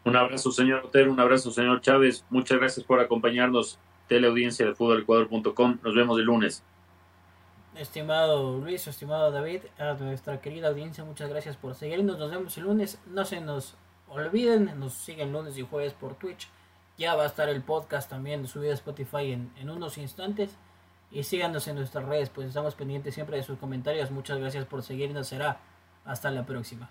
Un 0.05 0.17
abrazo 0.17 0.53
señor 0.53 0.85
Otero, 0.85 1.11
un 1.11 1.19
abrazo 1.19 1.51
señor 1.51 1.81
Chávez, 1.81 2.25
muchas 2.31 2.59
gracias 2.59 2.87
por 2.87 3.01
acompañarnos, 3.01 3.81
teleaudiencia 4.07 4.67
de 4.67 4.75
futbolecuador.com, 4.75 5.79
nos 5.83 5.95
vemos 5.95 6.19
el 6.19 6.27
lunes. 6.27 6.63
Estimado 7.77 8.59
Luis, 8.59 8.87
estimado 8.87 9.33
David, 9.33 9.63
a 9.79 9.95
nuestra 9.95 10.41
querida 10.41 10.69
audiencia, 10.69 11.05
muchas 11.05 11.29
gracias 11.29 11.57
por 11.57 11.75
seguirnos. 11.75 12.19
Nos 12.19 12.31
vemos 12.31 12.57
el 12.57 12.65
lunes. 12.65 13.01
No 13.07 13.25
se 13.25 13.41
nos 13.41 13.75
olviden, 14.09 14.79
nos 14.79 14.95
siguen 14.95 15.33
lunes 15.33 15.59
y 15.59 15.63
jueves 15.63 15.93
por 15.93 16.15
Twitch. 16.15 16.49
Ya 16.99 17.17
va 17.17 17.25
a 17.25 17.27
estar 17.27 17.49
el 17.49 17.63
podcast 17.63 18.09
también 18.09 18.47
subido 18.47 18.71
a 18.71 18.75
Spotify 18.75 19.33
en, 19.33 19.53
en 19.59 19.71
unos 19.71 19.99
instantes. 19.99 20.57
Y 21.11 21.25
síganos 21.25 21.67
en 21.67 21.75
nuestras 21.75 22.05
redes, 22.05 22.31
pues 22.31 22.47
estamos 22.47 22.77
pendientes 22.77 23.15
siempre 23.15 23.39
de 23.39 23.43
sus 23.43 23.59
comentarios. 23.59 24.13
Muchas 24.13 24.39
gracias 24.39 24.67
por 24.67 24.85
seguirnos. 24.85 25.27
Será 25.27 25.59
hasta 26.05 26.31
la 26.31 26.47
próxima. 26.47 26.89